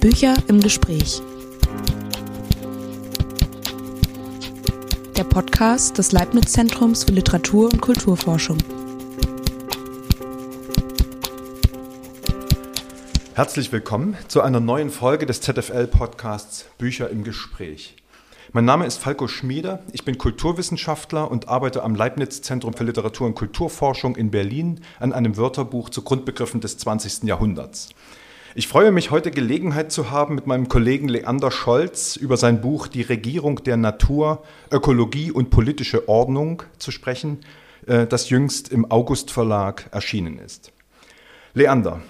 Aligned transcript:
Bücher 0.00 0.34
im 0.48 0.60
Gespräch. 0.60 1.20
Der 5.16 5.24
Podcast 5.24 5.98
des 5.98 6.12
Leibniz 6.12 6.52
Zentrums 6.52 7.04
für 7.04 7.12
Literatur 7.12 7.72
und 7.72 7.80
Kulturforschung. 7.80 8.58
Herzlich 13.34 13.72
willkommen 13.72 14.16
zu 14.28 14.40
einer 14.40 14.60
neuen 14.60 14.90
Folge 14.90 15.26
des 15.26 15.40
ZFL-Podcasts 15.40 16.66
Bücher 16.78 17.10
im 17.10 17.24
Gespräch. 17.24 17.96
Mein 18.52 18.64
Name 18.64 18.86
ist 18.86 18.98
Falco 18.98 19.28
Schmieder, 19.28 19.80
ich 19.92 20.04
bin 20.04 20.18
Kulturwissenschaftler 20.18 21.30
und 21.30 21.48
arbeite 21.48 21.82
am 21.82 21.94
Leibniz 21.94 22.40
Zentrum 22.42 22.72
für 22.72 22.84
Literatur 22.84 23.26
und 23.26 23.34
Kulturforschung 23.34 24.16
in 24.16 24.30
Berlin 24.30 24.80
an 25.00 25.12
einem 25.12 25.36
Wörterbuch 25.36 25.90
zu 25.90 26.02
Grundbegriffen 26.02 26.60
des 26.60 26.78
20. 26.78 27.24
Jahrhunderts. 27.24 27.90
Ich 28.58 28.68
freue 28.68 28.90
mich, 28.90 29.10
heute 29.10 29.30
Gelegenheit 29.30 29.92
zu 29.92 30.10
haben, 30.10 30.34
mit 30.34 30.46
meinem 30.46 30.66
Kollegen 30.66 31.10
Leander 31.10 31.50
Scholz 31.50 32.16
über 32.16 32.38
sein 32.38 32.62
Buch 32.62 32.88
Die 32.88 33.02
Regierung 33.02 33.62
der 33.64 33.76
Natur, 33.76 34.44
Ökologie 34.72 35.30
und 35.30 35.50
politische 35.50 36.08
Ordnung 36.08 36.62
zu 36.78 36.90
sprechen, 36.90 37.40
äh, 37.86 38.06
das 38.06 38.30
jüngst 38.30 38.72
im 38.72 38.90
August 38.90 39.30
Verlag 39.30 39.90
erschienen 39.92 40.38
ist. 40.38 40.72
Leander, 41.52 42.00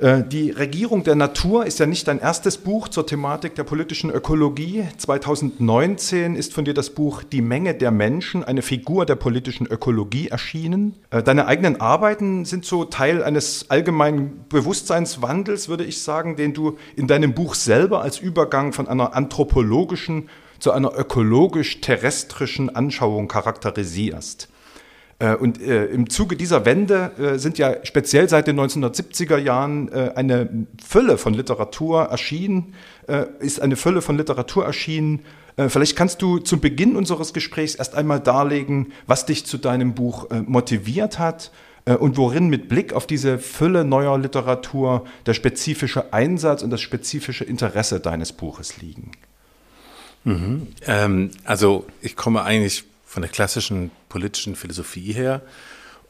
die 0.00 0.50
Regierung 0.52 1.02
der 1.02 1.16
Natur 1.16 1.66
ist 1.66 1.80
ja 1.80 1.86
nicht 1.86 2.06
dein 2.06 2.20
erstes 2.20 2.56
Buch 2.58 2.86
zur 2.86 3.04
Thematik 3.04 3.56
der 3.56 3.64
politischen 3.64 4.10
Ökologie. 4.10 4.84
2019 4.96 6.36
ist 6.36 6.54
von 6.54 6.64
dir 6.64 6.74
das 6.74 6.90
Buch 6.90 7.24
Die 7.24 7.42
Menge 7.42 7.74
der 7.74 7.90
Menschen, 7.90 8.44
eine 8.44 8.62
Figur 8.62 9.06
der 9.06 9.16
politischen 9.16 9.66
Ökologie 9.66 10.28
erschienen. 10.28 10.94
Äh, 11.10 11.24
deine 11.24 11.46
eigenen 11.46 11.80
Arbeiten 11.80 12.44
sind 12.44 12.64
so 12.64 12.84
Teil 12.84 13.24
eines 13.24 13.70
allgemeinen 13.70 14.44
Bewusstseinswandels, 14.48 15.68
würde 15.68 15.84
ich 15.84 16.00
sagen, 16.00 16.36
den 16.36 16.54
du 16.54 16.78
in 16.94 17.08
deinem 17.08 17.34
Buch 17.34 17.56
selber 17.56 18.00
als 18.00 18.20
Übergang 18.20 18.72
von 18.72 18.86
einer 18.86 19.16
anthropologischen 19.16 20.28
zu 20.60 20.72
einer 20.72 20.96
ökologisch-terrestrischen 20.96 22.74
Anschauung 22.74 23.28
charakterisierst. 23.28 24.48
Äh, 25.18 25.34
und 25.34 25.60
äh, 25.60 25.86
im 25.86 26.10
Zuge 26.10 26.36
dieser 26.36 26.64
Wende 26.64 27.10
äh, 27.18 27.38
sind 27.38 27.58
ja 27.58 27.84
speziell 27.84 28.28
seit 28.28 28.46
den 28.46 28.58
1970er 28.58 29.38
Jahren 29.38 29.92
eine 29.92 30.66
Fülle 30.84 31.18
von 31.18 31.34
Literatur 31.34 32.04
erschienen, 32.04 32.74
ist 33.40 33.60
eine 33.60 33.76
Fülle 33.76 34.02
von 34.02 34.16
Literatur 34.16 34.64
erschienen. 34.64 35.20
Vielleicht 35.56 35.96
kannst 35.96 36.22
du 36.22 36.38
zum 36.38 36.60
Beginn 36.60 36.94
unseres 36.94 37.32
Gesprächs 37.32 37.74
erst 37.74 37.94
einmal 37.94 38.20
darlegen, 38.20 38.92
was 39.06 39.26
dich 39.26 39.44
zu 39.46 39.58
deinem 39.58 39.94
Buch 39.94 40.28
motiviert 40.46 41.18
hat 41.18 41.50
und 41.84 42.16
worin 42.16 42.48
mit 42.48 42.68
Blick 42.68 42.92
auf 42.92 43.06
diese 43.06 43.38
Fülle 43.38 43.84
neuer 43.84 44.18
Literatur 44.18 45.04
der 45.26 45.34
spezifische 45.34 46.12
Einsatz 46.12 46.62
und 46.62 46.70
das 46.70 46.80
spezifische 46.80 47.44
Interesse 47.44 47.98
deines 47.98 48.32
Buches 48.32 48.76
liegen. 48.80 49.12
Mhm. 50.24 50.68
Ähm, 50.86 51.30
also 51.44 51.86
ich 52.02 52.14
komme 52.14 52.42
eigentlich 52.42 52.84
von 53.08 53.22
der 53.22 53.30
klassischen 53.30 53.90
politischen 54.10 54.54
Philosophie 54.54 55.12
her. 55.12 55.40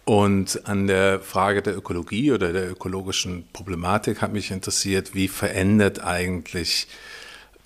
Und 0.04 0.66
an 0.66 0.88
der 0.88 1.20
Frage 1.20 1.62
der 1.62 1.76
Ökologie 1.76 2.32
oder 2.32 2.52
der 2.52 2.70
ökologischen 2.72 3.46
Problematik 3.52 4.20
hat 4.20 4.32
mich 4.32 4.50
interessiert, 4.50 5.14
wie 5.14 5.28
verändert 5.28 6.02
eigentlich 6.02 6.88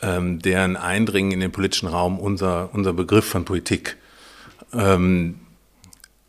ähm, 0.03 0.38
deren 0.41 0.77
Eindringen 0.77 1.33
in 1.33 1.41
den 1.41 1.50
politischen 1.50 1.88
Raum 1.88 2.19
unser, 2.19 2.75
unser 2.75 2.92
Begriff 2.92 3.25
von 3.25 3.47
Politik. 3.47 3.97
Ähm, 4.75 5.36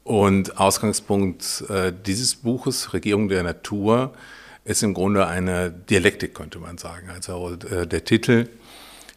und 0.06 0.58
Ausgangspunkt 0.58 1.66
äh, 1.70 1.92
dieses 2.06 2.36
Buches, 2.36 2.94
Regierung 2.94 3.28
der 3.28 3.44
Natur, 3.44 4.14
ist 4.64 4.82
im 4.82 4.94
Grunde 4.94 5.28
eine 5.28 5.72
Dialektik, 5.72 6.36
könnte 6.36 6.60
man 6.60 6.78
sagen. 6.78 7.10
Also 7.10 7.58
äh, 7.70 7.86
der 7.86 8.06
Titel 8.06 8.48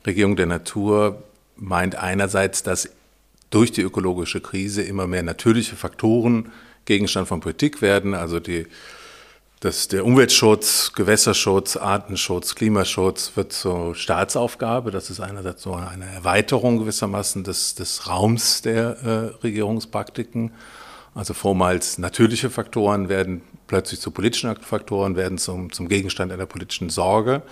Regierung 0.05 0.35
der 0.35 0.47
Natur 0.47 1.23
meint 1.57 1.95
einerseits, 1.95 2.65
dass 2.65 2.89
durch 3.51 3.73
die 3.73 3.83
ökologische 3.83 4.41
Krise 4.41 4.83
immer 4.83 5.07
mehr 5.07 5.23
natürliche 5.23 5.77
Faktoren 5.77 6.53
Gegenstand 6.85 7.29
von 7.29 7.41
Politik 7.41 7.83
werden, 7.83 8.15
also 8.15 8.39
die, 8.41 8.67
das, 9.61 9.89
der 9.89 10.05
Umweltschutz, 10.05 10.93
Gewässerschutz, 10.93 11.77
Artenschutz, 11.77 12.55
Klimaschutz 12.55 13.33
wird 13.35 13.53
zur 13.53 13.95
Staatsaufgabe. 13.95 14.91
Das 14.91 15.11
ist 15.11 15.21
einerseits 15.21 15.63
so 15.63 15.75
eine 15.75 16.05
Erweiterung 16.05 16.79
gewissermaßen 16.79 17.43
des, 17.43 17.75
des 17.75 18.07
Raums 18.07 18.63
der 18.63 18.99
äh, 19.03 19.43
Regierungspraktiken. 19.43 20.53
Also 21.15 21.35
vormals 21.35 21.99
natürliche 21.99 22.51
Faktoren 22.51 23.09
werden 23.09 23.41
plötzlich 23.67 24.01
zu 24.01 24.11
politischen 24.11 24.55
Faktoren, 24.57 25.17
werden 25.17 25.39
zum, 25.39 25.73
zum 25.73 25.89
Gegenstand 25.89 26.31
einer 26.31 26.47
politischen 26.47 26.91
Sorge. 26.91 27.43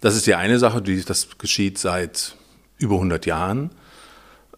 Das 0.00 0.14
ist 0.14 0.26
die 0.26 0.34
eine 0.34 0.58
Sache, 0.58 0.82
die, 0.82 1.02
das 1.02 1.28
geschieht 1.38 1.78
seit 1.78 2.36
über 2.76 2.96
100 2.96 3.26
Jahren. 3.26 3.70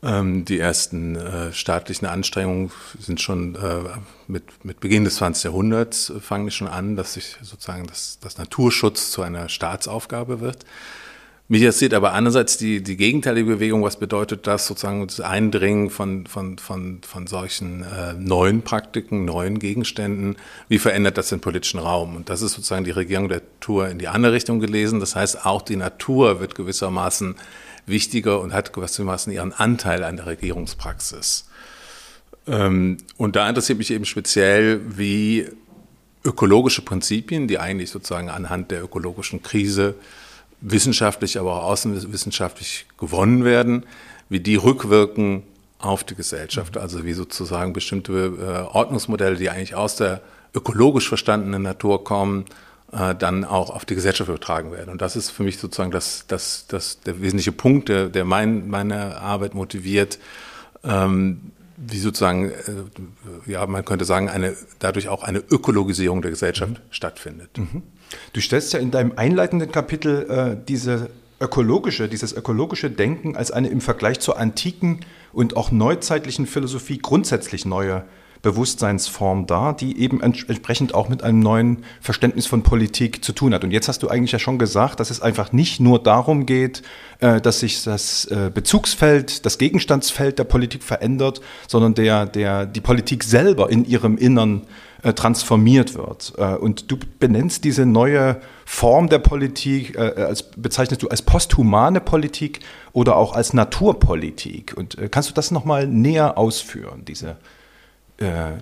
Ähm, 0.02 0.46
die 0.46 0.58
ersten 0.58 1.16
äh, 1.16 1.52
staatlichen 1.52 2.06
Anstrengungen 2.06 2.70
sind 2.98 3.20
schon 3.20 3.54
äh, 3.54 3.82
mit, 4.28 4.64
mit 4.64 4.80
Beginn 4.80 5.04
des 5.04 5.16
20. 5.16 5.44
Jahrhunderts 5.44 6.08
äh, 6.08 6.20
fangen 6.20 6.50
schon 6.50 6.68
an, 6.68 6.96
dass 6.96 7.14
sich 7.14 7.36
sozusagen 7.42 7.86
das, 7.86 8.18
das 8.20 8.38
Naturschutz 8.38 9.10
zu 9.10 9.20
einer 9.20 9.50
Staatsaufgabe 9.50 10.40
wird. 10.40 10.64
Mich 11.48 11.60
interessiert 11.60 11.92
aber 11.94 12.14
einerseits 12.14 12.56
die, 12.56 12.80
die 12.82 12.96
gegenteilige 12.96 13.46
Bewegung. 13.46 13.82
Was 13.82 13.98
bedeutet 13.98 14.46
das 14.46 14.66
sozusagen 14.68 15.06
das 15.06 15.20
Eindringen 15.20 15.90
von, 15.90 16.26
von, 16.26 16.58
von, 16.58 17.00
von 17.04 17.26
solchen 17.26 17.84
neuen 18.20 18.62
Praktiken, 18.62 19.24
neuen 19.24 19.58
Gegenständen? 19.58 20.36
Wie 20.68 20.78
verändert 20.78 21.18
das 21.18 21.30
den 21.30 21.40
politischen 21.40 21.80
Raum? 21.80 22.14
Und 22.14 22.28
das 22.28 22.42
ist 22.42 22.52
sozusagen 22.52 22.84
die 22.84 22.92
Regierung 22.92 23.28
der 23.28 23.40
Natur 23.40 23.88
in 23.88 23.98
die 23.98 24.06
andere 24.06 24.32
Richtung 24.32 24.60
gelesen. 24.60 25.00
Das 25.00 25.16
heißt, 25.16 25.44
auch 25.44 25.62
die 25.62 25.74
Natur 25.74 26.38
wird 26.38 26.54
gewissermaßen 26.54 27.34
wichtiger 27.90 28.40
und 28.40 28.52
hat 28.52 28.72
gewissermaßen 28.72 29.32
ihren 29.32 29.52
Anteil 29.52 30.04
an 30.04 30.16
der 30.16 30.26
Regierungspraxis. 30.26 31.46
Ähm, 32.46 32.98
und 33.16 33.36
da 33.36 33.48
interessiert 33.48 33.78
mich 33.78 33.90
eben 33.90 34.04
speziell, 34.04 34.80
wie 34.96 35.48
ökologische 36.24 36.82
Prinzipien, 36.82 37.48
die 37.48 37.58
eigentlich 37.58 37.90
sozusagen 37.90 38.28
anhand 38.28 38.70
der 38.70 38.82
ökologischen 38.82 39.42
Krise 39.42 39.94
wissenschaftlich, 40.60 41.38
aber 41.38 41.56
auch 41.56 41.70
außenwissenschaftlich 41.70 42.86
gewonnen 42.98 43.44
werden, 43.44 43.84
wie 44.28 44.40
die 44.40 44.56
rückwirken 44.56 45.42
auf 45.78 46.04
die 46.04 46.14
Gesellschaft. 46.14 46.76
Also 46.76 47.04
wie 47.04 47.14
sozusagen 47.14 47.72
bestimmte 47.72 48.12
äh, 48.12 48.74
Ordnungsmodelle, 48.74 49.36
die 49.36 49.48
eigentlich 49.48 49.74
aus 49.74 49.96
der 49.96 50.20
ökologisch 50.54 51.08
verstandenen 51.08 51.62
Natur 51.62 52.04
kommen, 52.04 52.44
äh, 52.92 53.14
dann 53.14 53.44
auch 53.44 53.70
auf 53.70 53.84
die 53.84 53.94
Gesellschaft 53.94 54.28
übertragen 54.28 54.72
werden. 54.72 54.90
Und 54.90 55.00
das 55.00 55.16
ist 55.16 55.30
für 55.30 55.42
mich 55.42 55.58
sozusagen 55.58 55.90
das, 55.90 56.24
das, 56.26 56.66
das, 56.66 57.00
der 57.00 57.20
wesentliche 57.20 57.52
Punkt, 57.52 57.88
der, 57.88 58.08
der 58.08 58.24
mein, 58.24 58.68
meine 58.68 59.18
Arbeit 59.18 59.54
motiviert, 59.54 60.18
ähm, 60.84 61.52
wie 61.76 61.98
sozusagen, 61.98 62.50
äh, 62.50 62.52
ja, 63.46 63.66
man 63.66 63.84
könnte 63.84 64.04
sagen, 64.04 64.28
eine, 64.28 64.56
dadurch 64.78 65.08
auch 65.08 65.22
eine 65.22 65.38
Ökologisierung 65.38 66.20
der 66.20 66.30
Gesellschaft 66.30 66.72
mhm. 66.72 66.78
stattfindet. 66.90 67.56
Mhm. 67.56 67.82
Du 68.32 68.40
stellst 68.40 68.72
ja 68.72 68.80
in 68.80 68.90
deinem 68.90 69.12
einleitenden 69.16 69.70
Kapitel 69.70 70.28
äh, 70.28 70.56
diese 70.66 71.10
ökologische, 71.40 72.08
dieses 72.08 72.32
ökologische 72.32 72.90
Denken 72.90 73.36
als 73.36 73.50
eine 73.50 73.68
im 73.68 73.80
Vergleich 73.80 74.20
zur 74.20 74.38
antiken 74.38 75.00
und 75.32 75.56
auch 75.56 75.70
neuzeitlichen 75.70 76.46
Philosophie 76.46 76.98
grundsätzlich 76.98 77.64
neue 77.64 78.04
Bewusstseinsform 78.42 79.46
dar, 79.46 79.76
die 79.76 80.00
eben 80.00 80.22
entsprechend 80.22 80.94
auch 80.94 81.08
mit 81.08 81.22
einem 81.22 81.40
neuen 81.40 81.84
Verständnis 82.00 82.46
von 82.46 82.62
Politik 82.62 83.22
zu 83.22 83.32
tun 83.32 83.52
hat. 83.52 83.64
Und 83.64 83.70
jetzt 83.70 83.88
hast 83.88 84.02
du 84.02 84.08
eigentlich 84.08 84.32
ja 84.32 84.38
schon 84.38 84.58
gesagt, 84.58 84.98
dass 84.98 85.10
es 85.10 85.20
einfach 85.20 85.52
nicht 85.52 85.78
nur 85.80 86.02
darum 86.02 86.46
geht, 86.46 86.82
äh, 87.18 87.40
dass 87.40 87.60
sich 87.60 87.84
das 87.84 88.24
äh, 88.26 88.50
Bezugsfeld, 88.52 89.44
das 89.44 89.58
Gegenstandsfeld 89.58 90.38
der 90.38 90.44
Politik 90.44 90.82
verändert, 90.82 91.42
sondern 91.68 91.94
der, 91.94 92.24
der, 92.24 92.64
die 92.64 92.80
Politik 92.80 93.24
selber 93.24 93.68
in 93.68 93.84
ihrem 93.84 94.16
Innern 94.16 94.62
äh, 95.02 95.12
transformiert 95.12 95.94
wird. 95.94 96.32
Und 96.60 96.90
du 96.90 96.98
benennst 97.18 97.64
diese 97.64 97.84
neue 97.84 98.40
Form 98.64 99.08
der 99.08 99.18
Politik, 99.18 99.98
als, 99.98 100.42
bezeichnest 100.42 101.02
du 101.02 101.08
als 101.08 101.22
posthumane 101.22 102.00
Politik 102.00 102.60
oder 102.92 103.16
auch 103.16 103.34
als 103.34 103.52
Naturpolitik. 103.52 104.74
Und 104.76 104.96
kannst 105.10 105.30
du 105.30 105.34
das 105.34 105.50
nochmal 105.50 105.86
näher 105.86 106.36
ausführen, 106.38 107.04
diese 107.06 107.36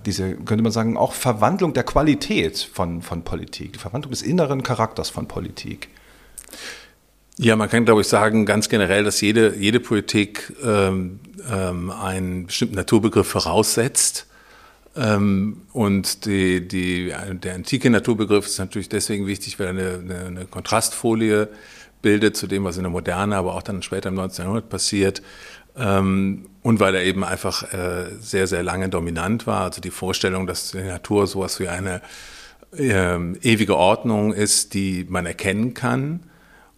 diese, 0.05 0.35
könnte 0.35 0.63
man 0.63 0.71
sagen, 0.71 0.95
auch 0.95 1.13
Verwandlung 1.13 1.73
der 1.73 1.83
Qualität 1.83 2.57
von, 2.57 3.01
von 3.01 3.23
Politik, 3.23 3.73
die 3.73 3.79
Verwandlung 3.79 4.11
des 4.11 4.21
inneren 4.21 4.63
Charakters 4.63 5.09
von 5.09 5.27
Politik. 5.27 5.89
Ja, 7.37 7.55
man 7.55 7.69
kann, 7.69 7.85
glaube 7.85 8.01
ich, 8.01 8.07
sagen, 8.07 8.45
ganz 8.45 8.69
generell, 8.69 9.03
dass 9.03 9.21
jede, 9.21 9.55
jede 9.55 9.79
Politik 9.79 10.53
ähm, 10.63 11.19
ähm, 11.49 11.89
einen 11.89 12.47
bestimmten 12.47 12.75
Naturbegriff 12.75 13.27
voraussetzt. 13.27 14.27
Ähm, 14.95 15.61
und 15.71 16.25
die, 16.25 16.67
die, 16.67 17.13
der 17.41 17.55
antike 17.55 17.89
Naturbegriff 17.89 18.45
ist 18.45 18.59
natürlich 18.59 18.89
deswegen 18.89 19.25
wichtig, 19.27 19.57
weil 19.59 19.67
er 19.67 19.69
eine, 19.69 19.99
eine, 20.03 20.25
eine 20.25 20.45
Kontrastfolie 20.45 21.47
bildet 22.01 22.35
zu 22.35 22.47
dem, 22.47 22.63
was 22.63 22.77
in 22.77 22.83
der 22.83 22.91
Moderne, 22.91 23.35
aber 23.35 23.55
auch 23.55 23.63
dann 23.63 23.81
später 23.81 24.09
im 24.09 24.15
19. 24.15 24.43
Jahrhundert 24.43 24.69
passiert. 24.69 25.21
Ähm, 25.79 26.45
und 26.61 26.79
weil 26.79 26.93
er 26.93 27.03
eben 27.03 27.23
einfach 27.23 27.73
äh, 27.73 28.07
sehr, 28.19 28.47
sehr 28.47 28.63
lange 28.63 28.89
dominant 28.89 29.47
war. 29.47 29.61
Also 29.61 29.81
die 29.81 29.91
Vorstellung, 29.91 30.45
dass 30.45 30.71
die 30.71 30.79
Natur 30.79 31.25
sowas 31.25 31.59
wie 31.59 31.69
eine 31.69 32.01
äh, 32.77 33.17
ewige 33.41 33.77
Ordnung 33.77 34.33
ist, 34.33 34.73
die 34.73 35.05
man 35.07 35.25
erkennen 35.25 35.73
kann 35.73 36.21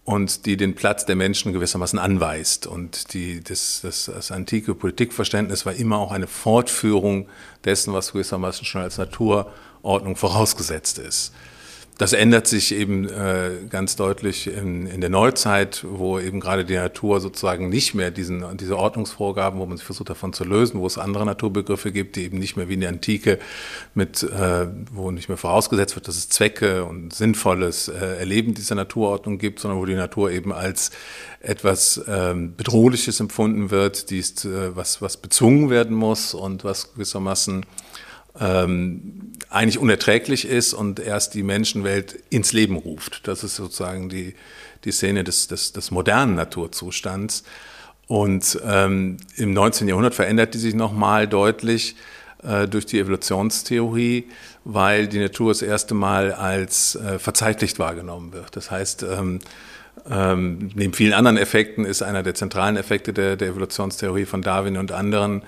und 0.04 0.46
die 0.46 0.56
den 0.56 0.74
Platz 0.74 1.04
der 1.04 1.16
Menschen 1.16 1.52
gewissermaßen 1.52 1.98
anweist. 1.98 2.66
Und 2.66 3.12
die, 3.14 3.42
das, 3.42 3.80
das, 3.82 4.06
das 4.06 4.30
antike 4.30 4.74
Politikverständnis 4.74 5.66
war 5.66 5.74
immer 5.74 5.98
auch 5.98 6.12
eine 6.12 6.26
Fortführung 6.26 7.28
dessen, 7.64 7.92
was 7.92 8.12
gewissermaßen 8.12 8.64
schon 8.64 8.82
als 8.82 8.98
Naturordnung 8.98 10.16
vorausgesetzt 10.16 10.98
ist. 10.98 11.32
Das 11.98 12.14
ändert 12.14 12.46
sich 12.46 12.74
eben 12.74 13.06
äh, 13.08 13.50
ganz 13.68 13.96
deutlich 13.96 14.46
in, 14.46 14.86
in 14.86 15.02
der 15.02 15.10
Neuzeit, 15.10 15.84
wo 15.86 16.18
eben 16.18 16.40
gerade 16.40 16.64
die 16.64 16.74
Natur 16.74 17.20
sozusagen 17.20 17.68
nicht 17.68 17.94
mehr 17.94 18.10
diesen, 18.10 18.56
diese 18.56 18.78
Ordnungsvorgaben, 18.78 19.60
wo 19.60 19.66
man 19.66 19.76
sich 19.76 19.84
versucht 19.84 20.08
davon 20.08 20.32
zu 20.32 20.44
lösen, 20.44 20.80
wo 20.80 20.86
es 20.86 20.96
andere 20.96 21.26
Naturbegriffe 21.26 21.92
gibt, 21.92 22.16
die 22.16 22.24
eben 22.24 22.38
nicht 22.38 22.56
mehr 22.56 22.68
wie 22.68 22.74
in 22.74 22.80
der 22.80 22.88
Antike 22.88 23.38
mit, 23.94 24.22
äh, 24.22 24.66
wo 24.90 25.10
nicht 25.10 25.28
mehr 25.28 25.36
vorausgesetzt 25.36 25.94
wird, 25.94 26.08
dass 26.08 26.16
es 26.16 26.30
Zwecke 26.30 26.84
und 26.84 27.14
sinnvolles 27.14 27.88
äh, 27.88 28.18
Erleben 28.18 28.54
dieser 28.54 28.74
Naturordnung 28.74 29.36
gibt, 29.36 29.60
sondern 29.60 29.78
wo 29.78 29.84
die 29.84 29.94
Natur 29.94 30.30
eben 30.30 30.52
als 30.52 30.92
etwas 31.40 32.02
ähm, 32.08 32.56
Bedrohliches 32.56 33.20
empfunden 33.20 33.70
wird, 33.70 34.08
dies, 34.08 34.44
äh, 34.46 34.74
was, 34.74 35.02
was 35.02 35.18
bezwungen 35.18 35.68
werden 35.68 35.94
muss 35.94 36.32
und 36.32 36.64
was 36.64 36.94
gewissermaßen 36.94 37.66
ähm, 38.40 39.32
eigentlich 39.50 39.78
unerträglich 39.78 40.46
ist 40.46 40.72
und 40.72 40.98
erst 40.98 41.34
die 41.34 41.42
Menschenwelt 41.42 42.18
ins 42.30 42.52
Leben 42.52 42.76
ruft. 42.76 43.28
Das 43.28 43.44
ist 43.44 43.56
sozusagen 43.56 44.08
die, 44.08 44.34
die 44.84 44.92
Szene 44.92 45.24
des, 45.24 45.48
des, 45.48 45.72
des 45.72 45.90
modernen 45.90 46.34
Naturzustands. 46.34 47.44
Und 48.06 48.60
ähm, 48.66 49.18
im 49.36 49.52
19. 49.52 49.88
Jahrhundert 49.88 50.14
verändert 50.14 50.54
die 50.54 50.58
sich 50.58 50.74
nochmal 50.74 51.28
deutlich 51.28 51.96
äh, 52.42 52.66
durch 52.66 52.86
die 52.86 52.98
Evolutionstheorie, 52.98 54.28
weil 54.64 55.06
die 55.06 55.18
Natur 55.18 55.50
das 55.50 55.62
erste 55.62 55.94
Mal 55.94 56.32
als 56.32 56.96
äh, 56.96 57.18
verzeitlicht 57.18 57.78
wahrgenommen 57.78 58.32
wird. 58.32 58.56
Das 58.56 58.70
heißt, 58.70 59.04
ähm, 59.04 59.40
ähm, 60.10 60.70
neben 60.74 60.94
vielen 60.94 61.12
anderen 61.12 61.36
Effekten 61.36 61.84
ist 61.84 62.02
einer 62.02 62.22
der 62.22 62.34
zentralen 62.34 62.76
Effekte 62.76 63.12
der, 63.12 63.36
der 63.36 63.48
Evolutionstheorie 63.48 64.24
von 64.24 64.42
Darwin 64.42 64.76
und 64.76 64.90
anderen, 64.90 65.42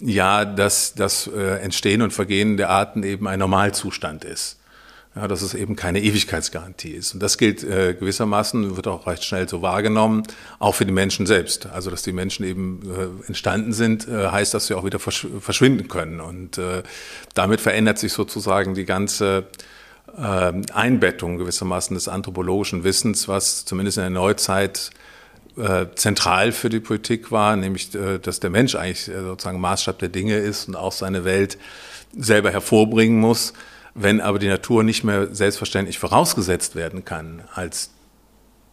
ja, 0.00 0.44
dass 0.44 0.94
das 0.94 1.26
äh, 1.26 1.58
Entstehen 1.58 2.02
und 2.02 2.12
Vergehen 2.12 2.56
der 2.56 2.70
Arten 2.70 3.02
eben 3.02 3.26
ein 3.26 3.38
Normalzustand 3.38 4.24
ist. 4.24 4.58
Ja, 5.14 5.26
dass 5.28 5.40
es 5.40 5.54
eben 5.54 5.76
keine 5.76 6.02
Ewigkeitsgarantie 6.02 6.90
ist. 6.90 7.14
Und 7.14 7.22
das 7.22 7.38
gilt 7.38 7.64
äh, 7.64 7.94
gewissermaßen, 7.94 8.76
wird 8.76 8.86
auch 8.86 9.06
recht 9.06 9.24
schnell 9.24 9.48
so 9.48 9.62
wahrgenommen, 9.62 10.24
auch 10.58 10.74
für 10.74 10.84
die 10.84 10.92
Menschen 10.92 11.24
selbst. 11.24 11.64
Also, 11.64 11.90
dass 11.90 12.02
die 12.02 12.12
Menschen 12.12 12.44
eben 12.44 12.82
äh, 12.84 13.26
entstanden 13.26 13.72
sind, 13.72 14.06
äh, 14.06 14.28
heißt, 14.28 14.52
dass 14.52 14.66
sie 14.66 14.74
auch 14.74 14.84
wieder 14.84 14.98
verschw 14.98 15.40
verschwinden 15.40 15.88
können. 15.88 16.20
Und 16.20 16.58
äh, 16.58 16.82
damit 17.32 17.62
verändert 17.62 17.98
sich 17.98 18.12
sozusagen 18.12 18.74
die 18.74 18.84
ganze 18.84 19.46
äh, 20.18 20.52
Einbettung 20.74 21.38
gewissermaßen 21.38 21.94
des 21.94 22.08
anthropologischen 22.08 22.84
Wissens, 22.84 23.26
was 23.26 23.64
zumindest 23.64 23.96
in 23.96 24.02
der 24.02 24.10
Neuzeit 24.10 24.90
äh, 25.56 25.86
zentral 25.94 26.52
für 26.52 26.68
die 26.68 26.80
Politik 26.80 27.30
war, 27.32 27.56
nämlich 27.56 27.94
äh, 27.94 28.18
dass 28.18 28.40
der 28.40 28.50
Mensch 28.50 28.74
eigentlich 28.74 29.08
äh, 29.08 29.20
sozusagen 29.22 29.60
Maßstab 29.60 29.98
der 29.98 30.08
Dinge 30.08 30.36
ist 30.36 30.68
und 30.68 30.76
auch 30.76 30.92
seine 30.92 31.24
Welt 31.24 31.58
selber 32.16 32.50
hervorbringen 32.50 33.18
muss. 33.18 33.52
Wenn 33.94 34.20
aber 34.20 34.38
die 34.38 34.48
Natur 34.48 34.82
nicht 34.82 35.04
mehr 35.04 35.34
selbstverständlich 35.34 35.98
vorausgesetzt 35.98 36.76
werden 36.76 37.04
kann 37.04 37.42
als 37.54 37.90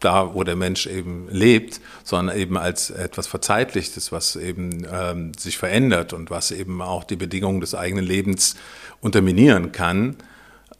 da, 0.01 0.33
wo 0.33 0.43
der 0.43 0.57
Mensch 0.57 0.85
eben 0.85 1.27
lebt, 1.29 1.79
sondern 2.03 2.37
eben 2.37 2.57
als 2.57 2.89
etwas 2.89 3.27
Verzeitlichtes, 3.27 4.11
was 4.11 4.35
eben 4.35 4.85
ähm, 4.91 5.31
sich 5.37 5.57
verändert 5.57 6.11
und 6.11 6.29
was 6.29 6.51
eben 6.51 6.81
auch 6.81 7.05
die 7.05 7.15
Bedingungen 7.15 7.61
des 7.61 7.73
eigenen 7.73 8.03
Lebens 8.03 8.55
unterminieren 8.99 9.71
kann, 9.71 10.17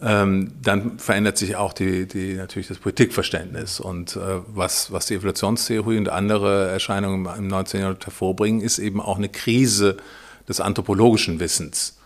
dann 0.03 1.00
verändert 1.00 1.38
sich 1.38 1.55
auch 1.55 1.71
die, 1.71 2.07
die, 2.07 2.33
natürlich 2.33 2.67
das 2.67 2.77
Politikverständnis. 2.77 3.79
Und 3.79 4.17
äh, 4.17 4.41
was, 4.47 4.91
was 4.91 5.05
die 5.05 5.15
Evolutionstheorie 5.15 5.97
und 5.97 6.09
andere 6.09 6.69
Erscheinungen 6.69 7.25
im 7.38 7.47
19. 7.47 7.79
Jahrhundert 7.79 8.05
hervorbringen, 8.05 8.61
ist 8.61 8.79
eben 8.79 9.00
auch 9.00 9.17
eine 9.17 9.29
Krise 9.29 9.95
des 10.50 10.59
anthropologischen 10.59 11.39
Wissens. 11.39 11.97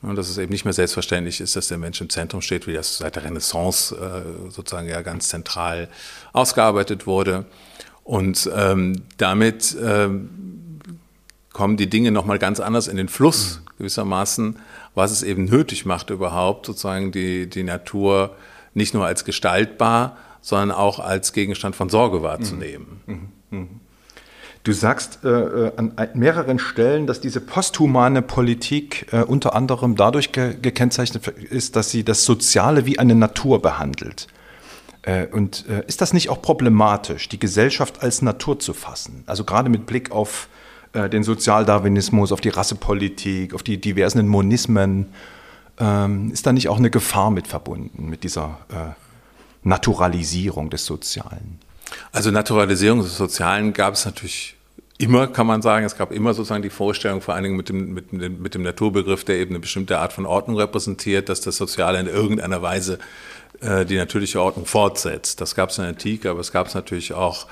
Und 0.00 0.16
dass 0.16 0.28
es 0.28 0.38
eben 0.38 0.52
nicht 0.52 0.64
mehr 0.64 0.72
selbstverständlich 0.72 1.40
ist, 1.40 1.56
dass 1.56 1.68
der 1.68 1.78
Mensch 1.78 2.00
im 2.00 2.08
Zentrum 2.08 2.40
steht, 2.40 2.66
wie 2.66 2.72
das 2.72 2.98
seit 2.98 3.16
der 3.16 3.24
Renaissance 3.24 3.94
äh, 3.94 4.50
sozusagen 4.50 4.88
ja 4.88 5.02
ganz 5.02 5.28
zentral 5.28 5.88
ausgearbeitet 6.32 7.06
wurde. 7.06 7.44
Und 8.04 8.48
ähm, 8.54 9.02
damit 9.16 9.76
ähm, 9.82 10.80
kommen 11.52 11.76
die 11.76 11.90
Dinge 11.90 12.12
nochmal 12.12 12.38
ganz 12.38 12.60
anders 12.60 12.88
in 12.88 12.96
den 12.96 13.08
Fluss 13.08 13.62
gewissermaßen 13.78 14.58
was 14.96 15.12
es 15.12 15.22
eben 15.22 15.44
nötig 15.44 15.84
macht, 15.86 16.10
überhaupt 16.10 16.66
sozusagen 16.66 17.12
die, 17.12 17.48
die 17.48 17.62
Natur 17.62 18.34
nicht 18.74 18.94
nur 18.94 19.06
als 19.06 19.24
gestaltbar, 19.24 20.16
sondern 20.40 20.72
auch 20.72 20.98
als 20.98 21.32
Gegenstand 21.32 21.76
von 21.76 21.88
Sorge 21.88 22.22
wahrzunehmen. 22.22 23.00
Mhm. 23.06 23.28
Mhm. 23.50 23.68
Du 24.64 24.72
sagst 24.72 25.20
äh, 25.22 25.28
äh 25.28 25.72
an 25.76 25.92
mehreren 26.14 26.58
Stellen, 26.58 27.06
dass 27.06 27.20
diese 27.20 27.40
posthumane 27.40 28.22
Politik 28.22 29.06
äh, 29.12 29.22
unter 29.22 29.54
anderem 29.54 29.96
dadurch 29.96 30.32
ge 30.32 30.56
gekennzeichnet 30.60 31.28
ist, 31.28 31.76
dass 31.76 31.90
sie 31.90 32.02
das 32.02 32.24
Soziale 32.24 32.86
wie 32.86 32.98
eine 32.98 33.14
Natur 33.14 33.62
behandelt. 33.62 34.26
Äh, 35.02 35.26
und 35.26 35.66
äh, 35.68 35.84
ist 35.86 36.00
das 36.00 36.14
nicht 36.14 36.30
auch 36.30 36.40
problematisch, 36.40 37.28
die 37.28 37.38
Gesellschaft 37.38 38.02
als 38.02 38.22
Natur 38.22 38.58
zu 38.58 38.72
fassen? 38.72 39.24
Also 39.26 39.44
gerade 39.44 39.68
mit 39.68 39.86
Blick 39.86 40.10
auf 40.10 40.48
äh, 40.96 41.10
den 41.10 41.22
Sozialdarwinismus, 41.22 42.32
auf 42.32 42.40
die 42.40 42.48
Rassepolitik, 42.48 43.54
auf 43.54 43.62
die 43.62 43.78
diversen 43.78 44.26
Monismen. 44.26 45.06
Ähm, 45.78 46.30
ist 46.32 46.46
da 46.46 46.52
nicht 46.52 46.68
auch 46.68 46.78
eine 46.78 46.90
Gefahr 46.90 47.30
mit 47.30 47.46
verbunden, 47.46 48.08
mit 48.08 48.24
dieser 48.24 48.58
äh, 48.70 48.94
Naturalisierung 49.62 50.70
des 50.70 50.86
Sozialen? 50.86 51.58
Also 52.12 52.30
Naturalisierung 52.30 53.02
des 53.02 53.16
Sozialen 53.16 53.74
gab 53.74 53.94
es 53.94 54.06
natürlich 54.06 54.56
immer, 54.98 55.26
kann 55.26 55.46
man 55.46 55.60
sagen. 55.60 55.84
Es 55.84 55.96
gab 55.96 56.12
immer 56.12 56.32
sozusagen 56.32 56.62
die 56.62 56.70
Vorstellung, 56.70 57.20
vor 57.20 57.34
allen 57.34 57.44
Dingen 57.44 57.56
mit 57.56 57.68
dem, 57.68 57.92
mit, 57.92 58.12
mit 58.12 58.54
dem 58.54 58.62
Naturbegriff, 58.62 59.24
der 59.24 59.36
eben 59.36 59.50
eine 59.50 59.60
bestimmte 59.60 59.98
Art 59.98 60.14
von 60.14 60.24
Ordnung 60.24 60.56
repräsentiert, 60.56 61.28
dass 61.28 61.42
das 61.42 61.58
Soziale 61.58 62.00
in 62.00 62.06
irgendeiner 62.06 62.62
Weise 62.62 62.98
die 63.60 63.96
natürliche 63.96 64.40
Ordnung 64.40 64.66
fortsetzt. 64.66 65.40
Das 65.40 65.54
gab 65.54 65.70
es 65.70 65.78
in 65.78 65.84
der 65.84 65.92
Antike, 65.92 66.28
aber 66.30 66.40
es 66.40 66.52
gab 66.52 66.66
es 66.66 66.74
natürlich 66.74 67.14
auch 67.14 67.46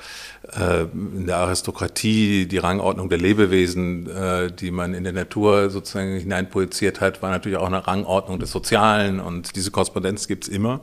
äh, 0.53 0.83
in 0.93 1.25
der 1.25 1.37
Aristokratie, 1.37 2.45
die 2.45 2.57
Rangordnung 2.57 3.09
der 3.09 3.17
Lebewesen, 3.17 4.09
äh, 4.09 4.51
die 4.51 4.71
man 4.71 4.93
in 4.93 5.03
der 5.03 5.13
Natur 5.13 5.69
sozusagen 5.69 6.19
hineinprojiziert 6.19 7.01
hat, 7.01 7.21
war 7.21 7.31
natürlich 7.31 7.57
auch 7.57 7.67
eine 7.67 7.87
Rangordnung 7.87 8.39
des 8.39 8.51
Sozialen 8.51 9.19
und 9.19 9.55
diese 9.55 9.71
Korrespondenz 9.71 10.27
gibt 10.27 10.43
es 10.43 10.49
immer. 10.49 10.81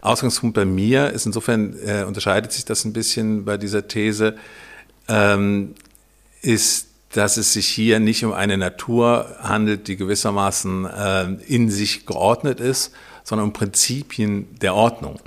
Ausgangspunkt 0.00 0.54
bei 0.54 0.64
mir 0.64 1.10
ist 1.10 1.26
insofern, 1.26 1.76
äh, 1.84 2.04
unterscheidet 2.04 2.52
sich 2.52 2.64
das 2.64 2.84
ein 2.84 2.92
bisschen 2.92 3.44
bei 3.44 3.56
dieser 3.56 3.88
These, 3.88 4.36
ähm, 5.08 5.74
ist, 6.40 6.88
dass 7.12 7.36
es 7.36 7.52
sich 7.52 7.66
hier 7.66 8.00
nicht 8.00 8.24
um 8.24 8.32
eine 8.32 8.56
Natur 8.56 9.36
handelt, 9.40 9.88
die 9.88 9.96
gewissermaßen 9.96 10.86
äh, 10.86 11.24
in 11.46 11.70
sich 11.70 12.06
geordnet 12.06 12.60
ist, 12.60 12.92
sondern 13.28 13.48
um 13.48 13.52
Prinzipien 13.52 14.46
der 14.62 14.74
Ordnung. 14.74 15.20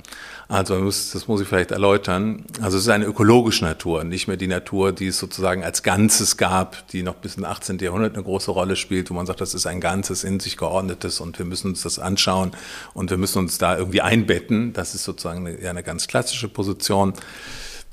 Also 0.48 0.84
das 0.84 1.28
muss 1.28 1.40
ich 1.40 1.46
vielleicht 1.46 1.70
erläutern. 1.70 2.44
Also 2.60 2.76
es 2.76 2.82
ist 2.82 2.88
eine 2.90 3.04
ökologische 3.04 3.64
Natur, 3.64 4.02
nicht 4.02 4.26
mehr 4.26 4.36
die 4.36 4.48
Natur, 4.48 4.90
die 4.90 5.06
es 5.06 5.18
sozusagen 5.18 5.62
als 5.62 5.84
Ganzes 5.84 6.36
gab, 6.36 6.88
die 6.88 7.04
noch 7.04 7.14
bis 7.14 7.36
ins 7.36 7.46
18. 7.46 7.78
Jahrhundert 7.78 8.14
eine 8.14 8.24
große 8.24 8.50
Rolle 8.50 8.74
spielt, 8.74 9.08
wo 9.08 9.14
man 9.14 9.24
sagt, 9.24 9.40
das 9.40 9.54
ist 9.54 9.66
ein 9.66 9.80
Ganzes, 9.80 10.24
in 10.24 10.40
sich 10.40 10.56
geordnetes 10.56 11.20
und 11.20 11.38
wir 11.38 11.46
müssen 11.46 11.68
uns 11.68 11.82
das 11.82 12.00
anschauen 12.00 12.50
und 12.92 13.10
wir 13.10 13.18
müssen 13.18 13.38
uns 13.38 13.58
da 13.58 13.78
irgendwie 13.78 14.00
einbetten. 14.00 14.72
Das 14.72 14.96
ist 14.96 15.04
sozusagen 15.04 15.46
eine, 15.46 15.70
eine 15.70 15.84
ganz 15.84 16.08
klassische 16.08 16.48
Position. 16.48 17.14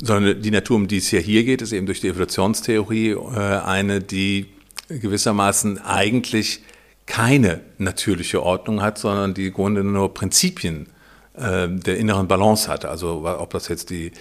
Sondern 0.02 0.42
die 0.42 0.52
Natur, 0.52 0.78
um 0.78 0.88
die 0.88 0.98
es 0.98 1.10
hier, 1.10 1.20
hier 1.20 1.44
geht, 1.44 1.62
ist 1.62 1.72
eben 1.72 1.86
durch 1.86 2.02
die 2.02 2.08
Evolutionstheorie 2.08 3.12
äh, 3.12 3.38
eine, 3.38 4.02
die 4.02 4.48
gewissermaßen 4.88 5.78
eigentlich 5.80 6.62
keine 7.10 7.62
natürliche 7.80 8.42
Ordnung 8.44 8.82
hat, 8.84 9.00
sondern 9.00 9.34
die 9.34 9.48
im 9.48 9.54
Grunde 9.54 9.84
nur 9.84 10.14
Prinzipien 10.14 10.88
ähm, 11.36 11.82
der 11.82 11.98
inneren 11.98 12.28
Balance 12.28 12.70
hat. 12.70 12.86
Also 12.86 13.26
ob 13.26 13.50
das 13.50 13.68
jetzt 13.68 13.90
die, 13.90 14.12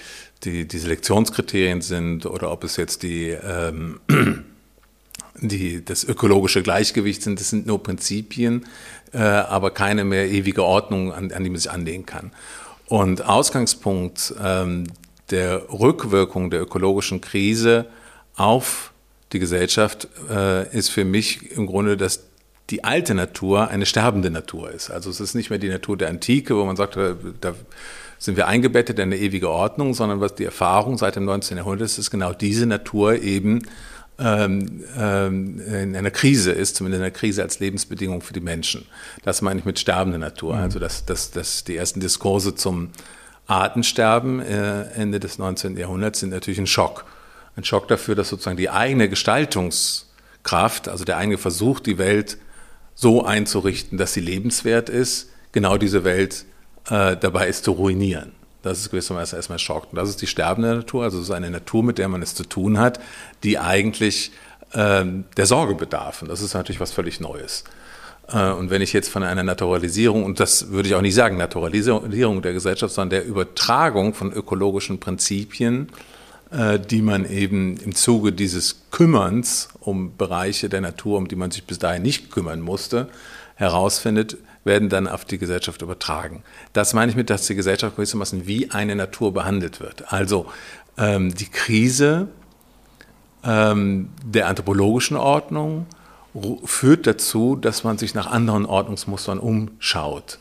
die, 0.42 0.66
die 0.66 0.78
Selektionskriterien 0.78 1.82
sind 1.82 2.24
oder 2.24 2.50
ob 2.50 2.64
es 2.64 2.76
jetzt 2.78 3.02
die, 3.02 3.28
ähm, 3.28 4.00
die, 5.40 5.84
das 5.84 6.02
ökologische 6.02 6.62
Gleichgewicht 6.62 7.22
sind, 7.22 7.38
das 7.38 7.50
sind 7.50 7.66
nur 7.66 7.82
Prinzipien, 7.82 8.64
äh, 9.12 9.18
aber 9.18 9.70
keine 9.70 10.04
mehr 10.04 10.26
ewige 10.26 10.64
Ordnung, 10.64 11.12
an, 11.12 11.30
an 11.30 11.44
die 11.44 11.50
man 11.50 11.58
sich 11.58 11.70
anlehnen 11.70 12.06
kann. 12.06 12.32
Und 12.86 13.22
Ausgangspunkt 13.22 14.34
ähm, 14.42 14.84
der 15.30 15.70
Rückwirkung 15.70 16.50
der 16.50 16.62
ökologischen 16.62 17.20
Krise 17.20 17.84
auf 18.34 18.92
die 19.34 19.40
Gesellschaft 19.40 20.08
äh, 20.30 20.74
ist 20.74 20.88
für 20.88 21.04
mich 21.04 21.52
im 21.52 21.66
Grunde 21.66 21.98
das 21.98 22.27
die 22.70 22.84
alte 22.84 23.14
Natur 23.14 23.68
eine 23.68 23.86
sterbende 23.86 24.30
Natur 24.30 24.70
ist. 24.70 24.90
Also 24.90 25.10
es 25.10 25.20
ist 25.20 25.34
nicht 25.34 25.50
mehr 25.50 25.58
die 25.58 25.68
Natur 25.68 25.96
der 25.96 26.08
Antike, 26.08 26.56
wo 26.56 26.64
man 26.64 26.76
sagt, 26.76 26.96
da 26.96 27.54
sind 28.18 28.36
wir 28.36 28.46
eingebettet 28.46 28.98
in 28.98 29.04
eine 29.04 29.16
ewige 29.16 29.48
Ordnung, 29.48 29.94
sondern 29.94 30.20
was 30.20 30.34
die 30.34 30.44
Erfahrung 30.44 30.98
seit 30.98 31.16
dem 31.16 31.24
19. 31.24 31.56
Jahrhundert 31.56 31.86
ist, 31.86 31.98
ist 31.98 32.10
genau 32.10 32.32
diese 32.32 32.66
Natur 32.66 33.22
eben 33.22 33.62
ähm, 34.18 34.84
ähm, 34.98 35.60
in 35.60 35.96
einer 35.96 36.10
Krise 36.10 36.50
ist, 36.50 36.76
zumindest 36.76 36.98
in 36.98 37.04
einer 37.04 37.12
Krise 37.12 37.42
als 37.42 37.60
Lebensbedingung 37.60 38.20
für 38.20 38.32
die 38.32 38.40
Menschen. 38.40 38.84
Das 39.22 39.42
meine 39.42 39.60
ich 39.60 39.64
mit 39.64 39.78
sterbender 39.78 40.18
Natur. 40.18 40.56
Mhm. 40.56 40.62
Also 40.62 40.78
dass, 40.80 41.04
dass, 41.06 41.30
dass 41.30 41.64
die 41.64 41.76
ersten 41.76 42.00
Diskurse 42.00 42.54
zum 42.54 42.90
Artensterben 43.46 44.40
äh, 44.40 44.82
Ende 44.90 45.20
des 45.20 45.38
19. 45.38 45.76
Jahrhunderts 45.76 46.20
sind 46.20 46.30
natürlich 46.30 46.58
ein 46.58 46.66
Schock. 46.66 47.04
Ein 47.56 47.64
Schock 47.64 47.88
dafür, 47.88 48.14
dass 48.14 48.28
sozusagen 48.28 48.56
die 48.56 48.70
eigene 48.70 49.08
Gestaltungskraft, 49.08 50.88
also 50.88 51.04
der 51.04 51.16
eigene 51.16 51.38
Versuch, 51.38 51.80
die 51.80 51.98
Welt 51.98 52.38
so 53.00 53.24
einzurichten, 53.24 53.96
dass 53.96 54.12
sie 54.12 54.20
lebenswert 54.20 54.88
ist, 54.88 55.30
genau 55.52 55.78
diese 55.78 56.02
Welt 56.02 56.44
äh, 56.90 57.16
dabei 57.16 57.46
ist 57.46 57.62
zu 57.62 57.70
ruinieren. 57.70 58.32
Das 58.62 58.80
ist 58.80 58.90
gewissermaßen 58.90 59.36
erstmal 59.36 59.60
schockt. 59.60 59.92
Und 59.92 59.96
das 59.96 60.08
ist 60.08 60.20
die 60.20 60.26
sterbende 60.26 60.74
Natur, 60.74 61.04
also 61.04 61.22
so 61.22 61.32
eine 61.32 61.48
Natur, 61.48 61.84
mit 61.84 61.98
der 61.98 62.08
man 62.08 62.22
es 62.22 62.34
zu 62.34 62.42
tun 62.42 62.76
hat, 62.76 62.98
die 63.44 63.56
eigentlich 63.56 64.32
äh, 64.72 65.04
der 65.36 65.46
Sorge 65.46 65.76
bedarf. 65.76 66.22
Und 66.22 66.28
das 66.28 66.40
ist 66.40 66.54
natürlich 66.54 66.80
was 66.80 66.90
völlig 66.90 67.20
Neues. 67.20 67.62
Äh, 68.32 68.50
und 68.50 68.70
wenn 68.70 68.82
ich 68.82 68.92
jetzt 68.92 69.10
von 69.10 69.22
einer 69.22 69.44
Naturalisierung, 69.44 70.24
und 70.24 70.40
das 70.40 70.72
würde 70.72 70.88
ich 70.88 70.96
auch 70.96 71.00
nicht 71.00 71.14
sagen, 71.14 71.36
Naturalisierung 71.36 72.42
der 72.42 72.52
Gesellschaft, 72.52 72.92
sondern 72.92 73.10
der 73.10 73.26
Übertragung 73.26 74.12
von 74.12 74.32
ökologischen 74.32 74.98
Prinzipien, 74.98 75.88
die 76.50 77.02
man 77.02 77.28
eben 77.28 77.76
im 77.76 77.94
Zuge 77.94 78.32
dieses 78.32 78.84
Kümmerns 78.90 79.68
um 79.80 80.16
Bereiche 80.16 80.70
der 80.70 80.80
Natur, 80.80 81.18
um 81.18 81.28
die 81.28 81.36
man 81.36 81.50
sich 81.50 81.64
bis 81.64 81.78
dahin 81.78 82.02
nicht 82.02 82.30
kümmern 82.30 82.60
musste, 82.60 83.08
herausfindet, 83.56 84.38
werden 84.64 84.88
dann 84.88 85.08
auf 85.08 85.24
die 85.24 85.38
Gesellschaft 85.38 85.82
übertragen. 85.82 86.42
Das 86.72 86.94
meine 86.94 87.10
ich 87.10 87.16
mit, 87.16 87.28
dass 87.30 87.46
die 87.46 87.54
Gesellschaft 87.54 87.96
gewissermaßen 87.96 88.46
wie 88.46 88.70
eine 88.70 88.96
Natur 88.96 89.34
behandelt 89.34 89.80
wird. 89.80 90.12
Also 90.12 90.46
ähm, 90.96 91.34
die 91.34 91.50
Krise 91.50 92.28
ähm, 93.44 94.10
der 94.24 94.48
anthropologischen 94.48 95.16
Ordnung 95.16 95.86
führt 96.64 97.06
dazu, 97.06 97.56
dass 97.56 97.84
man 97.84 97.98
sich 97.98 98.14
nach 98.14 98.26
anderen 98.26 98.66
Ordnungsmustern 98.66 99.38
umschaut. 99.38 100.38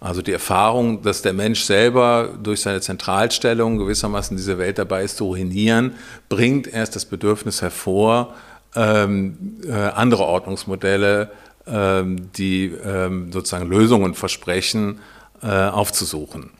Also 0.00 0.22
die 0.22 0.32
Erfahrung, 0.32 1.02
dass 1.02 1.20
der 1.20 1.34
Mensch 1.34 1.62
selber 1.62 2.30
durch 2.42 2.62
seine 2.62 2.80
Zentralstellung 2.80 3.76
gewissermaßen 3.76 4.34
diese 4.34 4.56
Welt 4.56 4.78
dabei 4.78 5.04
ist 5.04 5.18
zu 5.18 5.26
ruinieren, 5.26 5.94
bringt 6.30 6.66
erst 6.66 6.96
das 6.96 7.04
Bedürfnis 7.04 7.60
hervor, 7.60 8.34
ähm, 8.74 9.58
äh, 9.66 9.72
andere 9.72 10.24
Ordnungsmodelle, 10.24 11.30
ähm, 11.66 12.32
die 12.32 12.72
ähm, 12.82 13.30
sozusagen 13.30 13.68
Lösungen 13.68 14.14
versprechen, 14.14 15.00
äh, 15.42 15.46
aufzusuchen. 15.46 16.50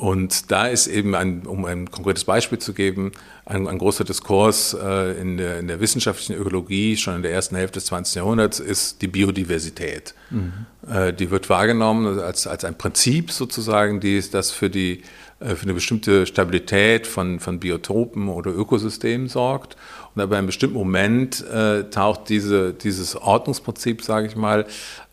Und 0.00 0.50
da 0.50 0.66
ist 0.66 0.86
eben, 0.86 1.14
ein, 1.14 1.46
um 1.46 1.66
ein 1.66 1.90
konkretes 1.90 2.24
Beispiel 2.24 2.58
zu 2.58 2.72
geben, 2.72 3.12
ein, 3.44 3.68
ein 3.68 3.76
großer 3.76 4.02
Diskurs 4.02 4.72
äh, 4.72 5.20
in, 5.20 5.36
der, 5.36 5.58
in, 5.58 5.68
der, 5.68 5.80
wissenschaftlichen 5.80 6.36
Ökologie 6.36 6.96
schon 6.96 7.16
in 7.16 7.22
der 7.22 7.32
ersten 7.32 7.54
Hälfte 7.54 7.74
des 7.74 7.86
20. 7.86 8.14
Jahrhunderts 8.14 8.60
ist 8.60 9.02
die 9.02 9.08
Biodiversität. 9.08 10.14
Mhm. 10.30 10.52
Äh, 10.90 11.12
die 11.12 11.30
wird 11.30 11.48
wahrgenommen 11.48 12.18
als, 12.18 12.46
als 12.46 12.64
ein 12.64 12.76
Prinzip 12.76 13.30
sozusagen, 13.30 14.00
die 14.00 14.16
ist 14.16 14.34
das 14.34 14.50
für, 14.50 14.70
die, 14.70 15.02
äh, 15.38 15.54
für 15.54 15.64
eine 15.64 15.74
bestimmte 15.74 16.26
Stabilität 16.26 17.06
von, 17.06 17.38
von 17.38 17.60
Biotopen 17.60 18.28
oder 18.28 18.50
Ökosystemen 18.50 19.28
sorgt. 19.28 19.76
Und 20.14 20.22
aber 20.22 20.32
in 20.32 20.38
einem 20.38 20.46
bestimmten 20.46 20.76
Moment 20.76 21.46
äh, 21.48 21.84
taucht 21.84 22.28
diese, 22.28 22.72
dieses 22.72 23.14
Ordnungsprinzip, 23.14 24.02
sage 24.02 24.26
ich 24.26 24.36
mal, 24.36 24.66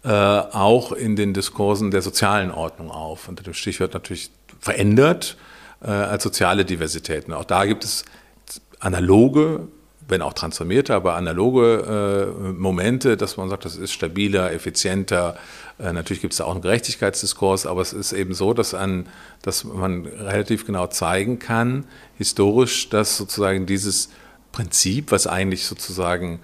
äh, 0.03 0.09
auch 0.09 0.91
in 0.91 1.15
den 1.15 1.33
Diskursen 1.33 1.91
der 1.91 2.01
sozialen 2.01 2.51
Ordnung 2.51 2.89
auf. 2.89 3.27
Unter 3.29 3.43
dem 3.43 3.53
Stichwort 3.53 3.93
natürlich 3.93 4.31
verändert 4.59 5.37
äh, 5.81 5.91
als 5.91 6.23
soziale 6.23 6.65
Diversität. 6.65 7.27
Und 7.27 7.33
auch 7.33 7.45
da 7.45 7.65
gibt 7.65 7.83
es 7.83 8.03
analoge, 8.79 9.67
wenn 10.07 10.21
auch 10.21 10.33
transformierte, 10.33 10.95
aber 10.95 11.15
analoge 11.15 12.33
äh, 12.45 12.51
Momente, 12.53 13.17
dass 13.17 13.37
man 13.37 13.49
sagt, 13.49 13.65
das 13.65 13.75
ist 13.75 13.91
stabiler, 13.91 14.53
effizienter. 14.53 15.37
Äh, 15.79 15.91
natürlich 15.91 16.21
gibt 16.21 16.33
es 16.33 16.37
da 16.37 16.45
auch 16.45 16.51
einen 16.51 16.61
Gerechtigkeitsdiskurs, 16.61 17.65
aber 17.65 17.81
es 17.81 17.93
ist 17.93 18.13
eben 18.13 18.33
so, 18.33 18.53
dass, 18.53 18.73
an, 18.73 19.07
dass 19.41 19.63
man 19.65 20.05
relativ 20.05 20.65
genau 20.65 20.87
zeigen 20.87 21.39
kann, 21.39 21.85
historisch, 22.17 22.89
dass 22.89 23.17
sozusagen 23.17 23.65
dieses 23.65 24.09
Prinzip, 24.51 25.11
was 25.11 25.27
eigentlich 25.27 25.65
sozusagen 25.65 26.39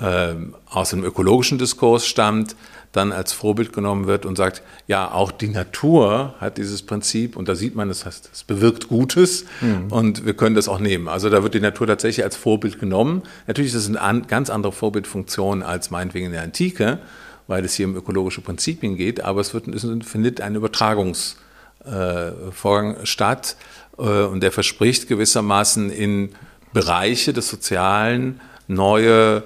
ähm, 0.00 0.54
aus 0.68 0.92
einem 0.92 1.04
ökologischen 1.04 1.58
Diskurs 1.58 2.06
stammt, 2.06 2.56
dann 2.92 3.10
als 3.10 3.32
Vorbild 3.32 3.72
genommen 3.72 4.06
wird 4.06 4.26
und 4.26 4.36
sagt, 4.36 4.62
ja, 4.86 5.10
auch 5.10 5.32
die 5.32 5.48
Natur 5.48 6.34
hat 6.38 6.58
dieses 6.58 6.82
Prinzip 6.82 7.36
und 7.36 7.48
da 7.48 7.54
sieht 7.54 7.74
man, 7.74 7.88
es, 7.88 8.04
heißt, 8.04 8.28
es 8.32 8.44
bewirkt 8.44 8.88
Gutes 8.88 9.46
mhm. 9.62 9.90
und 9.90 10.26
wir 10.26 10.34
können 10.34 10.54
das 10.54 10.68
auch 10.68 10.78
nehmen. 10.78 11.08
Also 11.08 11.30
da 11.30 11.42
wird 11.42 11.54
die 11.54 11.60
Natur 11.60 11.86
tatsächlich 11.86 12.22
als 12.22 12.36
Vorbild 12.36 12.78
genommen. 12.78 13.22
Natürlich 13.46 13.74
ist 13.74 13.88
es 13.88 13.96
eine 13.96 14.20
ganz 14.22 14.50
andere 14.50 14.72
Vorbildfunktion 14.72 15.62
als 15.62 15.90
meinetwegen 15.90 16.26
in 16.26 16.32
der 16.32 16.42
Antike, 16.42 16.98
weil 17.46 17.64
es 17.64 17.74
hier 17.74 17.86
um 17.86 17.96
ökologische 17.96 18.42
Prinzipien 18.42 18.96
geht, 18.96 19.24
aber 19.24 19.40
es, 19.40 19.54
wird, 19.54 19.68
es 19.68 19.86
findet 20.06 20.42
ein 20.42 20.54
Übertragungsvorgang 20.54 22.96
äh, 22.96 23.06
statt 23.06 23.56
äh, 23.96 24.02
und 24.02 24.42
der 24.42 24.52
verspricht 24.52 25.08
gewissermaßen 25.08 25.90
in 25.90 26.34
Bereiche 26.74 27.32
des 27.32 27.48
Sozialen 27.48 28.38
neue 28.68 29.44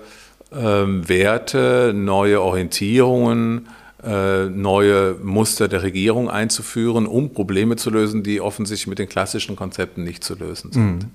ähm, 0.56 1.08
Werte, 1.08 1.92
neue 1.94 2.40
Orientierungen, 2.40 3.68
äh, 4.02 4.44
neue 4.46 5.14
Muster 5.22 5.68
der 5.68 5.82
Regierung 5.82 6.30
einzuführen, 6.30 7.06
um 7.06 7.32
Probleme 7.32 7.76
zu 7.76 7.90
lösen, 7.90 8.22
die 8.22 8.40
offensichtlich 8.40 8.86
mit 8.86 8.98
den 8.98 9.08
klassischen 9.08 9.56
Konzepten 9.56 10.04
nicht 10.04 10.22
zu 10.24 10.34
lösen 10.34 10.72
sind. 10.72 10.84
Mhm. 10.84 11.10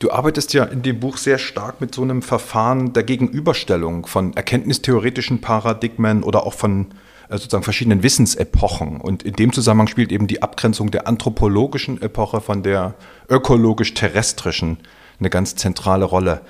Du 0.00 0.10
arbeitest 0.10 0.52
ja 0.52 0.64
in 0.64 0.82
dem 0.82 1.00
Buch 1.00 1.16
sehr 1.16 1.38
stark 1.38 1.80
mit 1.80 1.94
so 1.94 2.02
einem 2.02 2.20
Verfahren 2.20 2.92
der 2.92 3.04
Gegenüberstellung 3.04 4.06
von 4.06 4.36
erkenntnistheoretischen 4.36 5.40
Paradigmen 5.40 6.22
oder 6.22 6.46
auch 6.46 6.54
von 6.54 6.88
äh, 7.28 7.38
sozusagen 7.38 7.64
verschiedenen 7.64 8.02
Wissensepochen. 8.02 9.00
Und 9.00 9.22
in 9.22 9.34
dem 9.34 9.52
Zusammenhang 9.52 9.86
spielt 9.88 10.12
eben 10.12 10.26
die 10.26 10.42
Abgrenzung 10.42 10.90
der 10.90 11.06
anthropologischen 11.06 12.02
Epoche 12.02 12.40
von 12.40 12.62
der 12.62 12.94
ökologisch-terrestrischen 13.28 14.78
eine 15.20 15.30
ganz 15.30 15.56
zentrale 15.56 16.04
Rolle. 16.04 16.40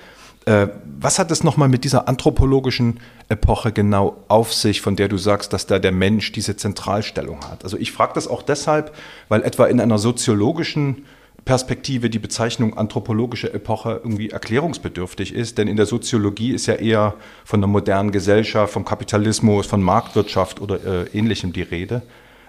Äh, 0.46 0.68
was 1.00 1.18
hat 1.18 1.30
es 1.30 1.42
nochmal 1.42 1.68
mit 1.68 1.84
dieser 1.84 2.08
anthropologischen 2.08 3.00
Epoche 3.28 3.72
genau 3.72 4.16
auf 4.28 4.52
sich, 4.52 4.80
von 4.80 4.96
der 4.96 5.08
du 5.08 5.16
sagst, 5.16 5.52
dass 5.52 5.66
da 5.66 5.78
der 5.78 5.92
Mensch 5.92 6.32
diese 6.32 6.56
Zentralstellung 6.56 7.40
hat? 7.48 7.64
Also 7.64 7.78
ich 7.78 7.92
frage 7.92 8.12
das 8.14 8.28
auch 8.28 8.42
deshalb, 8.42 8.94
weil 9.28 9.42
etwa 9.42 9.66
in 9.66 9.80
einer 9.80 9.98
soziologischen 9.98 11.04
Perspektive 11.44 12.08
die 12.08 12.18
Bezeichnung 12.18 12.76
anthropologische 12.76 13.52
Epoche 13.52 14.00
irgendwie 14.02 14.30
erklärungsbedürftig 14.30 15.34
ist, 15.34 15.58
denn 15.58 15.68
in 15.68 15.76
der 15.76 15.84
Soziologie 15.84 16.52
ist 16.52 16.66
ja 16.66 16.74
eher 16.74 17.14
von 17.44 17.60
der 17.60 17.68
modernen 17.68 18.12
Gesellschaft, 18.12 18.72
vom 18.72 18.86
Kapitalismus, 18.86 19.66
von 19.66 19.82
Marktwirtschaft 19.82 20.60
oder 20.60 20.76
äh, 20.84 21.18
ähnlichem 21.18 21.52
die 21.52 21.62
Rede, 21.62 22.02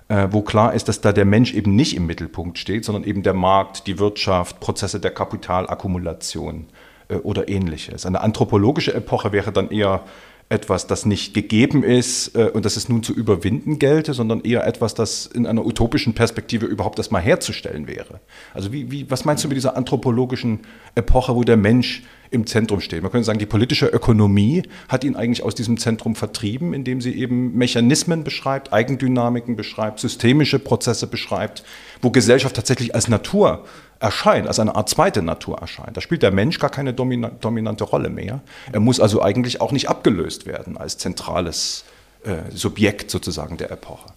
äh, 0.07 0.27
wo 0.31 0.41
klar 0.41 0.73
ist, 0.73 0.87
dass 0.87 1.01
da 1.01 1.11
der 1.11 1.25
Mensch 1.25 1.53
eben 1.53 1.75
nicht 1.75 1.95
im 1.95 2.05
Mittelpunkt 2.05 2.57
steht, 2.57 2.85
sondern 2.85 3.03
eben 3.03 3.21
der 3.21 3.33
Markt, 3.33 3.85
die 3.87 3.99
Wirtschaft, 3.99 4.61
Prozesse 4.61 5.01
der 5.01 5.11
Kapitalakkumulation. 5.11 6.67
Äh, 7.07 7.15
oder 7.17 7.47
ähnliches. 7.47 8.05
Eine 8.05 8.21
anthropologische 8.21 8.93
Epoche 8.93 9.31
wäre 9.31 9.51
dann 9.51 9.69
eher 9.69 10.03
etwas, 10.47 10.85
das 10.85 11.05
nicht 11.05 11.33
gegeben 11.33 11.83
ist 11.83 12.35
äh, 12.35 12.49
und 12.53 12.65
das 12.65 12.77
es 12.77 12.87
nun 12.87 13.01
zu 13.01 13.13
überwinden 13.13 13.79
gelte, 13.79 14.13
sondern 14.13 14.41
eher 14.41 14.65
etwas, 14.67 14.93
das 14.93 15.25
in 15.25 15.47
einer 15.47 15.65
utopischen 15.65 16.13
Perspektive 16.13 16.67
überhaupt 16.67 16.99
erstmal 16.99 17.21
herzustellen 17.21 17.87
wäre. 17.87 18.19
Also 18.53 18.71
wie, 18.71 18.91
wie, 18.91 19.09
was 19.09 19.25
meinst 19.25 19.43
du 19.43 19.47
mit 19.47 19.57
dieser 19.57 19.75
anthropologischen 19.75 20.59
Epoche, 20.93 21.35
wo 21.35 21.43
der 21.43 21.57
Mensch 21.57 22.03
im 22.29 22.45
Zentrum 22.45 22.79
steht? 22.79 23.01
Man 23.01 23.11
könnte 23.11 23.25
sagen, 23.25 23.39
die 23.39 23.47
politische 23.47 23.87
Ökonomie 23.87 24.63
hat 24.87 25.03
ihn 25.03 25.15
eigentlich 25.15 25.41
aus 25.41 25.55
diesem 25.55 25.77
Zentrum 25.77 26.15
vertrieben, 26.15 26.75
indem 26.75 27.01
sie 27.01 27.15
eben 27.15 27.55
Mechanismen 27.55 28.23
beschreibt, 28.23 28.71
Eigendynamiken 28.71 29.55
beschreibt, 29.55 29.99
systemische 29.99 30.59
Prozesse 30.59 31.07
beschreibt, 31.07 31.63
wo 32.03 32.11
Gesellschaft 32.11 32.55
tatsächlich 32.55 32.93
als 32.93 33.07
Natur 33.07 33.65
erscheint, 33.99 34.47
als 34.47 34.59
eine 34.59 34.75
Art 34.75 34.89
zweite 34.89 35.21
Natur 35.21 35.59
erscheint. 35.59 35.95
Da 35.95 36.01
spielt 36.01 36.23
der 36.23 36.31
Mensch 36.31 36.59
gar 36.59 36.69
keine 36.69 36.93
dominante 36.93 37.83
Rolle 37.83 38.09
mehr. 38.09 38.41
Er 38.71 38.79
muss 38.79 38.99
also 38.99 39.21
eigentlich 39.21 39.61
auch 39.61 39.71
nicht 39.71 39.89
abgelöst 39.89 40.45
werden 40.45 40.77
als 40.77 40.97
zentrales 40.97 41.85
äh, 42.23 42.51
Subjekt 42.53 43.09
sozusagen 43.09 43.57
der 43.57 43.71
Epoche. 43.71 44.09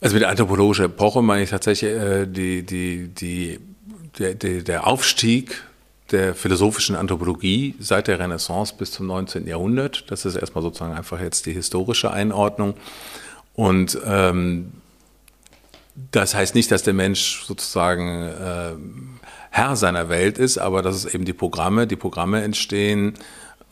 Also 0.00 0.14
mit 0.14 0.22
der 0.22 0.28
anthropologischen 0.28 0.86
Epoche 0.86 1.22
meine 1.22 1.44
ich 1.44 1.50
tatsächlich 1.50 1.90
äh, 1.90 2.26
die, 2.26 2.62
die, 2.64 3.08
die, 3.08 3.60
der, 4.18 4.34
der 4.34 4.86
Aufstieg 4.86 5.62
der 6.10 6.34
philosophischen 6.34 6.96
Anthropologie 6.96 7.74
seit 7.78 8.08
der 8.08 8.18
Renaissance 8.18 8.74
bis 8.76 8.92
zum 8.92 9.06
19. 9.06 9.46
Jahrhundert. 9.46 10.10
Das 10.10 10.24
ist 10.24 10.36
erstmal 10.36 10.62
sozusagen 10.62 10.94
einfach 10.94 11.20
jetzt 11.20 11.46
die 11.46 11.52
historische 11.52 12.10
Einordnung. 12.10 12.74
Und 13.54 13.98
ähm, 14.04 14.72
das 15.94 16.34
heißt 16.34 16.54
nicht, 16.54 16.70
dass 16.70 16.82
der 16.82 16.94
Mensch 16.94 17.44
sozusagen 17.44 18.22
äh, 18.22 18.72
Herr 19.50 19.76
seiner 19.76 20.08
Welt 20.08 20.38
ist, 20.38 20.58
aber 20.58 20.82
dass 20.82 20.96
es 20.96 21.14
eben 21.14 21.24
die 21.24 21.32
Programme, 21.32 21.86
die 21.86 21.96
Programme 21.96 22.42
entstehen, 22.42 23.14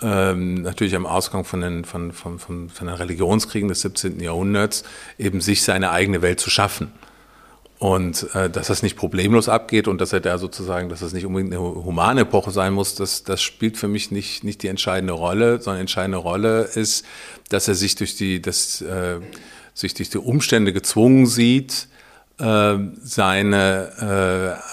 ähm, 0.01 0.63
natürlich 0.63 0.95
am 0.95 1.07
Ausgang 1.07 1.45
von 1.45 1.61
den, 1.61 1.85
von, 1.85 2.13
von, 2.13 2.39
von, 2.39 2.69
von 2.69 2.87
den 2.87 2.97
Religionskriegen 2.97 3.69
des 3.69 3.81
17. 3.83 4.21
Jahrhunderts, 4.21 4.85
eben 5.19 5.41
sich 5.41 5.63
seine 5.63 5.91
eigene 5.91 6.23
Welt 6.23 6.41
zu 6.41 6.51
schaffen. 6.51 6.93
Und 7.79 8.33
äh, 8.35 8.49
dass 8.49 8.69
das 8.69 8.85
nicht 8.85 8.97
problemlos 8.97 9.49
abgeht 9.49 9.89
und 9.89 10.01
dass 10.01 10.13
er 10.13 10.21
da 10.21 10.39
sozusagen, 10.39 10.89
dass 10.89 11.01
das 11.01 11.13
nicht 11.13 11.27
unbedingt 11.27 11.53
eine 11.53 11.61
humane 11.61 12.21
Epoche 12.21 12.53
sein 12.53 12.73
muss, 12.73 12.95
das, 12.95 13.25
das 13.25 13.43
spielt 13.43 13.77
für 13.77 13.89
mich 13.89 14.13
nicht, 14.13 14.45
nicht 14.45 14.63
die 14.63 14.69
entscheidende 14.69 15.15
Rolle, 15.15 15.61
sondern 15.61 15.81
entscheidende 15.81 16.19
Rolle 16.19 16.63
ist, 16.63 17.05
dass 17.49 17.67
er 17.67 17.75
sich 17.75 17.97
durch 17.97 18.15
die, 18.15 18.41
das, 18.41 18.83
äh, 18.83 19.19
sich 19.75 19.95
durch 19.95 20.11
die 20.11 20.19
Umstände 20.19 20.73
gezwungen 20.73 21.27
sieht, 21.27 21.89
seine, 22.39 23.93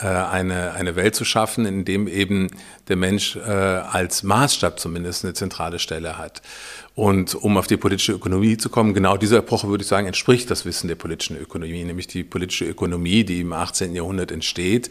äh, 0.02 0.06
äh, 0.06 0.26
eine, 0.32 0.72
eine 0.72 0.96
Welt 0.96 1.16
zu 1.16 1.26
schaffen, 1.26 1.66
in 1.66 1.86
dem 1.86 2.08
eben 2.08 2.50
der 2.88 2.96
Mensch 2.96 3.36
äh, 3.36 3.40
als 3.42 4.24
Maßstab 4.24 4.80
zumindest 4.80 5.24
eine 5.24 5.34
zentrale 5.34 5.78
Stelle 5.78 6.18
hat. 6.18 6.42
Und 6.96 7.36
um 7.36 7.58
auf 7.58 7.68
die 7.68 7.78
politische 7.78 8.14
Ökonomie 8.14 8.58
zu 8.58 8.70
kommen, 8.70 8.94
genau 8.94 9.18
dieser 9.18 9.38
Epoche 9.38 9.68
würde 9.68 9.84
ich 9.84 9.88
sagen, 9.88 10.08
entspricht 10.08 10.50
das 10.50 10.66
Wissen 10.66 10.88
der 10.88 10.96
politischen 10.96 11.38
Ökonomie, 11.38 11.84
nämlich 11.84 12.08
die 12.08 12.24
politische 12.24 12.66
Ökonomie, 12.66 13.24
die 13.24 13.42
im 13.42 13.54
18. 13.54 13.94
Jahrhundert 13.96 14.32
entsteht, 14.32 14.90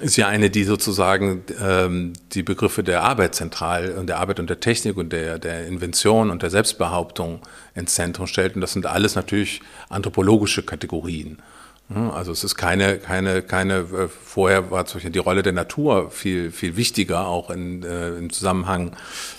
ist 0.00 0.16
ja 0.16 0.28
eine, 0.28 0.48
die 0.50 0.64
sozusagen 0.64 1.44
ähm, 1.60 2.14
die 2.32 2.42
Begriffe 2.42 2.82
der 2.82 3.02
Arbeit 3.02 3.34
zentral 3.34 3.92
und 3.98 4.06
der 4.06 4.18
Arbeit 4.18 4.40
und 4.40 4.48
der 4.48 4.60
Technik 4.60 4.96
und 4.96 5.12
der, 5.12 5.38
der 5.38 5.66
Invention 5.66 6.30
und 6.30 6.42
der 6.42 6.50
Selbstbehauptung 6.50 7.40
ins 7.74 7.94
Zentrum 7.94 8.26
stellt. 8.26 8.54
Und 8.54 8.60
das 8.60 8.72
sind 8.72 8.86
alles 8.86 9.14
natürlich 9.14 9.60
anthropologische 9.88 10.62
Kategorien. 10.62 11.38
Also 11.92 12.30
es 12.30 12.44
ist 12.44 12.54
keine, 12.54 12.98
keine, 12.98 13.42
keine, 13.42 13.78
äh, 13.78 14.08
vorher 14.08 14.70
war 14.70 14.86
zum 14.86 14.98
Beispiel 14.98 15.10
die 15.10 15.18
Rolle 15.18 15.42
der 15.42 15.52
Natur 15.52 16.10
viel, 16.10 16.52
viel 16.52 16.76
wichtiger, 16.76 17.26
auch 17.26 17.50
in, 17.50 17.82
äh, 17.82 18.10
im 18.10 18.30
Zusammenhang 18.30 18.96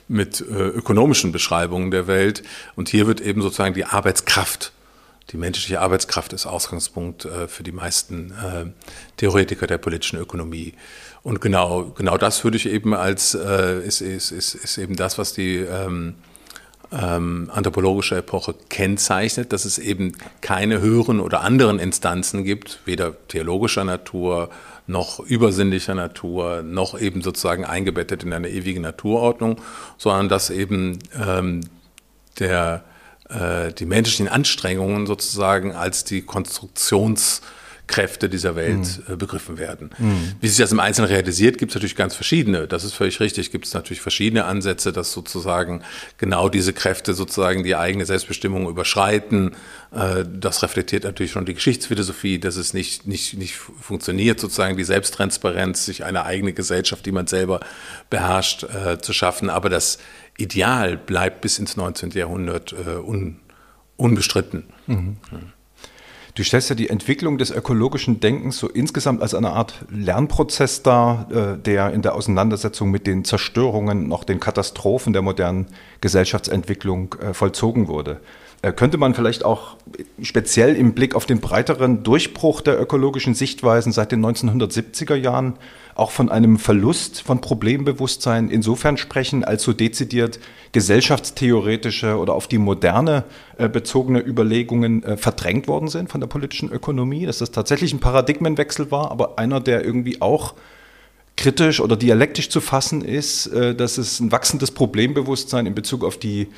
mit 0.09 0.41
äh, 0.41 0.43
ökonomischen 0.43 1.31
Beschreibungen 1.31 1.91
der 1.91 2.07
Welt. 2.07 2.43
Und 2.75 2.89
hier 2.89 3.07
wird 3.07 3.21
eben 3.21 3.41
sozusagen 3.41 3.73
die 3.73 3.85
Arbeitskraft, 3.85 4.73
die 5.29 5.37
menschliche 5.37 5.79
Arbeitskraft 5.79 6.33
ist 6.33 6.45
Ausgangspunkt 6.45 7.23
äh, 7.23 7.47
für 7.47 7.63
die 7.63 7.71
meisten 7.71 8.31
äh, 8.31 8.65
Theoretiker 9.15 9.65
der 9.65 9.77
politischen 9.77 10.19
Ökonomie. 10.19 10.73
Und 11.23 11.39
genau, 11.39 11.93
genau 11.95 12.17
das 12.17 12.43
würde 12.43 12.57
ich 12.57 12.67
eben 12.67 12.93
als, 12.93 13.33
äh, 13.33 13.79
ist, 13.79 14.01
ist, 14.01 14.31
ist, 14.31 14.55
ist 14.55 14.77
eben 14.77 14.97
das, 14.97 15.17
was 15.17 15.31
die, 15.31 15.57
ähm, 15.57 16.15
ähm, 16.91 17.49
anthropologische 17.53 18.17
Epoche 18.17 18.55
kennzeichnet, 18.69 19.53
dass 19.53 19.65
es 19.65 19.77
eben 19.77 20.13
keine 20.41 20.81
höheren 20.81 21.19
oder 21.19 21.41
anderen 21.41 21.79
Instanzen 21.79 22.43
gibt, 22.43 22.81
weder 22.85 23.15
theologischer 23.27 23.83
Natur 23.83 24.49
noch 24.87 25.19
übersinnlicher 25.19 25.95
Natur, 25.95 26.63
noch 26.63 26.99
eben 26.99 27.21
sozusagen 27.21 27.65
eingebettet 27.65 28.23
in 28.23 28.33
eine 28.33 28.49
ewige 28.49 28.79
Naturordnung, 28.79 29.61
sondern 29.97 30.27
dass 30.27 30.49
eben 30.49 30.99
ähm, 31.15 31.61
der, 32.39 32.83
äh, 33.29 33.71
die 33.71 33.85
menschlichen 33.85 34.27
Anstrengungen 34.27 35.07
sozusagen 35.07 35.73
als 35.73 36.03
die 36.03 36.21
Konstruktions- 36.23 37.41
Kräfte 37.91 38.29
dieser 38.29 38.55
Welt 38.55 39.01
mhm. 39.07 39.17
begriffen 39.17 39.57
werden. 39.59 39.89
Mhm. 39.97 40.31
Wie 40.39 40.47
sich 40.47 40.57
das 40.57 40.71
im 40.71 40.79
Einzelnen 40.79 41.09
realisiert, 41.09 41.57
gibt 41.57 41.71
es 41.71 41.75
natürlich 41.75 41.97
ganz 41.97 42.15
verschiedene. 42.15 42.67
Das 42.67 42.85
ist 42.85 42.93
völlig 42.93 43.19
richtig. 43.19 43.51
Gibt 43.51 43.65
es 43.65 43.73
natürlich 43.73 43.99
verschiedene 43.99 44.45
Ansätze, 44.45 44.93
dass 44.93 45.11
sozusagen 45.11 45.83
genau 46.17 46.47
diese 46.47 46.71
Kräfte 46.71 47.13
sozusagen 47.13 47.63
die 47.63 47.75
eigene 47.75 48.05
Selbstbestimmung 48.05 48.69
überschreiten. 48.69 49.51
Äh, 49.91 50.23
das 50.25 50.63
reflektiert 50.63 51.03
natürlich 51.03 51.33
schon 51.33 51.45
die 51.45 51.53
Geschichtsphilosophie, 51.53 52.39
dass 52.39 52.55
es 52.55 52.73
nicht, 52.73 53.07
nicht, 53.07 53.37
nicht 53.37 53.55
funktioniert, 53.55 54.39
sozusagen 54.39 54.77
die 54.77 54.85
Selbsttransparenz, 54.85 55.85
sich 55.85 56.05
eine 56.05 56.23
eigene 56.23 56.53
Gesellschaft, 56.53 57.05
die 57.05 57.11
man 57.11 57.27
selber 57.27 57.59
beherrscht, 58.09 58.63
äh, 58.63 58.99
zu 58.99 59.11
schaffen. 59.11 59.49
Aber 59.49 59.69
das 59.69 59.99
Ideal 60.37 60.95
bleibt 60.95 61.41
bis 61.41 61.59
ins 61.59 61.75
19. 61.75 62.11
Jahrhundert 62.11 62.73
un, 62.73 63.39
unbestritten. 63.97 64.63
Mhm. 64.87 65.17
Du 66.33 66.43
stellst 66.43 66.69
ja 66.69 66.75
die 66.75 66.89
Entwicklung 66.89 67.37
des 67.37 67.51
ökologischen 67.51 68.21
Denkens 68.21 68.57
so 68.57 68.69
insgesamt 68.69 69.21
als 69.21 69.33
eine 69.33 69.51
Art 69.51 69.85
Lernprozess 69.89 70.81
dar, 70.81 71.27
äh, 71.29 71.57
der 71.57 71.91
in 71.91 72.01
der 72.01 72.15
Auseinandersetzung 72.15 72.89
mit 72.89 73.05
den 73.05 73.25
Zerstörungen, 73.25 74.07
noch 74.07 74.23
den 74.23 74.39
Katastrophen 74.39 75.11
der 75.11 75.21
modernen 75.21 75.67
Gesellschaftsentwicklung 75.99 77.15
äh, 77.15 77.33
vollzogen 77.33 77.89
wurde. 77.89 78.21
Äh, 78.63 78.73
könnte 78.73 78.97
man 78.97 79.15
vielleicht 79.15 79.43
auch 79.43 79.75
speziell 80.21 80.75
im 80.75 80.93
Blick 80.93 81.15
auf 81.15 81.25
den 81.25 81.39
breiteren 81.39 82.03
Durchbruch 82.03 82.61
der 82.61 82.79
ökologischen 82.79 83.33
Sichtweisen 83.33 83.91
seit 83.91 84.11
den 84.11 84.23
1970er 84.23 85.15
Jahren 85.15 85.55
auch 85.95 86.11
von 86.11 86.29
einem 86.29 86.57
Verlust 86.57 87.21
von 87.23 87.41
Problembewusstsein 87.41 88.49
insofern 88.49 88.97
sprechen, 88.97 89.43
als 89.43 89.63
so 89.63 89.73
dezidiert 89.73 90.39
gesellschaftstheoretische 90.73 92.17
oder 92.17 92.33
auf 92.33 92.47
die 92.47 92.59
Moderne 92.59 93.23
äh, 93.57 93.67
bezogene 93.67 94.19
Überlegungen 94.19 95.03
äh, 95.03 95.17
verdrängt 95.17 95.67
worden 95.67 95.87
sind 95.87 96.09
von 96.09 96.21
der 96.21 96.27
politischen 96.27 96.71
Ökonomie, 96.71 97.25
dass 97.25 97.39
das 97.39 97.51
tatsächlich 97.51 97.93
ein 97.93 97.99
Paradigmenwechsel 97.99 98.91
war, 98.91 99.09
aber 99.09 99.39
einer, 99.39 99.59
der 99.59 99.83
irgendwie 99.83 100.21
auch 100.21 100.53
kritisch 101.35 101.79
oder 101.81 101.97
dialektisch 101.97 102.49
zu 102.49 102.61
fassen 102.61 103.01
ist, 103.01 103.49
dass 103.51 103.97
es 103.97 104.19
ein 104.19 104.31
wachsendes 104.31 104.69
Problembewusstsein 104.71 105.65
in 105.65 105.73
Bezug 105.73 106.03
auf, 106.03 106.17
die, 106.17 106.49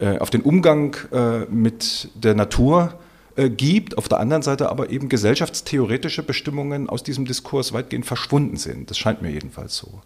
auf 0.00 0.30
den 0.30 0.42
Umgang 0.42 0.96
äh, 1.12 1.40
mit 1.50 2.08
der 2.14 2.34
Natur 2.34 2.94
äh, 3.36 3.48
gibt, 3.48 3.96
auf 3.96 4.08
der 4.08 4.18
anderen 4.18 4.42
Seite 4.42 4.68
aber 4.70 4.90
eben 4.90 5.08
gesellschaftstheoretische 5.08 6.22
Bestimmungen 6.22 6.88
aus 6.88 7.02
diesem 7.02 7.24
Diskurs 7.24 7.72
weitgehend 7.72 8.04
verschwunden 8.04 8.56
sind. 8.56 8.90
Das 8.90 8.98
scheint 8.98 9.22
mir 9.22 9.30
jedenfalls 9.30 9.76
so. 9.76 10.02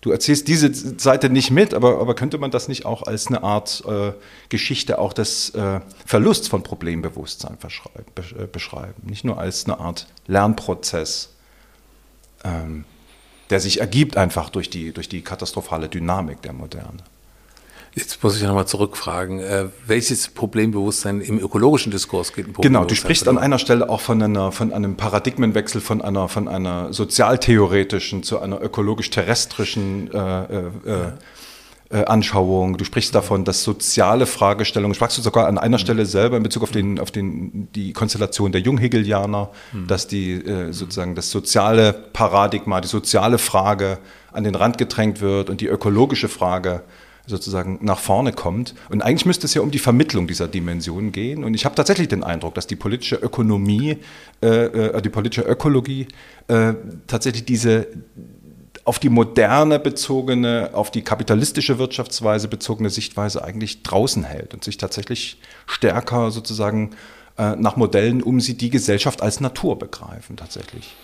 Du 0.00 0.10
erzählst 0.10 0.48
diese 0.48 0.72
Seite 0.98 1.28
nicht 1.28 1.50
mit, 1.50 1.74
aber, 1.74 2.00
aber 2.00 2.14
könnte 2.14 2.38
man 2.38 2.50
das 2.50 2.68
nicht 2.68 2.86
auch 2.86 3.02
als 3.02 3.26
eine 3.26 3.42
Art 3.42 3.82
äh, 3.86 4.12
Geschichte 4.48 4.98
auch 4.98 5.12
des 5.12 5.50
äh, 5.50 5.80
Verlusts 6.06 6.48
von 6.48 6.62
Problembewusstsein 6.62 7.58
äh, 7.58 8.46
beschreiben? 8.46 9.02
Nicht 9.02 9.24
nur 9.24 9.38
als 9.38 9.66
eine 9.66 9.78
Art 9.78 10.06
Lernprozess, 10.26 11.34
ähm, 12.44 12.84
der 13.50 13.60
sich 13.60 13.80
ergibt 13.80 14.16
einfach 14.16 14.48
durch 14.48 14.70
die, 14.70 14.92
durch 14.92 15.08
die 15.08 15.20
katastrophale 15.20 15.88
Dynamik 15.88 16.40
der 16.40 16.54
Moderne. 16.54 17.02
Jetzt 17.94 18.22
muss 18.22 18.36
ich 18.36 18.42
nochmal 18.44 18.66
zurückfragen, 18.66 19.40
äh, 19.40 19.66
welches 19.86 20.28
Problembewusstsein 20.28 21.20
im 21.20 21.40
ökologischen 21.40 21.90
Diskurs 21.90 22.32
geht? 22.32 22.46
Genau, 22.60 22.84
du 22.84 22.94
sprichst 22.94 23.26
an 23.26 23.36
einer 23.36 23.58
Stelle 23.58 23.88
auch 23.88 24.00
von, 24.00 24.22
einer, 24.22 24.52
von 24.52 24.72
einem 24.72 24.96
Paradigmenwechsel 24.96 25.80
von 25.80 26.00
einer, 26.00 26.28
von 26.28 26.46
einer 26.46 26.92
sozialtheoretischen 26.92 28.22
zu 28.22 28.38
einer 28.38 28.62
ökologisch-terrestrischen 28.62 30.12
äh, 30.12 30.42
äh, 30.44 31.12
äh, 31.92 32.04
Anschauung. 32.04 32.76
Du 32.76 32.84
sprichst 32.84 33.12
davon, 33.16 33.44
dass 33.44 33.64
soziale 33.64 34.26
Fragestellungen, 34.26 34.94
sprachst 34.94 35.18
du 35.18 35.22
sogar 35.22 35.48
an 35.48 35.58
einer 35.58 35.76
mhm. 35.76 35.80
Stelle 35.80 36.06
selber 36.06 36.36
in 36.36 36.44
Bezug 36.44 36.62
auf, 36.62 36.70
den, 36.70 37.00
auf 37.00 37.10
den, 37.10 37.68
die 37.74 37.92
Konstellation 37.92 38.52
der 38.52 38.60
Junghegelianer, 38.60 39.50
mhm. 39.72 39.88
dass 39.88 40.06
die 40.06 40.34
äh, 40.34 40.72
sozusagen 40.72 41.16
das 41.16 41.32
soziale 41.32 41.92
Paradigma, 41.92 42.80
die 42.80 42.86
soziale 42.86 43.38
Frage 43.38 43.98
an 44.30 44.44
den 44.44 44.54
Rand 44.54 44.78
gedrängt 44.78 45.20
wird 45.20 45.50
und 45.50 45.60
die 45.60 45.66
ökologische 45.66 46.28
Frage 46.28 46.82
sozusagen 47.30 47.78
nach 47.80 47.98
vorne 47.98 48.32
kommt. 48.32 48.74
Und 48.90 49.02
eigentlich 49.02 49.26
müsste 49.26 49.46
es 49.46 49.54
ja 49.54 49.62
um 49.62 49.70
die 49.70 49.78
Vermittlung 49.78 50.26
dieser 50.26 50.48
Dimension 50.48 51.12
gehen. 51.12 51.44
Und 51.44 51.54
ich 51.54 51.64
habe 51.64 51.74
tatsächlich 51.74 52.08
den 52.08 52.24
Eindruck, 52.24 52.54
dass 52.54 52.66
die 52.66 52.76
politische 52.76 53.16
Ökonomie, 53.16 53.96
äh, 54.42 54.46
äh, 54.46 55.02
die 55.02 55.08
politische 55.08 55.42
Ökologie 55.42 56.08
äh, 56.48 56.74
tatsächlich 57.06 57.44
diese 57.44 57.86
auf 58.84 58.98
die 58.98 59.08
moderne 59.08 59.78
bezogene, 59.78 60.70
auf 60.72 60.90
die 60.90 61.02
kapitalistische 61.02 61.78
Wirtschaftsweise 61.78 62.48
bezogene 62.48 62.90
Sichtweise 62.90 63.44
eigentlich 63.44 63.82
draußen 63.82 64.24
hält 64.24 64.54
und 64.54 64.64
sich 64.64 64.78
tatsächlich 64.78 65.38
stärker 65.66 66.30
sozusagen 66.30 66.90
äh, 67.38 67.56
nach 67.56 67.76
Modellen 67.76 68.22
umsieht, 68.22 68.60
die 68.60 68.70
Gesellschaft 68.70 69.22
als 69.22 69.40
Natur 69.40 69.78
begreifen 69.78 70.36
tatsächlich. 70.36 70.94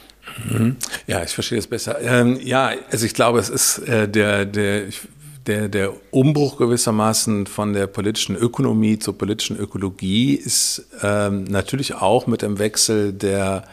Mhm. 0.49 0.77
Ja, 1.07 1.23
ich 1.23 1.31
verstehe 1.31 1.59
es 1.59 1.67
besser. 1.67 2.01
Ähm, 2.01 2.41
ja, 2.43 2.73
also 2.91 3.07
ich 3.07 3.15
glaube, 3.15 3.39
es 3.39 3.49
ist 3.49 3.79
äh, 3.79 4.09
der, 4.09 4.45
der, 4.45 4.89
ich 4.89 5.03
der, 5.47 5.69
der 5.69 5.93
Umbruch 6.11 6.57
gewissermaßen 6.57 7.47
von 7.47 7.73
der 7.73 7.87
politischen 7.87 8.37
Ökonomie 8.37 8.99
zur 8.99 9.17
politischen 9.17 9.57
Ökologie 9.57 10.35
ist 10.35 10.87
ähm, 11.03 11.45
natürlich 11.45 11.95
auch 11.95 12.27
mit 12.27 12.43
dem 12.43 12.59
Wechsel 12.59 13.13
der 13.13 13.65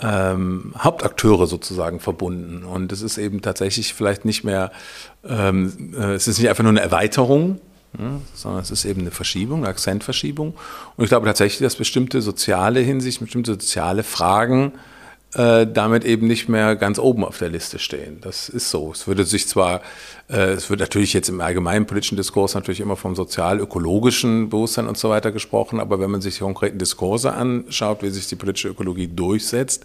ähm, 0.00 0.72
Hauptakteure 0.78 1.46
sozusagen 1.46 2.00
verbunden. 2.00 2.64
Und 2.64 2.92
es 2.92 3.02
ist 3.02 3.18
eben 3.18 3.42
tatsächlich 3.42 3.94
vielleicht 3.94 4.24
nicht 4.24 4.44
mehr, 4.44 4.72
ähm, 5.28 5.94
äh, 5.96 6.14
es 6.14 6.28
ist 6.28 6.38
nicht 6.38 6.48
einfach 6.48 6.62
nur 6.62 6.70
eine 6.70 6.80
Erweiterung, 6.80 7.60
ja, 7.98 8.20
sondern 8.34 8.62
es 8.62 8.70
ist 8.70 8.84
eben 8.86 9.02
eine 9.02 9.10
Verschiebung, 9.10 9.60
eine 9.60 9.68
Akzentverschiebung. 9.68 10.54
Und 10.96 11.04
ich 11.04 11.10
glaube 11.10 11.26
tatsächlich, 11.26 11.60
dass 11.60 11.76
bestimmte 11.76 12.22
soziale 12.22 12.80
Hinsicht, 12.80 13.20
bestimmte 13.20 13.52
soziale 13.52 14.02
Fragen 14.02 14.72
äh, 15.34 15.66
damit 15.66 16.04
eben 16.04 16.26
nicht 16.26 16.50
mehr 16.50 16.76
ganz 16.76 16.98
oben 16.98 17.24
auf 17.24 17.38
der 17.38 17.48
Liste 17.48 17.78
stehen. 17.78 18.18
Das 18.20 18.50
ist 18.50 18.68
so. 18.68 18.92
Es 18.92 19.06
würde 19.06 19.24
sich 19.24 19.48
zwar, 19.48 19.80
äh, 20.28 20.52
es 20.52 20.68
wird 20.68 20.80
natürlich 20.80 21.14
jetzt 21.14 21.30
im 21.30 21.40
allgemeinen 21.40 21.86
politischen 21.86 22.16
Diskurs 22.16 22.54
natürlich 22.54 22.80
immer 22.80 22.96
vom 22.96 23.16
sozial-ökologischen 23.16 24.50
Bewusstsein 24.50 24.88
und 24.88 24.98
so 24.98 25.08
weiter 25.08 25.32
gesprochen, 25.32 25.80
aber 25.80 26.00
wenn 26.00 26.10
man 26.10 26.20
sich 26.20 26.34
die 26.34 26.44
konkreten 26.44 26.78
Diskurse 26.78 27.32
anschaut, 27.32 28.02
wie 28.02 28.10
sich 28.10 28.26
die 28.26 28.36
politische 28.36 28.68
Ökologie 28.68 29.08
durchsetzt 29.08 29.84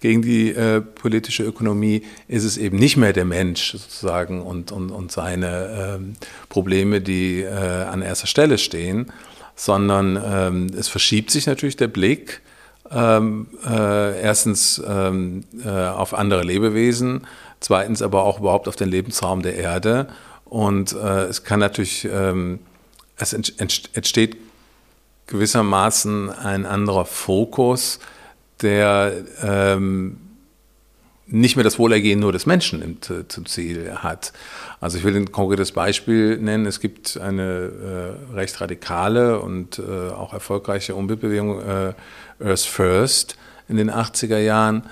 gegen 0.00 0.22
die 0.22 0.50
äh, 0.52 0.80
politische 0.80 1.42
Ökonomie, 1.42 2.02
ist 2.26 2.44
es 2.44 2.56
eben 2.56 2.78
nicht 2.78 2.96
mehr 2.96 3.12
der 3.12 3.26
Mensch 3.26 3.72
sozusagen 3.72 4.40
und, 4.40 4.72
und, 4.72 4.90
und 4.90 5.12
seine 5.12 5.98
ähm, 5.98 6.14
Probleme, 6.48 7.02
die 7.02 7.42
äh, 7.42 7.50
an 7.50 8.00
erster 8.00 8.28
Stelle 8.28 8.56
stehen, 8.56 9.12
sondern 9.54 10.18
ähm, 10.24 10.66
es 10.78 10.88
verschiebt 10.88 11.30
sich 11.30 11.46
natürlich 11.46 11.76
der 11.76 11.88
Blick 11.88 12.40
ähm, 12.90 13.48
äh, 13.66 14.20
erstens 14.20 14.82
ähm, 14.86 15.44
äh, 15.64 15.68
auf 15.68 16.14
andere 16.14 16.42
Lebewesen, 16.42 17.26
zweitens 17.60 18.02
aber 18.02 18.24
auch 18.24 18.40
überhaupt 18.40 18.68
auf 18.68 18.76
den 18.76 18.88
Lebensraum 18.88 19.42
der 19.42 19.56
Erde. 19.56 20.08
Und 20.44 20.92
äh, 20.92 21.24
es 21.24 21.44
kann 21.44 21.60
natürlich, 21.60 22.08
ähm, 22.10 22.60
es 23.18 23.32
entsteht 23.32 24.36
gewissermaßen 25.26 26.30
ein 26.30 26.66
anderer 26.66 27.04
Fokus, 27.04 27.98
der 28.62 29.12
ähm, 29.42 30.18
nicht 31.26 31.56
mehr 31.56 31.64
das 31.64 31.78
Wohlergehen 31.78 32.20
nur 32.20 32.32
des 32.32 32.46
Menschen 32.46 32.82
im, 32.82 32.98
zum 33.28 33.46
Ziel 33.46 33.92
hat. 33.96 34.32
Also 34.80 34.98
ich 34.98 35.04
will 35.04 35.16
ein 35.16 35.32
konkretes 35.32 35.72
Beispiel 35.72 36.38
nennen. 36.38 36.66
Es 36.66 36.80
gibt 36.80 37.18
eine 37.18 38.16
äh, 38.32 38.34
recht 38.34 38.60
radikale 38.60 39.40
und 39.40 39.78
äh, 39.78 40.10
auch 40.10 40.32
erfolgreiche 40.32 40.94
Umweltbewegung 40.94 41.60
äh, 41.60 41.94
Earth 42.40 42.60
First 42.60 43.36
in 43.68 43.76
den 43.76 43.90
80er 43.90 44.38
Jahren, 44.38 44.84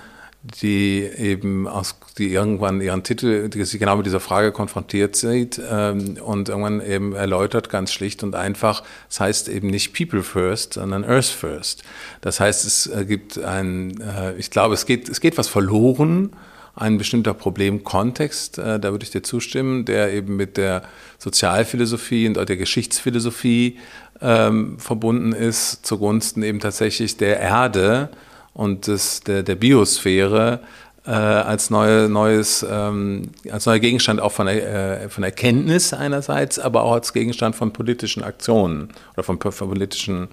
die 0.61 1.01
eben 1.01 1.67
aus, 1.67 1.97
die 2.17 2.31
irgendwann 2.31 2.79
ihren 2.79 3.03
Titel, 3.03 3.49
die 3.49 3.63
sich 3.63 3.79
genau 3.79 3.97
mit 3.97 4.05
dieser 4.05 4.19
Frage 4.19 4.51
konfrontiert 4.51 5.15
sieht 5.15 5.59
ähm, 5.69 6.17
und 6.23 6.49
irgendwann 6.49 6.85
eben 6.85 7.13
erläutert, 7.13 7.69
ganz 7.69 7.91
schlicht 7.91 8.21
und 8.23 8.35
einfach, 8.35 8.83
es 9.09 9.19
heißt 9.19 9.49
eben 9.49 9.69
nicht 9.69 9.93
People 9.93 10.21
First, 10.21 10.73
sondern 10.73 11.03
Earth 11.03 11.25
First. 11.25 11.83
Das 12.21 12.39
heißt, 12.39 12.65
es 12.65 12.87
äh, 12.87 13.05
gibt 13.05 13.39
ein, 13.39 13.99
äh, 14.01 14.35
ich 14.35 14.51
glaube, 14.51 14.75
es 14.75 14.85
geht, 14.85 15.09
es 15.09 15.19
geht 15.19 15.37
was 15.37 15.47
verloren, 15.47 16.31
ein 16.75 16.97
bestimmter 16.97 17.33
Problemkontext, 17.33 18.59
äh, 18.59 18.79
da 18.79 18.91
würde 18.91 19.03
ich 19.03 19.11
dir 19.11 19.23
zustimmen, 19.23 19.85
der 19.85 20.13
eben 20.13 20.35
mit 20.35 20.57
der 20.57 20.83
Sozialphilosophie 21.17 22.27
und 22.27 22.37
der 22.37 22.57
Geschichtsphilosophie 22.57 23.79
ähm, 24.21 24.77
verbunden 24.77 25.31
ist, 25.31 25.85
zugunsten 25.85 26.43
eben 26.43 26.59
tatsächlich 26.59 27.17
der 27.17 27.39
Erde, 27.39 28.09
und 28.55 28.87
des, 28.87 29.19
der, 29.19 29.43
der 29.43 29.55
Biosphäre 29.55 30.61
äh, 31.05 31.11
als, 31.11 31.69
neue, 31.69 32.09
neues, 32.09 32.65
ähm, 32.67 33.29
als 33.51 33.65
neuer 33.67 33.79
Gegenstand 33.79 34.19
auch 34.19 34.31
von, 34.31 34.47
äh, 34.47 35.07
von 35.09 35.23
Erkenntnis 35.23 35.93
einerseits, 35.93 36.57
aber 36.57 36.83
auch 36.83 36.93
als 36.93 37.13
Gegenstand 37.13 37.55
von 37.55 37.73
politischen 37.73 38.23
Aktionen 38.23 38.89
oder 39.13 39.23
von, 39.23 39.39
von 39.39 39.69
politischen 39.69 40.29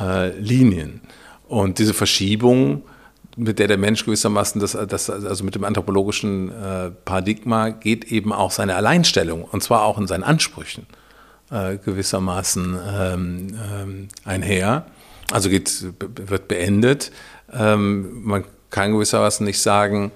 äh, 0.00 0.30
Linien. 0.38 1.02
Und 1.46 1.78
diese 1.78 1.94
Verschiebung, 1.94 2.82
mit 3.36 3.58
der 3.58 3.68
der 3.68 3.78
Mensch 3.78 4.04
gewissermaßen, 4.06 4.60
das, 4.60 4.72
das, 4.88 5.10
also 5.10 5.44
mit 5.44 5.54
dem 5.54 5.64
anthropologischen 5.64 6.50
äh, 6.50 6.90
Paradigma, 7.04 7.68
geht 7.68 8.06
eben 8.06 8.32
auch 8.32 8.50
seine 8.50 8.74
Alleinstellung, 8.74 9.44
und 9.44 9.62
zwar 9.62 9.82
auch 9.82 9.98
in 9.98 10.06
seinen 10.06 10.24
Ansprüchen 10.24 10.86
äh, 11.50 11.76
gewissermaßen 11.76 12.78
ähm, 12.90 13.46
ähm, 13.70 14.08
einher. 14.24 14.86
Also 15.30 15.48
geht, 15.48 15.84
wird 15.98 16.48
beendet. 16.48 17.10
Ähm, 17.52 18.24
man 18.24 18.44
kann 18.70 18.92
gewissermaßen 18.92 19.44
nicht 19.44 19.60
sagen, 19.60 20.10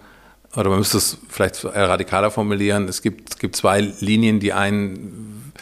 oder 0.57 0.71
man 0.71 0.79
müsste 0.79 0.99
es 0.99 1.19
vielleicht 1.29 1.65
radikaler 1.65 2.31
formulieren, 2.31 2.89
es 2.89 3.03
gibt, 3.03 3.31
es 3.35 3.39
gibt 3.39 3.55
zwei 3.55 3.81
Linien, 4.01 4.41
die 4.41 4.53
einen 4.53 5.53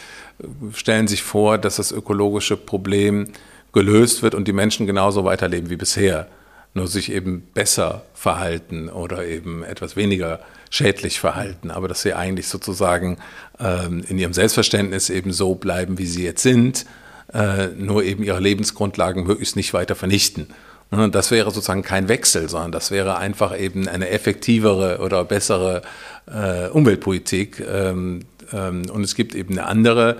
stellen 0.73 1.07
sich 1.07 1.23
vor, 1.23 1.57
dass 1.57 1.77
das 1.77 1.91
ökologische 1.91 2.57
Problem 2.57 3.27
gelöst 3.73 4.23
wird 4.23 4.35
und 4.35 4.47
die 4.47 4.53
Menschen 4.53 4.87
genauso 4.87 5.25
weiterleben 5.25 5.69
wie 5.69 5.75
bisher, 5.75 6.27
nur 6.73 6.87
sich 6.87 7.11
eben 7.11 7.41
besser 7.53 8.03
verhalten 8.13 8.89
oder 8.89 9.25
eben 9.25 9.63
etwas 9.63 9.95
weniger 9.95 10.39
schädlich 10.69 11.19
verhalten, 11.19 11.71
aber 11.71 11.87
dass 11.87 12.01
sie 12.01 12.13
eigentlich 12.13 12.47
sozusagen 12.47 13.17
ähm, 13.59 14.03
in 14.07 14.17
ihrem 14.17 14.33
Selbstverständnis 14.33 15.09
eben 15.09 15.31
so 15.31 15.55
bleiben, 15.55 15.97
wie 15.97 16.05
sie 16.05 16.23
jetzt 16.23 16.43
sind, 16.43 16.85
äh, 17.33 17.67
nur 17.67 18.03
eben 18.03 18.23
ihre 18.23 18.39
Lebensgrundlagen 18.39 19.25
möglichst 19.25 19.55
nicht 19.55 19.73
weiter 19.73 19.95
vernichten. 19.95 20.47
Ne, 20.89 21.09
das 21.09 21.31
wäre 21.31 21.51
sozusagen 21.51 21.83
kein 21.83 22.07
Wechsel, 22.07 22.47
sondern 22.47 22.71
das 22.71 22.91
wäre 22.91 23.17
einfach 23.17 23.57
eben 23.57 23.87
eine 23.87 24.09
effektivere 24.09 24.99
oder 24.99 25.25
bessere 25.25 25.81
äh, 26.27 26.69
Umweltpolitik. 26.69 27.59
Ähm, 27.59 28.21
ähm, 28.53 28.89
und 28.89 29.03
es 29.03 29.15
gibt 29.15 29.35
eben 29.35 29.57
eine 29.57 29.67
andere 29.67 30.17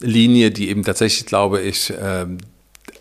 Linie, 0.00 0.50
die 0.50 0.68
eben 0.68 0.84
tatsächlich, 0.84 1.26
glaube 1.26 1.60
ich, 1.60 1.92
ähm, 2.00 2.38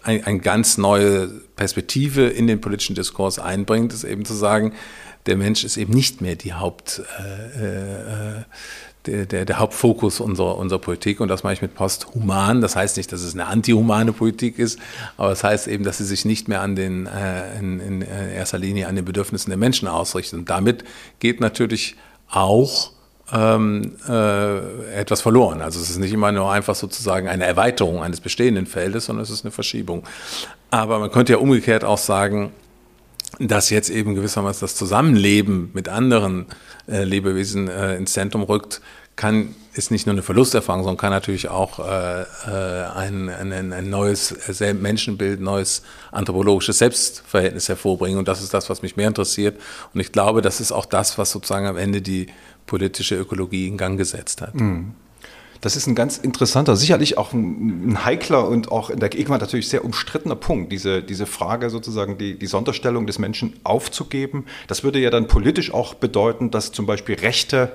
eine 0.01 0.25
ein 0.27 0.41
ganz 0.41 0.77
neue 0.77 1.27
Perspektive 1.58 2.27
in 2.27 2.47
den 2.47 2.62
politischen 2.62 2.95
Diskurs 2.95 3.38
einbringt, 3.38 3.91
ist 3.91 4.05
eben 4.05 4.23
zu 4.23 4.34
sagen, 4.34 4.73
der 5.25 5.36
Mensch 5.36 5.65
ist 5.65 5.75
eben 5.75 5.93
nicht 5.93 6.21
mehr 6.21 6.36
die 6.36 6.53
Haupt, 6.53 7.01
äh, 7.19 8.38
äh, 8.38 8.43
der, 9.06 9.26
der, 9.26 9.46
der, 9.46 9.60
Hauptfokus 9.60 10.20
unserer, 10.20 10.58
unserer 10.58 10.80
Politik. 10.80 11.20
Und 11.20 11.30
das 11.30 11.44
mache 11.44 11.54
ich 11.54 11.62
mit 11.62 11.76
posthuman. 11.76 12.62
Das 12.62 12.76
heißt 12.76 12.98
nicht, 12.98 13.12
dass 13.12 13.22
es 13.22 13.34
eine 13.34 13.48
antihumane 13.48 14.12
Politik 14.12 14.60
ist, 14.60 14.80
aber 15.18 15.32
es 15.32 15.40
das 15.40 15.50
heißt 15.50 15.68
eben, 15.68 15.84
dass 15.84 16.00
sie 16.00 16.06
sich 16.06 16.26
nicht 16.26 16.48
mehr 16.48 16.62
an 16.62 16.76
den, 16.76 17.08
äh, 17.08 17.58
in, 17.60 17.80
in, 17.80 18.02
erster 18.02 18.58
Linie 18.58 18.88
an 18.88 18.96
den 18.96 19.06
Bedürfnissen 19.06 19.50
der 19.50 19.58
Menschen 19.58 19.88
ausrichtet. 19.88 20.40
Und 20.40 20.50
damit 20.50 20.84
geht 21.20 21.40
natürlich 21.40 21.96
auch 22.30 22.92
ähm, 23.32 23.96
äh, 24.08 24.94
etwas 24.94 25.22
verloren. 25.22 25.62
Also 25.62 25.80
es 25.80 25.90
ist 25.90 25.98
nicht 25.98 26.14
immer 26.14 26.32
nur 26.32 26.52
einfach 26.52 26.76
sozusagen 26.76 27.28
eine 27.28 27.46
Erweiterung 27.46 28.04
eines 28.04 28.20
bestehenden 28.20 28.66
Feldes, 28.66 29.06
sondern 29.06 29.24
es 29.24 29.30
ist 29.30 29.46
eine 29.46 29.52
Verschiebung. 29.52 30.04
Aber 30.72 31.00
man 31.00 31.12
könnte 31.12 31.34
ja 31.34 31.40
umgekehrt 31.40 31.84
auch 31.84 31.98
sagen, 31.98 32.52
dass 33.40 33.70
jetzt 33.70 33.90
eben 33.90 34.16
gewissermaßen 34.16 34.62
das 34.62 34.76
Zusammenleben 34.76 35.70
mit 35.74 35.88
anderen 35.88 36.48
äh, 36.89 37.04
Lebewesen 37.04 37.67
äh, 37.67 37.95
ins 37.95 38.13
Zentrum 38.13 38.43
rückt, 38.43 38.82
kann, 39.15 39.54
ist 39.73 39.91
nicht 39.91 40.06
nur 40.06 40.13
eine 40.13 40.21
Verlusterfahrung, 40.21 40.84
sondern 40.84 40.97
kann 40.97 41.12
natürlich 41.12 41.49
auch 41.49 41.80
äh, 41.80 42.21
äh 42.21 42.86
ein, 42.95 43.30
ein, 43.30 43.73
ein 43.73 43.89
neues 43.89 44.34
Menschenbild, 44.80 45.41
neues 45.41 45.84
anthropologisches 46.12 46.78
Selbstverhältnis 46.78 47.67
hervorbringen. 47.67 48.17
Und 48.17 48.30
das 48.30 48.41
ist 48.41 48.54
das, 48.54 48.69
was 48.69 48.82
mich 48.82 48.95
mehr 48.95 49.10
interessiert. 49.10 49.60
Und 49.93 49.99
ich 49.99 50.13
glaube, 50.13 50.41
das 50.41 50.62
ist 50.62 50.71
auch 50.71 50.86
das, 50.86 51.17
was 51.17 51.32
sozusagen 51.32 51.67
am 51.67 51.75
Ende 51.75 52.02
die 52.02 52.28
politische 52.65 53.15
Ökologie 53.15 53.67
in 53.67 53.78
Gang 53.78 53.97
gesetzt 53.97 54.41
hat. 54.41 54.56
Mhm. 54.56 54.93
Das 55.62 55.76
ist 55.76 55.88
ein 55.88 55.95
ganz 55.95 56.17
interessanter, 56.17 56.76
sicherlich 56.76 57.17
auch 57.17 57.34
ein, 57.34 58.06
heikler 58.06 58.48
und 58.48 58.72
auch 58.72 58.89
in 58.89 59.00
der 59.00 59.10
Gegenwart 59.10 59.41
natürlich 59.41 59.67
sehr 59.67 59.84
umstrittener 59.84 60.36
Punkt, 60.36 60.72
diese, 60.72 61.04
diese 61.04 61.26
Frage 61.26 61.69
sozusagen, 61.69 62.17
die, 62.17 62.39
die 62.39 62.48
Sonderstellung 62.48 63.06
des 63.08 63.19
Menschen 63.19 63.54
aufzugeben. 63.63 64.45
Das 64.67 64.84
würde 64.84 65.00
ja 65.00 65.10
dann 65.10 65.28
politisch 65.28 65.74
auch 65.74 65.93
bedeuten, 65.93 66.50
dass 66.50 66.72
zum 66.72 66.86
Beispiel 66.86 67.15
Rechte 67.15 67.74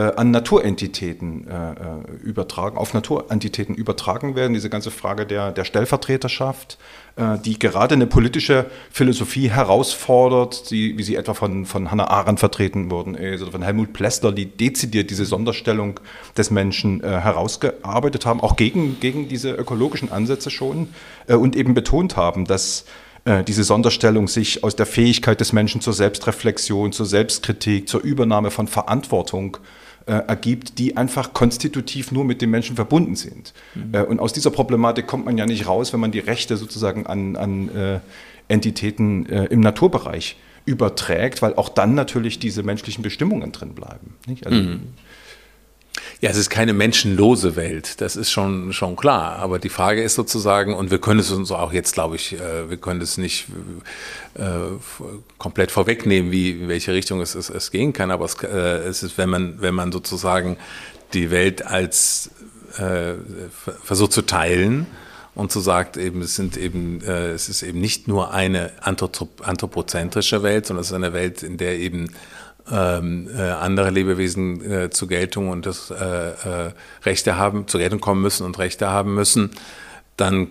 an 0.00 0.32
Naturentitäten 0.32 1.46
äh, 1.46 1.70
äh, 1.70 1.76
übertragen, 2.24 2.76
auf 2.76 2.94
Naturentitäten 2.94 3.76
übertragen 3.76 4.34
werden. 4.34 4.52
Diese 4.52 4.68
ganze 4.68 4.90
Frage 4.90 5.24
der, 5.24 5.52
der 5.52 5.64
Stellvertreterschaft, 5.64 6.78
äh, 7.14 7.38
die 7.38 7.60
gerade 7.60 7.94
eine 7.94 8.08
politische 8.08 8.66
Philosophie 8.90 9.48
herausfordert, 9.50 10.72
die, 10.72 10.98
wie 10.98 11.02
sie 11.04 11.14
etwa 11.14 11.34
von, 11.34 11.64
von 11.64 11.92
Hannah 11.92 12.08
Arendt 12.08 12.40
vertreten 12.40 12.90
wurden, 12.90 13.14
äh, 13.14 13.38
oder 13.40 13.52
von 13.52 13.62
Helmut 13.62 13.92
Plessler, 13.92 14.32
die 14.32 14.46
dezidiert 14.46 15.10
diese 15.10 15.26
Sonderstellung 15.26 16.00
des 16.36 16.50
Menschen 16.50 17.00
äh, 17.04 17.06
herausgearbeitet 17.06 18.26
haben, 18.26 18.40
auch 18.40 18.56
gegen, 18.56 18.98
gegen 18.98 19.28
diese 19.28 19.52
ökologischen 19.52 20.10
Ansätze 20.10 20.50
schon 20.50 20.88
und 21.28 21.54
eben 21.56 21.74
betont 21.74 22.16
haben, 22.16 22.44
dass 22.46 22.84
diese 23.46 23.64
Sonderstellung 23.64 24.28
sich 24.28 24.62
aus 24.62 24.76
der 24.76 24.84
Fähigkeit 24.84 25.40
des 25.40 25.54
Menschen 25.54 25.80
zur 25.80 25.94
Selbstreflexion, 25.94 26.92
zur 26.92 27.06
Selbstkritik, 27.06 27.88
zur 27.88 28.02
Übernahme 28.02 28.50
von 28.50 28.68
Verantwortung 28.68 29.56
äh, 29.56 29.83
ergibt, 30.12 30.78
die 30.78 30.96
einfach 30.96 31.32
konstitutiv 31.32 32.12
nur 32.12 32.24
mit 32.24 32.42
dem 32.42 32.50
Menschen 32.50 32.76
verbunden 32.76 33.16
sind. 33.16 33.54
Mhm. 33.74 33.94
Äh, 33.94 34.02
und 34.02 34.20
aus 34.20 34.32
dieser 34.32 34.50
Problematik 34.50 35.06
kommt 35.06 35.24
man 35.24 35.38
ja 35.38 35.46
nicht 35.46 35.66
raus, 35.66 35.92
wenn 35.92 36.00
man 36.00 36.12
die 36.12 36.18
Rechte 36.18 36.56
sozusagen 36.56 37.06
an, 37.06 37.36
an 37.36 37.68
äh, 37.74 38.00
Entitäten 38.48 39.26
äh, 39.26 39.46
im 39.46 39.60
Naturbereich 39.60 40.36
überträgt, 40.66 41.42
weil 41.42 41.54
auch 41.54 41.68
dann 41.68 41.94
natürlich 41.94 42.38
diese 42.38 42.62
menschlichen 42.62 43.02
Bestimmungen 43.02 43.52
drin 43.52 43.74
bleiben. 43.74 44.14
Also, 44.44 44.56
mhm. 44.56 44.80
Ja, 46.20 46.30
es 46.30 46.36
ist 46.36 46.48
keine 46.48 46.72
menschenlose 46.72 47.56
Welt, 47.56 48.00
das 48.00 48.16
ist 48.16 48.30
schon, 48.30 48.72
schon 48.72 48.96
klar. 48.96 49.36
Aber 49.36 49.58
die 49.58 49.68
Frage 49.68 50.02
ist 50.02 50.14
sozusagen, 50.14 50.74
und 50.74 50.90
wir 50.90 50.98
können 50.98 51.20
es 51.20 51.30
uns 51.30 51.50
auch 51.50 51.72
jetzt, 51.72 51.94
glaube 51.94 52.16
ich, 52.16 52.34
äh, 52.34 52.70
wir 52.70 52.76
können 52.76 53.00
es 53.00 53.18
nicht 53.18 53.46
äh, 54.34 54.42
komplett 55.38 55.70
vorwegnehmen, 55.70 56.30
wie, 56.30 56.52
in 56.52 56.68
welche 56.68 56.92
Richtung 56.92 57.20
es, 57.20 57.34
es, 57.34 57.50
es 57.50 57.70
gehen 57.70 57.92
kann, 57.92 58.10
aber 58.10 58.24
es, 58.24 58.36
äh, 58.42 58.46
es 58.48 59.02
ist, 59.02 59.18
wenn 59.18 59.28
man, 59.28 59.60
wenn 59.60 59.74
man 59.74 59.92
sozusagen 59.92 60.56
die 61.12 61.30
Welt 61.30 61.66
als 61.66 62.30
äh, 62.78 63.14
versucht 63.82 64.12
zu 64.12 64.22
teilen, 64.22 64.86
und 65.34 65.50
so 65.50 65.58
sagt 65.58 65.96
eben, 65.96 66.22
es 66.22 66.36
sind 66.36 66.56
eben, 66.56 67.02
äh, 67.02 67.32
es 67.32 67.48
ist 67.48 67.62
eben 67.62 67.80
nicht 67.80 68.06
nur 68.06 68.32
eine 68.32 68.70
anthropozentrische 68.80 70.44
Welt, 70.44 70.66
sondern 70.66 70.82
es 70.82 70.88
ist 70.90 70.94
eine 70.94 71.12
Welt, 71.12 71.42
in 71.42 71.56
der 71.56 71.78
eben 71.78 72.14
ähm, 72.70 73.28
äh, 73.36 73.42
andere 73.42 73.90
Lebewesen 73.90 74.70
äh, 74.70 74.90
zur 74.90 75.08
Geltung 75.08 75.50
und 75.50 75.66
das 75.66 75.90
äh, 75.90 75.94
äh, 75.94 76.72
Rechte 77.04 77.36
haben, 77.36 77.68
zur 77.68 77.80
Geltung 77.80 78.00
kommen 78.00 78.22
müssen 78.22 78.44
und 78.44 78.58
Rechte 78.58 78.88
haben 78.88 79.14
müssen, 79.14 79.50
dann 80.16 80.48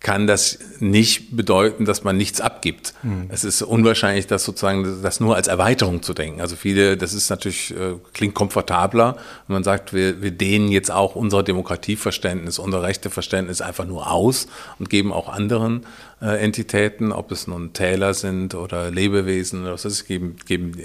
kann 0.00 0.26
das 0.26 0.58
nicht 0.78 1.36
bedeuten, 1.36 1.84
dass 1.84 2.04
man 2.04 2.16
nichts 2.16 2.40
abgibt. 2.40 2.94
Mhm. 3.02 3.26
Es 3.28 3.44
ist 3.44 3.60
unwahrscheinlich, 3.60 4.26
das 4.26 4.44
sozusagen 4.44 5.02
das 5.02 5.20
nur 5.20 5.36
als 5.36 5.46
Erweiterung 5.46 6.02
zu 6.02 6.14
denken. 6.14 6.40
Also 6.40 6.56
viele, 6.56 6.96
das 6.96 7.12
ist 7.12 7.28
natürlich, 7.28 7.72
äh, 7.72 7.96
klingt 8.14 8.34
komfortabler, 8.34 9.16
wenn 9.46 9.54
man 9.54 9.64
sagt, 9.64 9.92
wir, 9.92 10.22
wir 10.22 10.30
dehnen 10.30 10.72
jetzt 10.72 10.90
auch 10.90 11.16
unser 11.16 11.42
Demokratieverständnis, 11.42 12.58
unser 12.58 12.82
Rechteverständnis 12.82 13.60
einfach 13.60 13.84
nur 13.84 14.10
aus 14.10 14.46
und 14.78 14.88
geben 14.88 15.12
auch 15.12 15.28
anderen 15.28 15.84
äh, 16.22 16.42
Entitäten, 16.42 17.12
ob 17.12 17.30
es 17.30 17.46
nun 17.46 17.74
Täler 17.74 18.14
sind 18.14 18.54
oder 18.54 18.90
Lebewesen 18.90 19.62
oder 19.62 19.74
was 19.74 19.84
ist, 19.84 20.06
geben, 20.06 20.36
geben 20.46 20.78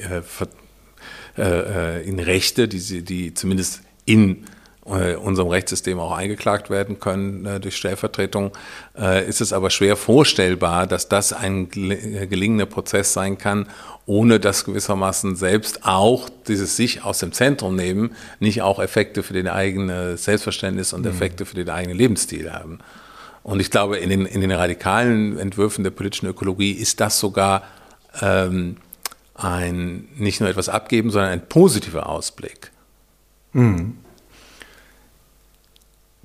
äh, 1.37 1.99
äh, 1.99 2.07
in 2.07 2.19
Rechte, 2.19 2.67
die, 2.67 2.79
sie, 2.79 3.03
die 3.03 3.33
zumindest 3.33 3.81
in 4.05 4.45
äh, 4.85 5.15
unserem 5.15 5.49
Rechtssystem 5.49 5.99
auch 5.99 6.11
eingeklagt 6.11 6.69
werden 6.69 6.99
können 6.99 7.45
äh, 7.45 7.59
durch 7.59 7.75
Stellvertretung, 7.75 8.51
äh, 8.95 9.27
ist 9.27 9.41
es 9.41 9.51
aber 9.51 9.71
schwer 9.71 9.95
vorstellbar, 9.95 10.85
dass 10.85 11.09
das 11.09 11.33
ein 11.33 11.69
gelingender 11.71 12.67
Prozess 12.67 13.11
sein 13.11 13.39
kann, 13.39 13.67
ohne 14.05 14.39
dass 14.39 14.63
gewissermaßen 14.63 15.35
selbst 15.35 15.85
auch 15.85 16.29
dieses 16.47 16.75
sich 16.75 17.03
aus 17.03 17.17
dem 17.17 17.31
Zentrum 17.31 17.75
nehmen, 17.75 18.11
nicht 18.39 18.61
auch 18.61 18.79
Effekte 18.79 19.23
für 19.23 19.33
den 19.33 19.47
eigenen 19.47 20.17
Selbstverständnis 20.17 20.93
und 20.93 21.01
mhm. 21.01 21.09
Effekte 21.09 21.45
für 21.45 21.55
den 21.55 21.69
eigenen 21.69 21.97
Lebensstil 21.97 22.53
haben. 22.53 22.77
Und 23.41 23.59
ich 23.59 23.71
glaube, 23.71 23.97
in 23.97 24.09
den, 24.09 24.25
in 24.27 24.41
den 24.41 24.51
radikalen 24.51 25.39
Entwürfen 25.39 25.83
der 25.83 25.91
politischen 25.91 26.27
Ökologie 26.27 26.71
ist 26.71 26.99
das 26.99 27.19
sogar 27.19 27.63
ähm, 28.21 28.77
ein, 29.35 30.07
nicht 30.15 30.39
nur 30.39 30.49
etwas 30.49 30.69
abgeben, 30.69 31.11
sondern 31.11 31.31
ein 31.31 31.47
positiver 31.47 32.09
Ausblick. 32.09 32.71
Mhm. 33.53 33.97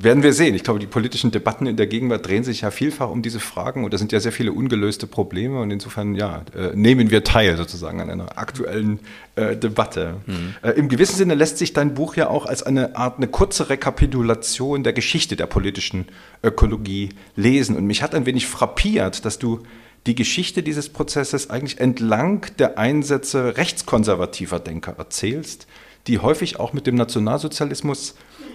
Werden 0.03 0.23
wir 0.23 0.33
sehen. 0.33 0.55
Ich 0.55 0.65
glaube, 0.65 0.79
die 0.81 0.87
politischen 0.87 1.31
Debatten 1.31 1.67
in 1.67 1.77
der 1.77 1.87
Gegenwart 1.87 2.27
drehen 2.27 2.43
sich 2.43 2.63
ja 2.63 2.71
vielfach 2.71 3.11
um 3.11 3.21
diese 3.21 3.39
Fragen 3.39 3.85
und 3.85 3.93
da 3.93 3.99
sind 3.99 4.13
ja 4.13 4.21
sehr 4.21 4.33
viele 4.33 4.51
ungelöste 4.51 5.07
Probleme 5.07 5.61
und 5.61 5.71
insofern 5.71 6.15
ja, 6.15 6.43
äh, 6.57 6.75
nehmen 6.75 7.11
wir 7.11 7.23
teil 7.23 7.59
sozusagen 7.59 8.01
an 8.01 8.09
einer 8.09 8.39
aktuellen 8.39 9.01
äh, 9.37 9.57
Debatte. 9.57 10.15
Mhm. 10.25 10.55
Äh, 10.63 10.71
Im 10.71 10.89
gewissen 10.89 11.17
Sinne 11.17 11.35
lässt 11.35 11.59
sich 11.59 11.75
dein 11.75 11.93
Buch 11.93 12.17
ja 12.17 12.31
auch 12.31 12.47
als 12.47 12.63
eine 12.63 12.97
Art, 12.97 13.19
eine 13.19 13.29
kurze 13.29 13.69
Rekapitulation 13.69 14.85
der 14.85 14.95
Geschichte 14.95 15.37
der 15.37 15.45
politischen 15.45 16.07
Ökologie 16.43 17.11
lesen 17.37 17.77
und 17.77 17.85
mich 17.85 18.03
hat 18.03 18.15
ein 18.15 18.25
wenig 18.25 18.47
frappiert, 18.47 19.27
dass 19.27 19.39
du 19.39 19.65
die 20.07 20.15
Geschichte 20.15 20.63
dieses 20.63 20.89
Prozesses 20.89 21.51
eigentlich 21.51 21.79
entlang 21.79 22.47
der 22.59 22.79
Einsätze 22.79 23.57
rechtskonservativer 23.57 24.59
Denker 24.59 24.95
erzählst, 24.97 25.67
die 26.07 26.19
häufig 26.19 26.59
auch 26.59 26.73
mit 26.73 26.87
dem 26.87 26.95
Nationalsozialismus 26.95 28.15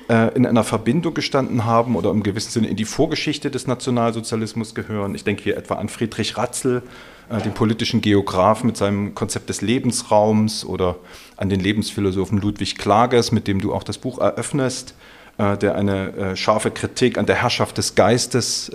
äh, 0.10 0.36
in 0.36 0.45
einer 0.45 0.63
Verbindung 0.63 1.13
gestanden 1.13 1.65
haben 1.65 1.95
oder 1.95 2.10
im 2.10 2.23
gewissen 2.23 2.51
Sinne 2.51 2.67
in 2.67 2.75
die 2.75 2.86
Vorgeschichte 2.86 3.51
des 3.51 3.67
Nationalsozialismus 3.67 4.73
gehören. 4.73 5.13
Ich 5.13 5.23
denke 5.23 5.43
hier 5.43 5.58
etwa 5.58 5.75
an 5.75 5.89
Friedrich 5.89 6.38
Ratzel, 6.38 6.81
äh, 7.29 7.41
den 7.41 7.53
politischen 7.53 8.01
Geograf 8.01 8.63
mit 8.63 8.77
seinem 8.77 9.13
Konzept 9.13 9.49
des 9.49 9.62
Lebensraums 9.62 10.65
oder 10.65 10.97
an 11.38 11.49
den 11.49 11.60
Lebensphilosophen 11.60 12.39
Ludwig 12.39 12.77
Klages, 12.77 13.31
mit 13.31 13.47
dem 13.47 13.62
du 13.62 13.73
auch 13.73 13.84
das 13.84 13.99
Buch 13.99 14.17
eröffnest, 14.17 14.95
äh, 15.38 15.58
der 15.58 15.75
eine 15.75 16.36
scharfe 16.36 16.71
Kritik 16.71 17.17
an 17.19 17.27
der 17.27 17.36
Herrschaft 17.41 17.77
des 17.77 17.95
Geistes 17.95 18.71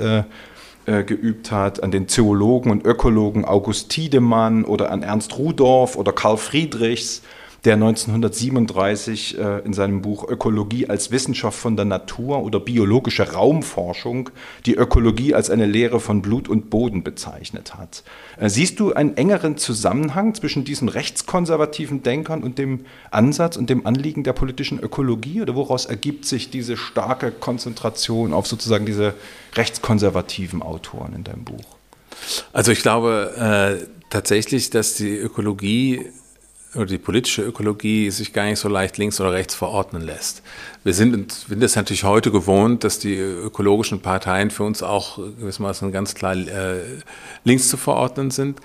geübt 0.86 1.50
hat, 1.52 1.82
an 1.82 1.90
den 1.90 2.08
Zoologen 2.08 2.70
und 2.70 2.84
Ökologen 2.84 3.44
August 3.44 3.90
Tiedemann 3.90 4.64
oder 4.64 4.90
an 4.90 5.02
Ernst 5.02 5.38
Rudorf 5.38 5.96
oder 5.96 6.12
Karl 6.12 6.36
Friedrichs 6.36 7.22
der 7.64 7.74
1937 7.74 9.38
äh, 9.38 9.58
in 9.60 9.72
seinem 9.72 10.00
Buch 10.00 10.26
Ökologie 10.28 10.88
als 10.88 11.10
Wissenschaft 11.10 11.58
von 11.58 11.76
der 11.76 11.84
Natur 11.84 12.42
oder 12.42 12.58
biologische 12.58 13.32
Raumforschung 13.32 14.30
die 14.64 14.74
Ökologie 14.76 15.34
als 15.34 15.50
eine 15.50 15.66
Lehre 15.66 16.00
von 16.00 16.22
Blut 16.22 16.48
und 16.48 16.70
Boden 16.70 17.02
bezeichnet 17.02 17.74
hat. 17.74 18.02
Äh, 18.38 18.48
siehst 18.48 18.80
du 18.80 18.94
einen 18.94 19.16
engeren 19.16 19.58
Zusammenhang 19.58 20.34
zwischen 20.34 20.64
diesen 20.64 20.88
rechtskonservativen 20.88 22.02
Denkern 22.02 22.42
und 22.42 22.56
dem 22.56 22.86
Ansatz 23.10 23.56
und 23.56 23.68
dem 23.68 23.86
Anliegen 23.86 24.24
der 24.24 24.32
politischen 24.32 24.80
Ökologie 24.80 25.42
oder 25.42 25.54
woraus 25.54 25.84
ergibt 25.84 26.24
sich 26.24 26.50
diese 26.50 26.78
starke 26.78 27.30
Konzentration 27.30 28.32
auf 28.32 28.46
sozusagen 28.46 28.86
diese 28.86 29.14
rechtskonservativen 29.54 30.62
Autoren 30.62 31.14
in 31.14 31.24
deinem 31.24 31.44
Buch? 31.44 31.76
Also 32.52 32.72
ich 32.72 32.80
glaube 32.80 33.78
äh, 33.82 33.86
tatsächlich, 34.08 34.70
dass 34.70 34.94
die 34.94 35.16
Ökologie 35.16 36.06
oder 36.74 36.86
die 36.86 36.98
politische 36.98 37.42
Ökologie 37.42 38.10
sich 38.10 38.32
gar 38.32 38.44
nicht 38.44 38.58
so 38.58 38.68
leicht 38.68 38.96
links 38.98 39.20
oder 39.20 39.32
rechts 39.32 39.54
verordnen 39.54 40.02
lässt. 40.02 40.42
Wir 40.84 40.94
sind, 40.94 41.46
es 41.48 41.76
natürlich 41.76 42.04
heute 42.04 42.30
gewohnt, 42.30 42.84
dass 42.84 42.98
die 42.98 43.16
ökologischen 43.16 44.00
Parteien 44.00 44.50
für 44.50 44.62
uns 44.62 44.82
auch 44.82 45.16
gewissermaßen 45.16 45.90
ganz 45.90 46.14
klar 46.14 46.34
äh, 46.34 46.80
links 47.44 47.68
zu 47.68 47.76
verordnen 47.76 48.30
sind. 48.30 48.60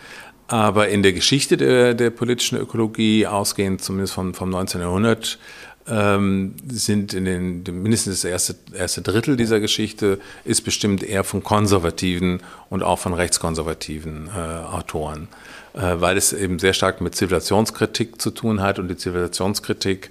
Aber 0.47 0.89
in 0.89 1.01
der 1.01 1.13
Geschichte 1.13 1.57
der, 1.57 1.95
der 1.95 2.11
politischen 2.11 2.59
Ökologie, 2.59 3.25
ausgehend 3.25 3.81
zumindest 3.81 4.13
vom, 4.13 4.35
vom 4.35 4.51
19. 4.51 4.81
Jahrhundert, 4.81 5.39
ähm, 5.87 6.55
sind 6.67 7.13
in 7.13 7.25
den, 7.25 7.63
mindestens 7.81 8.21
das 8.21 8.29
erste, 8.29 8.55
erste 8.73 9.01
Drittel 9.01 9.37
dieser 9.37 9.59
Geschichte 9.59 10.19
ist 10.43 10.61
bestimmt 10.61 11.03
eher 11.03 11.23
von 11.23 11.43
konservativen 11.43 12.41
und 12.69 12.83
auch 12.83 12.99
von 12.99 13.13
rechtskonservativen 13.13 14.29
äh, 14.35 14.39
Autoren. 14.39 15.27
Äh, 15.75 15.99
weil 15.99 16.15
es 16.15 16.31
eben 16.31 16.57
sehr 16.57 16.73
stark 16.73 17.01
mit 17.01 17.15
Zivilisationskritik 17.15 18.21
zu 18.21 18.31
tun 18.31 18.61
hat 18.61 18.79
und 18.79 18.88
die 18.88 18.95
Zivilisationskritik 18.95 20.09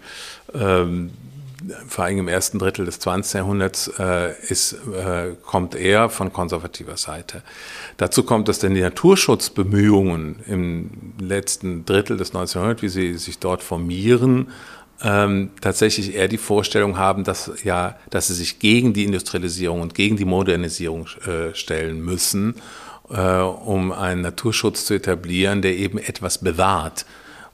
ähm, 0.52 1.10
vor 1.88 2.04
allem 2.04 2.18
im 2.18 2.28
ersten 2.28 2.58
Drittel 2.58 2.84
des 2.84 2.98
20. 2.98 3.34
Jahrhunderts 3.34 3.90
äh, 3.98 4.34
ist, 4.48 4.74
äh, 4.74 5.34
kommt 5.46 5.74
eher 5.74 6.10
von 6.10 6.30
konservativer 6.30 6.98
Seite. 6.98 7.42
Dazu 7.96 8.24
kommt, 8.24 8.48
dass 8.48 8.58
denn 8.58 8.74
die 8.74 8.82
Naturschutzbemühungen 8.82 10.40
im 10.46 10.90
letzten 11.18 11.86
Drittel 11.86 12.18
des 12.18 12.34
19. 12.34 12.60
Jahrhunderts, 12.60 12.82
wie 12.82 12.88
sie 12.90 13.14
sich 13.14 13.38
dort 13.38 13.62
formieren, 13.62 14.48
ähm, 15.02 15.50
tatsächlich 15.62 16.14
eher 16.14 16.28
die 16.28 16.36
Vorstellung 16.36 16.98
haben, 16.98 17.24
dass, 17.24 17.50
ja, 17.64 17.96
dass 18.10 18.26
sie 18.26 18.34
sich 18.34 18.58
gegen 18.58 18.92
die 18.92 19.04
Industrialisierung 19.04 19.80
und 19.80 19.94
gegen 19.94 20.18
die 20.18 20.26
Modernisierung 20.26 21.06
äh, 21.26 21.54
stellen 21.54 22.04
müssen 22.04 22.56
äh, 23.10 23.20
um 23.20 23.92
einen 23.92 24.22
Naturschutz 24.22 24.84
zu 24.84 24.94
etablieren, 24.94 25.62
der 25.62 25.76
eben 25.76 25.98
etwas 25.98 26.38
bewahrt. 26.38 27.04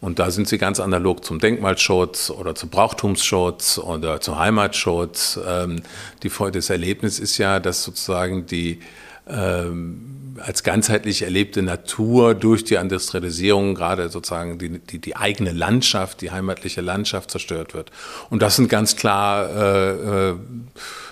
Und 0.01 0.19
da 0.19 0.31
sind 0.31 0.49
sie 0.49 0.57
ganz 0.57 0.81
analog 0.81 1.25
zum 1.25 1.41
Denkmalschutz 1.41 2.31
oder 2.31 2.55
zum 2.55 2.71
Brauchtumsschutz 2.71 3.79
oder 3.79 4.21
zum 4.21 4.39
Heimatschutz. 4.39 5.39
Ähm, 5.47 5.83
die, 6.23 6.31
das 6.53 6.71
Erlebnis 6.71 7.19
ist 7.19 7.37
ja, 7.37 7.61
dass 7.61 7.83
sozusagen 7.83 8.47
die 8.47 8.81
ähm, 9.29 10.37
als 10.39 10.63
ganzheitlich 10.63 11.23
erlebte 11.23 11.63
Natur 11.63 12.35
durch 12.35 12.65
die 12.65 12.75
Industrialisierung 12.75 13.75
gerade 13.75 14.09
sozusagen 14.09 14.59
die, 14.59 14.79
die, 14.79 14.99
die, 14.99 15.17
eigene 15.17 15.53
Landschaft, 15.53 16.23
die 16.23 16.31
heimatliche 16.31 16.81
Landschaft 16.81 17.31
zerstört 17.31 17.75
wird. 17.75 17.91
Und 18.31 18.41
das 18.41 18.57
sind 18.57 18.69
ganz 18.69 18.97
klar 18.97 19.51
äh, 19.51 20.31
äh, 20.31 20.35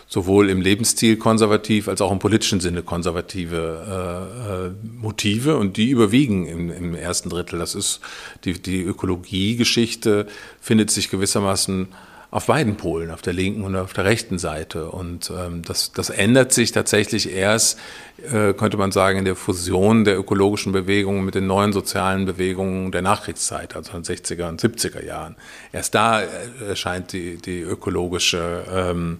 sowohl 0.08 0.48
im 0.48 0.62
Lebensstil 0.62 1.16
konservativ 1.18 1.86
als 1.86 2.00
auch 2.00 2.10
im 2.10 2.18
politischen 2.18 2.60
Sinne 2.60 2.82
konservative 2.82 3.84
äh, 3.86 4.66
äh, 4.66 5.00
Motive 5.00 5.56
und 5.58 5.76
die 5.76 5.90
überwiegen 5.90 6.46
im, 6.46 6.70
im, 6.70 6.94
ersten 6.94 7.28
Drittel. 7.28 7.58
Das 7.58 7.74
ist 7.74 8.00
die, 8.44 8.54
die 8.54 8.82
Ökologiegeschichte 8.82 10.26
findet 10.60 10.90
sich 10.90 11.10
gewissermaßen 11.10 11.88
auf 12.30 12.46
beiden 12.46 12.76
Polen, 12.76 13.10
auf 13.10 13.22
der 13.22 13.32
linken 13.32 13.64
und 13.64 13.74
auf 13.74 13.94
der 13.94 14.04
rechten 14.04 14.38
Seite. 14.38 14.90
Und 14.90 15.30
ähm, 15.34 15.62
das, 15.62 15.92
das 15.92 16.10
ändert 16.10 16.52
sich 16.52 16.72
tatsächlich 16.72 17.32
erst, 17.32 17.78
äh, 18.22 18.52
könnte 18.52 18.76
man 18.76 18.92
sagen, 18.92 19.18
in 19.18 19.24
der 19.24 19.36
Fusion 19.36 20.04
der 20.04 20.18
ökologischen 20.18 20.72
Bewegungen 20.72 21.24
mit 21.24 21.34
den 21.34 21.46
neuen 21.46 21.72
sozialen 21.72 22.26
Bewegungen 22.26 22.92
der 22.92 23.00
Nachkriegszeit, 23.00 23.76
also 23.76 23.96
in 23.96 24.02
den 24.02 24.16
60er 24.16 24.48
und 24.48 24.60
70er 24.60 25.04
Jahren. 25.04 25.36
Erst 25.72 25.94
da 25.94 26.20
äh, 26.20 26.26
erscheint 26.68 27.12
die, 27.12 27.36
die 27.36 27.60
ökologische 27.60 28.64
ähm, 28.74 29.18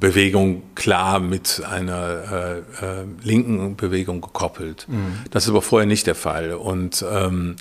Bewegung 0.00 0.62
klar 0.74 1.18
mit 1.18 1.62
einer 1.64 2.62
äh, 2.80 2.84
äh, 2.84 3.04
linken 3.22 3.76
Bewegung 3.76 4.20
gekoppelt. 4.20 4.86
Mhm. 4.88 5.18
Das 5.30 5.44
ist 5.44 5.50
aber 5.50 5.62
vorher 5.62 5.86
nicht 5.86 6.06
der 6.06 6.14
Fall. 6.14 6.52
Und 6.52 7.04
ähm, 7.10 7.56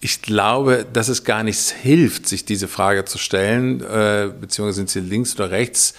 ich 0.00 0.22
glaube, 0.22 0.86
dass 0.92 1.08
es 1.08 1.24
gar 1.24 1.42
nichts 1.42 1.70
hilft, 1.70 2.26
sich 2.26 2.44
diese 2.44 2.68
Frage 2.68 3.04
zu 3.04 3.18
stellen, 3.18 3.80
äh, 3.82 4.30
beziehungsweise 4.40 4.76
sind 4.76 4.90
sie 4.90 5.00
links 5.00 5.34
oder 5.34 5.50
rechts, 5.50 5.94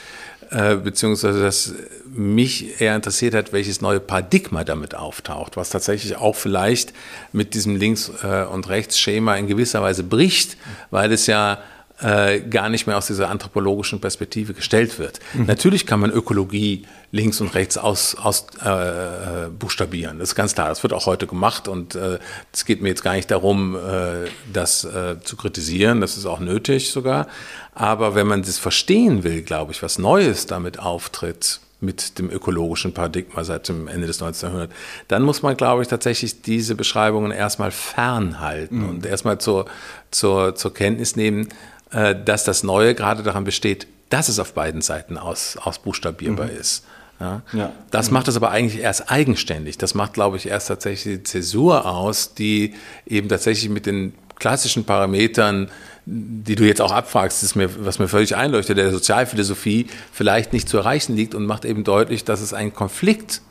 äh, 0.50 0.76
beziehungsweise 0.76 1.42
dass 1.42 1.74
mich 2.14 2.82
eher 2.82 2.96
interessiert 2.96 3.34
hat, 3.36 3.54
welches 3.54 3.80
neue 3.80 4.00
Paradigma 4.00 4.64
damit 4.64 4.96
auftaucht, 4.96 5.56
was 5.56 5.70
tatsächlich 5.70 6.18
auch 6.18 6.36
vielleicht 6.36 6.94
mit 7.32 7.54
diesem 7.54 7.76
Links- 7.76 8.12
äh, 8.24 8.46
und 8.46 8.68
Rechtsschema 8.70 9.36
in 9.36 9.48
gewisser 9.48 9.82
Weise 9.82 10.04
bricht, 10.04 10.58
weil 10.90 11.12
es 11.12 11.28
ja 11.28 11.60
äh, 12.02 12.40
gar 12.42 12.70
nicht 12.70 12.88
mehr 12.88 12.98
aus 12.98 13.08
dieser 13.08 13.30
anthropologischen 13.30 14.02
Perspektive 14.02 14.54
gestellt 14.54 15.00
wird. 15.00 15.20
Mhm. 15.34 15.46
Natürlich 15.46 15.86
kann 15.86 16.00
man 16.00 16.12
Ökologie 16.12 16.86
links 17.12 17.42
und 17.42 17.54
rechts 17.54 17.78
aus, 17.78 18.16
aus 18.16 18.48
äh, 18.64 19.50
buchstabieren. 19.50 20.20
Das 20.20 20.30
ist 20.30 20.36
ganz 20.36 20.54
klar. 20.54 20.70
Das 20.70 20.82
wird 20.84 20.94
auch 20.94 21.06
heute 21.06 21.28
gemacht 21.28 21.68
und 21.68 21.96
äh, 21.96 22.20
es 22.52 22.64
äh, 22.64 22.66
geht 22.66 22.82
mir 22.82 22.90
jetzt 22.90 23.04
gar 23.04 23.14
nicht 23.14 23.30
darum, 23.30 23.76
äh, 23.76 24.30
das 24.52 24.84
äh, 24.84 25.20
zu 25.24 25.36
kritisieren. 25.36 26.02
Das 26.02 26.18
ist 26.18 26.26
auch 26.26 26.40
nötig 26.40 26.92
sogar. 26.92 27.28
Aber 27.74 28.16
wenn 28.16 28.28
man 28.28 28.42
das 28.42 28.58
verstehen 28.58 29.24
will, 29.24 29.42
glaube 29.42 29.72
ich, 29.72 29.84
was 29.84 29.98
Neues 29.98 30.46
damit 30.46 30.80
auftritt, 30.80 31.60
mit 31.82 32.20
dem 32.20 32.30
ökologischen 32.30 32.94
Paradigma 32.94 33.44
seit 33.44 33.68
dem 33.68 33.88
Ende 33.88 34.06
des 34.06 34.20
19. 34.20 34.48
Jahrhunderts, 34.50 34.76
dann 35.08 35.24
muss 35.24 35.42
man, 35.42 35.58
glaube 35.58 35.82
ich, 35.82 35.88
tatsächlich 35.88 36.44
diese 36.44 36.76
Beschreibungen 36.76 37.32
erstmal 37.32 37.72
fernhalten 37.72 38.84
mhm. 38.84 38.90
und 38.90 39.06
erstmal 39.06 39.40
zur, 39.40 39.66
zur, 40.12 40.56
zur 40.56 40.74
Kenntnis 40.74 41.16
nehmen, 41.16 41.50
dass 41.92 42.44
das 42.44 42.64
Neue 42.64 42.96
gerade 42.96 43.24
daran 43.24 43.44
besteht, 43.44 43.88
dass 44.10 44.30
es 44.30 44.40
auf 44.40 44.54
beiden 44.54 44.82
Seiten 44.82 45.18
aus, 45.18 45.58
ausbuchstabierbar 45.58 46.48
mhm. 46.48 46.58
ist. 46.58 46.86
Ja. 47.20 47.42
ja. 47.54 47.72
Das 47.92 48.08
mhm. 48.08 48.16
macht 48.16 48.28
es 48.28 48.36
aber 48.36 48.52
eigentlich 48.52 48.82
erst 48.82 49.12
eigenständig. 49.12 49.78
Das 49.78 49.94
macht, 49.94 50.14
glaube 50.14 50.38
ich, 50.38 50.48
erst 50.48 50.68
tatsächlich 50.68 51.18
die 51.18 51.24
Zäsur 51.24 51.86
aus, 51.86 52.34
die 52.34 52.74
eben 53.06 53.30
tatsächlich 53.30 53.70
mit 53.70 53.86
den 53.86 54.14
klassischen 54.36 54.86
Parametern, 54.86 55.70
die 56.06 56.56
du 56.56 56.66
jetzt 56.66 56.82
auch 56.82 56.92
abfragst, 56.92 57.44
ist 57.44 57.56
mir, 57.56 57.70
was 57.86 58.00
mir 58.00 58.08
völlig 58.08 58.36
einleuchtet, 58.36 58.78
der 58.78 58.92
Sozialphilosophie 58.92 59.86
vielleicht 60.12 60.52
nicht 60.52 60.68
zu 60.68 60.78
erreichen 60.78 61.16
liegt 61.16 61.36
und 61.36 61.46
macht 61.46 61.64
eben 61.64 61.84
deutlich, 61.84 62.24
dass 62.26 62.42
es 62.42 62.54
einen 62.54 62.74
Konflikt 62.74 63.42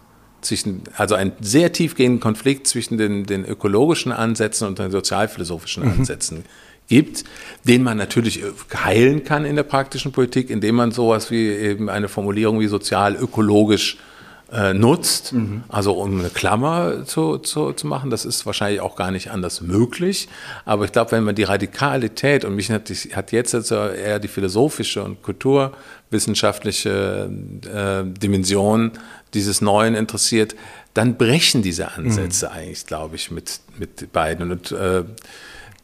zwischen, 0.40 0.83
also 0.96 1.14
einen 1.14 1.33
sehr 1.40 1.72
tiefgehenden 1.72 2.20
Konflikt 2.20 2.66
zwischen 2.66 2.98
den, 2.98 3.24
den 3.24 3.44
ökologischen 3.44 4.11
Ansätzen 4.11 4.66
und 4.66 4.79
den 4.79 4.90
sozialphilosophischen 4.90 5.85
mhm. 5.85 6.05
Gibt, 6.90 7.24
den 7.64 7.83
man 7.85 7.96
natürlich 7.96 8.42
heilen 8.74 9.22
kann 9.22 9.44
in 9.44 9.55
der 9.55 9.62
praktischen 9.62 10.11
Politik, 10.11 10.50
indem 10.50 10.74
man 10.74 10.90
sowas 10.90 11.31
wie 11.31 11.48
eben 11.48 11.88
eine 11.88 12.09
Formulierung 12.09 12.59
wie 12.59 12.66
sozial-ökologisch 12.66 13.98
äh, 14.53 14.74
nutzt, 14.74 15.33
mhm. 15.33 15.62
also 15.68 15.92
um 15.92 16.18
eine 16.18 16.31
Klammer 16.31 17.07
zu, 17.07 17.38
zu, 17.38 17.72
zu 17.72 17.87
machen, 17.87 18.11
das 18.11 18.24
ist 18.24 18.46
wahrscheinlich 18.46 18.81
auch 18.81 18.96
gar 18.96 19.12
nicht 19.12 19.31
anders 19.31 19.61
möglich. 19.61 20.29
Aber 20.64 20.85
ich 20.85 20.90
glaube, 20.90 21.12
wenn 21.12 21.22
man 21.22 21.37
die 21.37 21.44
Radikalität, 21.44 22.44
und 22.44 22.57
mich 22.57 22.72
hat, 22.72 22.90
hat 22.90 23.31
jetzt 23.31 23.55
also 23.55 23.76
eher 23.76 24.18
die 24.18 24.26
philosophische 24.26 25.05
und 25.05 25.22
kulturwissenschaftliche 25.22 27.31
äh, 27.72 28.03
Dimension 28.18 28.90
dieses 29.33 29.61
Neuen 29.61 29.94
interessiert, 29.94 30.57
dann 30.94 31.16
brechen 31.16 31.62
diese 31.62 31.92
Ansätze 31.92 32.46
mhm. 32.46 32.53
eigentlich, 32.53 32.87
glaube 32.87 33.14
ich, 33.14 33.31
mit, 33.31 33.61
mit 33.79 34.12
beiden. 34.12 34.50
Und 34.50 34.72
äh, 34.72 35.05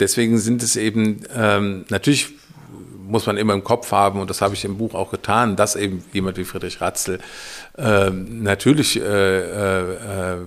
deswegen 0.01 0.39
sind 0.39 0.63
es 0.63 0.77
eben 0.77 1.23
ähm, 1.35 1.85
natürlich 1.89 2.35
muss 3.09 3.27
man 3.27 3.37
immer 3.37 3.55
im 3.55 3.65
Kopf 3.65 3.93
haben, 3.93 4.21
und 4.21 4.31
das 4.31 4.41
habe 4.41 4.55
ich 4.55 4.65
im 4.65 4.79
Buch 4.79 4.95
auch 4.95 5.11
getan, 5.11 5.57
dass 5.57 5.77
eben 5.77 6.05
jemand 6.13 6.37
wie 6.39 6.45
Friedrich 6.45 6.81
Ratzel 6.81 7.21
äh, 7.79 8.11
natürlich 8.11 8.99
äh, 9.01 9.03
äh, 9.03 10.39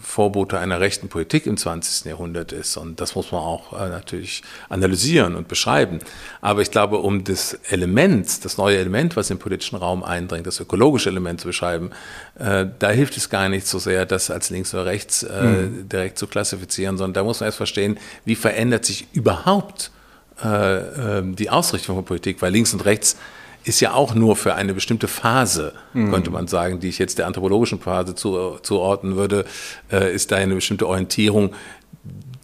Vorbote 0.00 0.58
einer 0.58 0.80
rechten 0.80 1.08
Politik 1.08 1.46
im 1.46 1.56
20. 1.56 2.06
Jahrhundert 2.06 2.52
ist. 2.52 2.76
Und 2.76 3.00
das 3.00 3.14
muss 3.14 3.32
man 3.32 3.42
auch 3.42 3.78
äh, 3.78 3.88
natürlich 3.88 4.42
analysieren 4.68 5.34
und 5.34 5.46
beschreiben. 5.46 5.98
Aber 6.40 6.62
ich 6.62 6.70
glaube, 6.70 6.98
um 6.98 7.22
das 7.24 7.54
Element, 7.68 8.44
das 8.44 8.56
neue 8.56 8.78
Element, 8.78 9.16
was 9.16 9.30
im 9.30 9.38
politischen 9.38 9.76
Raum 9.76 10.02
eindringt, 10.02 10.46
das 10.46 10.58
ökologische 10.58 11.10
Element 11.10 11.40
zu 11.40 11.48
beschreiben, 11.48 11.90
äh, 12.38 12.66
da 12.78 12.90
hilft 12.90 13.16
es 13.16 13.28
gar 13.28 13.48
nicht 13.50 13.66
so 13.66 13.78
sehr, 13.78 14.06
das 14.06 14.30
als 14.30 14.48
links 14.48 14.72
oder 14.72 14.86
rechts 14.86 15.22
mhm. 15.22 15.88
direkt 15.88 16.18
zu 16.18 16.26
klassifizieren, 16.26 16.96
sondern 16.96 17.14
da 17.14 17.24
muss 17.24 17.40
man 17.40 17.48
erst 17.48 17.58
verstehen, 17.58 17.98
wie 18.24 18.34
verändert 18.34 18.86
sich 18.86 19.06
überhaupt 19.12 19.90
äh, 20.42 21.18
ähm, 21.18 21.36
die 21.36 21.50
Ausrichtung 21.50 21.96
von 21.96 22.04
Politik, 22.04 22.40
weil 22.40 22.52
links 22.52 22.72
und 22.72 22.84
rechts 22.86 23.16
ist 23.64 23.80
ja 23.80 23.92
auch 23.92 24.14
nur 24.14 24.36
für 24.36 24.54
eine 24.54 24.74
bestimmte 24.74 25.08
Phase, 25.08 25.74
mhm. 25.92 26.10
könnte 26.10 26.30
man 26.30 26.46
sagen, 26.46 26.80
die 26.80 26.88
ich 26.88 26.98
jetzt 26.98 27.18
der 27.18 27.26
anthropologischen 27.26 27.78
Phase 27.78 28.14
zu, 28.14 28.58
zuordnen 28.62 29.16
würde, 29.16 29.44
äh, 29.92 30.14
ist 30.14 30.32
da 30.32 30.36
eine 30.36 30.54
bestimmte 30.54 30.86
Orientierung, 30.88 31.54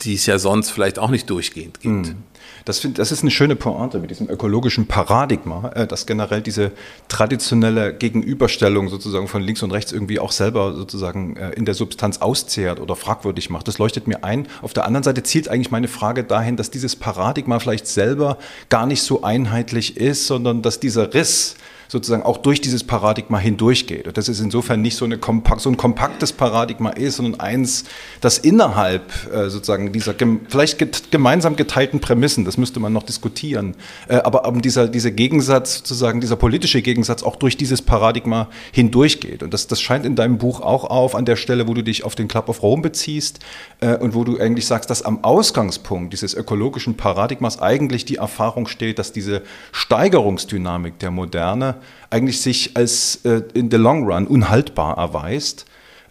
die 0.02 0.14
es 0.14 0.26
ja 0.26 0.38
sonst 0.38 0.70
vielleicht 0.70 0.98
auch 0.98 1.10
nicht 1.10 1.30
durchgehend 1.30 1.80
gibt. 1.80 2.08
Mhm. 2.08 2.16
Das, 2.64 2.80
find, 2.80 2.98
das 2.98 3.12
ist 3.12 3.22
eine 3.22 3.30
schöne 3.30 3.54
Pointe 3.54 3.98
mit 3.98 4.10
diesem 4.10 4.28
ökologischen 4.28 4.86
Paradigma, 4.86 5.70
äh, 5.74 5.86
dass 5.86 6.06
generell 6.06 6.42
diese 6.42 6.72
traditionelle 7.08 7.94
Gegenüberstellung 7.94 8.88
sozusagen 8.88 9.28
von 9.28 9.40
links 9.40 9.62
und 9.62 9.70
rechts 9.70 9.92
irgendwie 9.92 10.18
auch 10.18 10.32
selber 10.32 10.74
sozusagen 10.74 11.36
äh, 11.36 11.50
in 11.52 11.64
der 11.64 11.74
Substanz 11.74 12.18
auszehrt 12.18 12.80
oder 12.80 12.96
fragwürdig 12.96 13.50
macht. 13.50 13.68
Das 13.68 13.78
leuchtet 13.78 14.06
mir 14.06 14.24
ein. 14.24 14.48
Auf 14.62 14.72
der 14.72 14.84
anderen 14.84 15.04
Seite 15.04 15.22
zielt 15.22 15.48
eigentlich 15.48 15.70
meine 15.70 15.88
Frage 15.88 16.24
dahin, 16.24 16.56
dass 16.56 16.70
dieses 16.70 16.96
Paradigma 16.96 17.58
vielleicht 17.60 17.86
selber 17.86 18.38
gar 18.68 18.86
nicht 18.86 19.02
so 19.02 19.22
einheitlich 19.22 19.96
ist, 19.96 20.26
sondern 20.26 20.62
dass 20.62 20.80
dieser 20.80 21.14
Riss, 21.14 21.56
sozusagen 21.88 22.22
auch 22.22 22.38
durch 22.38 22.60
dieses 22.60 22.84
Paradigma 22.84 23.38
hindurchgeht. 23.38 24.06
Und 24.06 24.16
das 24.16 24.28
ist 24.28 24.40
insofern 24.40 24.82
nicht 24.82 24.96
so, 24.96 25.04
eine 25.04 25.18
kompakt, 25.18 25.60
so 25.60 25.70
ein 25.70 25.76
kompaktes 25.76 26.32
Paradigma 26.32 26.90
ist, 26.90 27.16
sondern 27.16 27.40
eins, 27.40 27.84
das 28.20 28.38
innerhalb 28.38 29.12
äh, 29.32 29.48
sozusagen 29.48 29.92
dieser 29.92 30.14
vielleicht 30.48 30.78
get, 30.78 31.10
gemeinsam 31.10 31.56
geteilten 31.56 32.00
Prämissen, 32.00 32.44
das 32.44 32.56
müsste 32.56 32.80
man 32.80 32.92
noch 32.92 33.04
diskutieren, 33.04 33.74
äh, 34.08 34.16
aber 34.16 34.46
um 34.48 34.62
dieser, 34.62 34.88
dieser 34.88 35.10
Gegensatz, 35.10 35.76
sozusagen 35.76 36.20
dieser 36.20 36.36
politische 36.36 36.82
Gegensatz 36.82 37.22
auch 37.22 37.36
durch 37.36 37.56
dieses 37.56 37.82
Paradigma 37.82 38.48
hindurchgeht. 38.72 39.42
Und 39.42 39.54
das, 39.54 39.66
das 39.66 39.80
scheint 39.80 40.04
in 40.04 40.16
deinem 40.16 40.38
Buch 40.38 40.60
auch 40.60 40.84
auf, 40.84 41.14
an 41.14 41.24
der 41.24 41.36
Stelle, 41.36 41.68
wo 41.68 41.74
du 41.74 41.82
dich 41.82 42.04
auf 42.04 42.14
den 42.14 42.28
Club 42.28 42.48
of 42.48 42.62
Rome 42.62 42.82
beziehst 42.82 43.40
äh, 43.80 43.96
und 43.96 44.14
wo 44.14 44.24
du 44.24 44.38
eigentlich 44.38 44.66
sagst, 44.66 44.90
dass 44.90 45.02
am 45.02 45.24
Ausgangspunkt 45.24 46.12
dieses 46.12 46.34
ökologischen 46.34 46.96
Paradigmas 46.96 47.60
eigentlich 47.60 48.04
die 48.04 48.16
Erfahrung 48.16 48.66
steht, 48.66 48.98
dass 48.98 49.12
diese 49.12 49.42
Steigerungsdynamik 49.72 50.98
der 50.98 51.10
Moderne 51.10 51.75
eigentlich 52.10 52.40
sich 52.40 52.76
als 52.76 53.20
äh, 53.24 53.42
in 53.54 53.70
the 53.70 53.76
long 53.76 54.04
run 54.04 54.26
unhaltbar 54.26 54.96
erweist. 54.96 55.66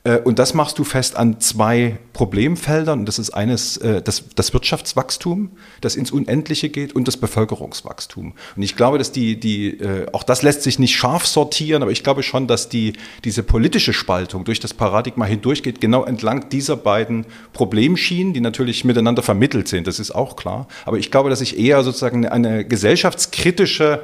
Äh, 0.06 0.20
und 0.20 0.40
das 0.40 0.54
machst 0.54 0.80
du 0.80 0.86
fest 0.86 1.18
an 1.18 1.42
zwei 1.42 1.98
Problemfeldern. 2.14 3.00
Und 3.00 3.06
das 3.08 3.20
ist 3.20 3.32
eines 3.32 3.78
äh, 3.78 4.02
das, 4.02 4.24
das 4.36 4.54
Wirtschaftswachstum, 4.54 5.52
das 5.82 5.98
ins 5.98 6.12
Unendliche 6.12 6.70
geht, 6.70 6.96
und 6.96 7.08
das 7.08 7.18
Bevölkerungswachstum. 7.18 8.34
Und 8.56 8.64
ich 8.64 8.78
glaube, 8.78 8.98
dass 8.98 9.12
die, 9.12 9.38
die 9.38 9.80
äh, 9.80 10.06
auch 10.14 10.24
das 10.24 10.44
lässt 10.44 10.62
sich 10.62 10.80
nicht 10.80 10.96
scharf 10.96 11.26
sortieren, 11.26 11.82
aber 11.82 11.92
ich 11.92 12.04
glaube 12.04 12.24
schon, 12.24 12.48
dass 12.48 12.70
die, 12.70 12.94
diese 13.26 13.44
politische 13.44 13.92
Spaltung 13.92 14.46
durch 14.46 14.60
das 14.60 14.74
Paradigma 14.74 15.26
hindurchgeht, 15.26 15.82
genau 15.82 16.06
entlang 16.06 16.50
dieser 16.50 16.78
beiden 16.78 17.26
Problemschienen, 17.52 18.34
die 18.34 18.42
natürlich 18.42 18.86
miteinander 18.86 19.24
vermittelt 19.24 19.68
sind. 19.68 19.88
Das 19.88 20.00
ist 20.00 20.12
auch 20.12 20.36
klar. 20.36 20.68
Aber 20.86 20.98
ich 20.98 21.12
glaube, 21.12 21.30
dass 21.30 21.42
ich 21.42 21.60
eher 21.60 21.84
sozusagen 21.84 22.28
eine 22.28 22.64
gesellschaftskritische 22.64 24.04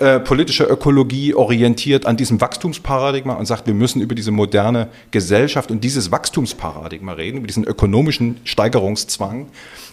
äh, 0.00 0.20
politische 0.20 0.62
Ökologie 0.62 1.34
orientiert 1.34 2.06
an 2.06 2.16
diesem 2.16 2.40
Wachstumsparadigma 2.40 3.34
und 3.34 3.46
sagt, 3.46 3.66
wir 3.66 3.74
müssen 3.74 4.00
über 4.00 4.14
diese 4.14 4.30
moderne 4.30 4.86
Gesellschaft 5.10 5.72
und 5.72 5.82
dieses 5.82 6.12
Wachstumsparadigma 6.12 7.14
reden, 7.14 7.38
über 7.38 7.48
diesen 7.48 7.64
ökonomischen 7.64 8.36
Steigerungszwang 8.44 9.48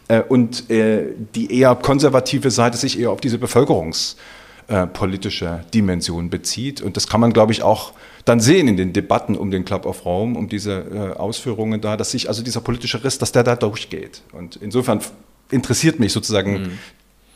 äh, 0.07 0.21
und 0.21 0.69
äh, 0.69 1.05
die 1.33 1.51
eher 1.51 1.73
konservative 1.73 2.51
Seite 2.51 2.77
sich 2.77 2.99
eher 2.99 3.09
auf 3.09 3.19
diese 3.19 3.39
bevölkerungspolitische 3.39 5.65
Dimension 5.73 6.29
bezieht. 6.29 6.83
Und 6.83 6.97
das 6.97 7.07
kann 7.07 7.19
man, 7.19 7.33
glaube 7.33 7.51
ich, 7.51 7.63
auch 7.63 7.93
dann 8.25 8.39
sehen 8.39 8.67
in 8.67 8.77
den 8.77 8.93
Debatten 8.93 9.35
um 9.35 9.49
den 9.49 9.65
Club 9.65 9.87
of 9.87 10.05
Rome, 10.05 10.37
um 10.37 10.49
diese 10.49 11.15
Ausführungen 11.17 11.81
da, 11.81 11.97
dass 11.97 12.11
sich 12.11 12.27
also 12.27 12.43
dieser 12.43 12.61
politische 12.61 13.03
Riss, 13.03 13.17
dass 13.17 13.31
der 13.31 13.41
da 13.43 13.55
durchgeht. 13.55 14.21
Und 14.33 14.55
insofern 14.55 14.99
interessiert 15.49 15.99
mich 15.99 16.13
sozusagen 16.13 16.53
mhm 16.53 16.77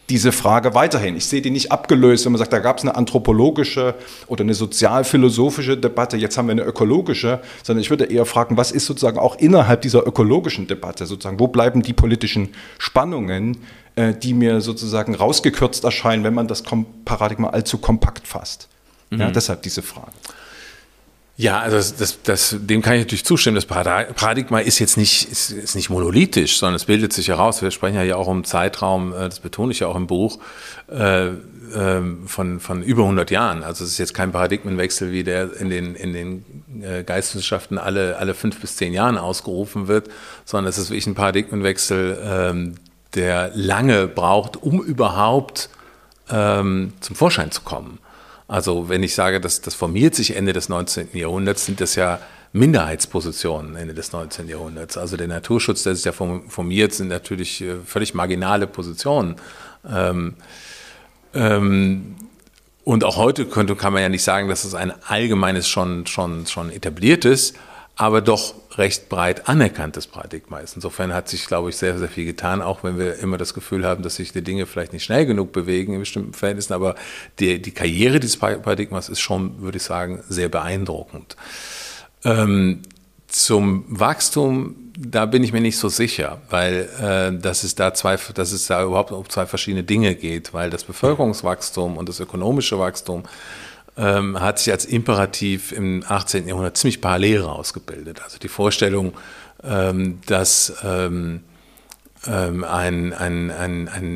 diese 0.09 0.31
Frage 0.31 0.73
weiterhin. 0.73 1.15
Ich 1.15 1.25
sehe 1.25 1.41
die 1.41 1.51
nicht 1.51 1.71
abgelöst, 1.71 2.25
wenn 2.25 2.31
man 2.31 2.39
sagt, 2.39 2.51
da 2.51 2.59
gab 2.59 2.77
es 2.77 2.83
eine 2.83 2.95
anthropologische 2.95 3.95
oder 4.27 4.43
eine 4.43 4.55
sozialphilosophische 4.55 5.77
Debatte, 5.77 6.17
jetzt 6.17 6.37
haben 6.37 6.47
wir 6.47 6.53
eine 6.53 6.63
ökologische, 6.63 7.39
sondern 7.63 7.81
ich 7.81 7.89
würde 7.89 8.05
eher 8.05 8.25
fragen, 8.25 8.57
was 8.57 8.71
ist 8.71 8.85
sozusagen 8.85 9.19
auch 9.19 9.37
innerhalb 9.37 9.81
dieser 9.81 10.05
ökologischen 10.07 10.67
Debatte 10.67 11.05
sozusagen, 11.05 11.39
wo 11.39 11.47
bleiben 11.47 11.81
die 11.83 11.93
politischen 11.93 12.49
Spannungen, 12.79 13.57
äh, 13.95 14.13
die 14.13 14.33
mir 14.33 14.61
sozusagen 14.61 15.13
rausgekürzt 15.13 15.83
erscheinen, 15.83 16.23
wenn 16.23 16.33
man 16.33 16.47
das 16.47 16.63
Paradigma 17.05 17.49
allzu 17.49 17.77
kompakt 17.77 18.27
fasst. 18.27 18.67
Mhm. 19.11 19.19
Ja, 19.19 19.31
deshalb 19.31 19.61
diese 19.61 19.81
Frage. 19.81 20.11
Ja, 21.39 21.61
also 21.61 21.77
das, 21.77 21.95
das, 21.95 22.21
das, 22.23 22.55
dem 22.59 22.81
kann 22.81 22.95
ich 22.95 22.99
natürlich 22.99 23.23
zustimmen. 23.23 23.55
Das 23.55 23.65
Paradigma 23.65 24.59
ist 24.59 24.77
jetzt 24.79 24.97
nicht, 24.97 25.31
ist, 25.31 25.51
ist 25.51 25.73
nicht 25.73 25.89
monolithisch, 25.89 26.57
sondern 26.57 26.75
es 26.75 26.83
bildet 26.83 27.13
sich 27.13 27.29
heraus. 27.29 27.61
Wir 27.61 27.71
sprechen 27.71 27.95
ja 28.05 28.17
auch 28.17 28.27
um 28.27 28.43
Zeitraum, 28.43 29.13
äh, 29.13 29.29
das 29.29 29.39
betone 29.39 29.71
ich 29.71 29.79
ja 29.79 29.87
auch 29.87 29.95
im 29.95 30.05
Buch, 30.05 30.39
äh, 30.91 31.27
ähm, 31.73 32.27
von, 32.27 32.59
von 32.59 32.83
über 32.83 33.03
100 33.03 33.31
Jahren. 33.31 33.63
Also 33.63 33.85
es 33.85 33.91
ist 33.91 33.99
jetzt 33.99 34.13
kein 34.13 34.33
Paradigmenwechsel, 34.33 35.13
wie 35.13 35.23
der 35.23 35.55
in 35.55 35.69
den, 35.69 35.95
in 35.95 36.11
den 36.11 36.43
äh, 36.81 37.03
Geisteswissenschaften 37.05 37.77
alle, 37.77 38.17
alle 38.17 38.33
fünf 38.33 38.59
bis 38.59 38.75
zehn 38.75 38.91
Jahren 38.91 39.17
ausgerufen 39.17 39.87
wird, 39.87 40.09
sondern 40.43 40.67
es 40.67 40.77
ist 40.77 40.89
wirklich 40.89 41.07
ein 41.07 41.15
Paradigmenwechsel, 41.15 42.19
ähm, 42.21 42.75
der 43.15 43.51
lange 43.55 44.07
braucht, 44.07 44.61
um 44.61 44.83
überhaupt 44.83 45.69
ähm, 46.29 46.91
zum 46.99 47.15
Vorschein 47.15 47.49
zu 47.51 47.61
kommen. 47.61 47.99
Also 48.49 48.89
wenn 48.89 49.03
ich 49.03 49.13
sage, 49.13 49.39
dass 49.39 49.61
das 49.61 49.75
formiert 49.75 50.15
sich 50.15 50.35
Ende 50.35 50.53
des 50.53 50.69
19. 50.69 51.09
Jahrhunderts, 51.13 51.67
sind 51.67 51.79
das 51.79 51.93
ja 51.93 52.19
Minderheitspositionen 52.51 53.75
Ende 53.75 53.93
des 53.93 54.11
19. 54.11 54.49
Jahrhunderts. 54.49 54.97
Also 54.97 55.17
der 55.17 55.27
Naturschutz, 55.27 55.83
der 55.83 55.95
sich 55.95 56.03
ja 56.03 56.11
formiert, 56.11 56.93
sind 56.93 57.09
natürlich 57.09 57.61
äh, 57.61 57.75
völlig 57.85 58.15
marginale 58.15 58.65
Positionen. 58.65 59.35
Ähm, 59.87 60.33
ähm, 61.35 62.15
und 62.83 63.03
auch 63.03 63.17
heute 63.17 63.45
könnte, 63.45 63.75
kann 63.75 63.93
man 63.93 64.01
ja 64.01 64.09
nicht 64.09 64.23
sagen, 64.23 64.49
dass 64.49 64.63
es 64.63 64.73
ein 64.73 64.91
allgemeines 65.07 65.69
schon, 65.69 66.07
schon, 66.07 66.47
schon 66.47 66.71
etabliertes, 66.71 67.53
aber 67.99 68.21
doch 68.21 68.53
recht 68.77 69.09
breit 69.09 69.49
anerkanntes 69.49 70.07
Paradigma 70.07 70.59
ist. 70.59 70.73
Insofern 70.73 71.13
hat 71.13 71.27
sich, 71.27 71.45
glaube 71.47 71.69
ich, 71.69 71.75
sehr, 71.75 71.99
sehr 71.99 72.07
viel 72.07 72.23
getan, 72.23 72.61
auch 72.61 72.81
wenn 72.81 72.97
wir 72.97 73.19
immer 73.19 73.37
das 73.37 73.53
Gefühl 73.53 73.85
haben, 73.85 74.03
dass 74.03 74.15
sich 74.15 74.31
die 74.31 74.41
Dinge 74.41 74.65
vielleicht 74.67 74.93
nicht 74.93 75.03
schnell 75.03 75.25
genug 75.25 75.51
bewegen 75.51 75.91
in 75.91 75.99
bestimmten 75.99 76.33
Verhältnissen. 76.33 76.71
Aber 76.71 76.95
die, 77.39 77.61
die 77.61 77.71
Karriere 77.71 78.21
dieses 78.21 78.37
Paradigmas 78.37 79.09
ist 79.09 79.19
schon, 79.19 79.61
würde 79.61 79.79
ich 79.79 79.83
sagen, 79.83 80.23
sehr 80.29 80.47
beeindruckend. 80.47 81.35
Ähm, 82.23 82.83
zum 83.27 83.83
Wachstum, 83.89 84.77
da 84.97 85.25
bin 85.25 85.43
ich 85.43 85.51
mir 85.51 85.59
nicht 85.59 85.77
so 85.77 85.89
sicher, 85.89 86.41
weil 86.49 86.87
äh, 87.01 87.37
dass 87.37 87.65
es 87.65 87.75
da 87.75 87.93
zwei, 87.93 88.17
dass 88.33 88.53
es 88.53 88.67
da 88.67 88.81
überhaupt 88.81 89.11
um 89.11 89.27
zwei 89.27 89.45
verschiedene 89.45 89.83
Dinge 89.83 90.15
geht, 90.15 90.53
weil 90.53 90.69
das 90.69 90.85
Bevölkerungswachstum 90.85 91.97
und 91.97 92.07
das 92.07 92.21
ökonomische 92.21 92.79
Wachstum 92.79 93.23
ähm, 93.99 94.39
hat 94.39 94.59
sich 94.59 94.71
als 94.71 94.85
Imperativ 94.85 95.71
im 95.71 96.03
18. 96.07 96.47
Jahrhundert 96.47 96.77
ziemlich 96.77 97.01
parallel 97.01 97.43
ausgebildet. 97.43 98.21
Also 98.23 98.39
die 98.39 98.47
Vorstellung, 98.47 99.13
ähm, 99.63 100.21
dass 100.25 100.73
ähm, 100.83 101.43
ähm, 102.25 102.63
ein, 102.63 103.13
ein, 103.13 103.51
ein, 103.51 103.87
eine 103.89 104.07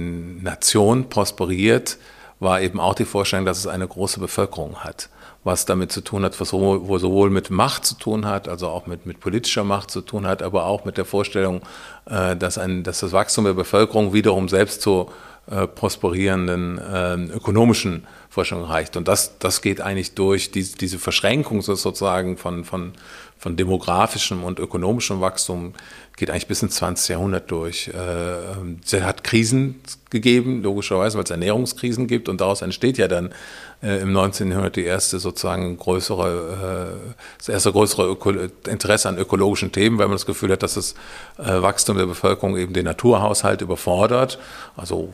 Nation 0.41 1.09
prosperiert, 1.09 1.97
war 2.39 2.61
eben 2.61 2.79
auch 2.79 2.95
die 2.95 3.05
Vorstellung, 3.05 3.45
dass 3.45 3.59
es 3.59 3.67
eine 3.67 3.87
große 3.87 4.19
Bevölkerung 4.19 4.77
hat 4.83 5.09
was 5.43 5.65
damit 5.65 5.91
zu 5.91 6.01
tun 6.01 6.23
hat, 6.23 6.39
was 6.39 6.49
sowohl, 6.49 7.29
mit 7.29 7.49
Macht 7.49 7.85
zu 7.85 7.95
tun 7.95 8.25
hat, 8.25 8.47
also 8.47 8.69
auch 8.69 8.87
mit, 8.87 9.05
mit 9.05 9.19
politischer 9.19 9.63
Macht 9.63 9.91
zu 9.91 10.01
tun 10.01 10.25
hat, 10.25 10.41
aber 10.41 10.65
auch 10.65 10.85
mit 10.85 10.97
der 10.97 11.05
Vorstellung, 11.05 11.61
äh, 12.05 12.35
dass, 12.35 12.57
ein, 12.57 12.83
dass 12.83 13.01
das 13.01 13.11
Wachstum 13.11 13.45
der 13.45 13.53
Bevölkerung 13.53 14.13
wiederum 14.13 14.47
selbst 14.47 14.81
zu 14.81 15.11
äh, 15.49 15.67
prosperierenden 15.67 16.77
äh, 16.77 17.15
ökonomischen 17.35 18.07
Forschung 18.29 18.63
reicht. 18.63 18.95
Und 18.97 19.07
das, 19.07 19.37
das 19.39 19.61
geht 19.61 19.81
eigentlich 19.81 20.15
durch 20.15 20.51
diese, 20.51 20.77
diese 20.77 20.99
Verschränkung 20.99 21.61
sozusagen 21.61 22.37
von, 22.37 22.63
von, 22.63 22.93
von 23.37 23.57
demografischem 23.57 24.43
und 24.43 24.57
ökonomischem 24.59 25.19
Wachstum 25.19 25.73
geht 26.15 26.29
eigentlich 26.29 26.47
bis 26.47 26.61
ins 26.61 26.75
20. 26.75 27.09
Jahrhundert 27.09 27.51
durch. 27.51 27.89
Es 27.89 28.93
äh, 28.93 29.01
hat 29.01 29.23
Krisen 29.23 29.81
gegeben, 30.11 30.63
logischerweise, 30.63 31.17
weil 31.17 31.25
es 31.25 31.31
Ernährungskrisen 31.31 32.07
gibt 32.07 32.29
und 32.29 32.39
daraus 32.39 32.61
entsteht 32.61 32.97
ja 32.97 33.07
dann 33.07 33.33
äh, 33.81 33.99
im 34.01 34.13
19. 34.13 34.49
Jahrhundert 34.49 34.75
die 34.75 34.85
erste 34.85 35.19
sozusagen 35.19 35.75
größere, 35.77 36.95
äh, 37.03 37.13
das 37.37 37.49
erste 37.49 37.71
größere 37.71 38.07
Öko 38.07 38.31
Interesse 38.67 39.09
an 39.09 39.17
ökologischen 39.17 39.71
Themen, 39.71 39.97
weil 39.97 40.07
man 40.07 40.15
das 40.15 40.25
Gefühl 40.25 40.51
hat, 40.51 40.63
dass 40.63 40.75
das 40.75 40.95
Wachstum 41.37 41.97
der 41.97 42.05
Bevölkerung 42.05 42.57
eben 42.57 42.73
den 42.73 42.85
Naturhaushalt 42.85 43.61
überfordert. 43.61 44.39
Also 44.77 45.13